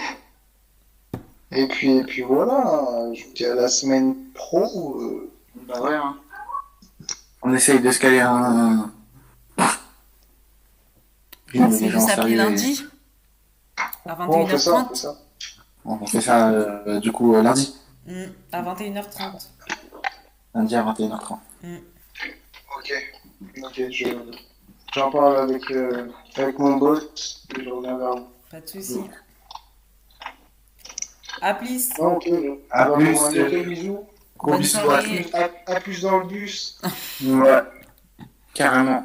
Et 1.51 1.67
puis, 1.67 1.97
et 1.97 2.03
puis 2.03 2.23
voilà, 2.23 3.11
je 3.13 3.23
vous 3.25 3.33
dis 3.33 3.45
à 3.45 3.53
la 3.53 3.67
semaine 3.67 4.15
pro. 4.33 4.99
euh, 4.99 5.31
Bah 5.67 5.79
ouais, 5.81 5.93
hein. 5.93 6.17
On 7.43 7.53
essaye 7.53 7.79
de 7.81 7.91
se 7.91 7.99
caler 7.99 8.19
un. 8.21 8.91
c'est 11.53 11.89
juste 11.89 12.09
appelé 12.09 12.35
lundi. 12.35 12.83
À 14.05 14.15
bon, 14.15 14.39
on 14.43 14.47
fait 14.47 14.57
ça, 14.57 14.73
on 14.73 14.81
21h30. 14.83 14.89
fait 14.89 14.95
ça. 14.95 15.15
On 15.85 16.05
fait 16.07 16.21
ça, 16.21 16.49
euh, 16.49 16.99
du 16.99 17.11
coup, 17.11 17.35
euh, 17.35 17.43
lundi. 17.43 17.75
Mm, 18.07 18.23
à 18.51 18.61
21h30. 18.63 19.47
Lundi 20.55 20.75
à 20.75 20.83
21h30. 20.83 21.37
Ok, 22.81 22.93
ok, 23.63 23.91
je, 23.91 24.05
j'en 24.95 25.11
parle 25.11 25.37
avec, 25.37 25.69
euh, 25.69 26.07
avec 26.35 26.57
mon 26.57 26.77
boss 26.77 27.45
et 27.55 27.63
je 27.63 27.69
reviens 27.69 27.95
vers 27.95 28.15
vous. 28.15 28.27
Pas 28.49 28.59
de 28.59 28.67
soucis. 28.67 29.03
À 31.41 31.53
plus. 31.53 31.89
Ah, 31.99 32.03
ok, 32.07 32.29
À 32.71 32.81
Alors, 32.81 32.97
plus, 32.97 33.15
on 33.15 33.21
va 33.21 33.27
euh, 33.37 33.49
dire 33.49 33.63
bisous. 33.65 34.07
Gros 34.35 34.57
bisous 34.57 34.79
à 34.89 35.79
plus 35.79 36.01
dans 36.01 36.17
le 36.19 36.25
bus. 36.25 36.81
Ouais. 37.23 37.61
Carrément. 38.55 38.99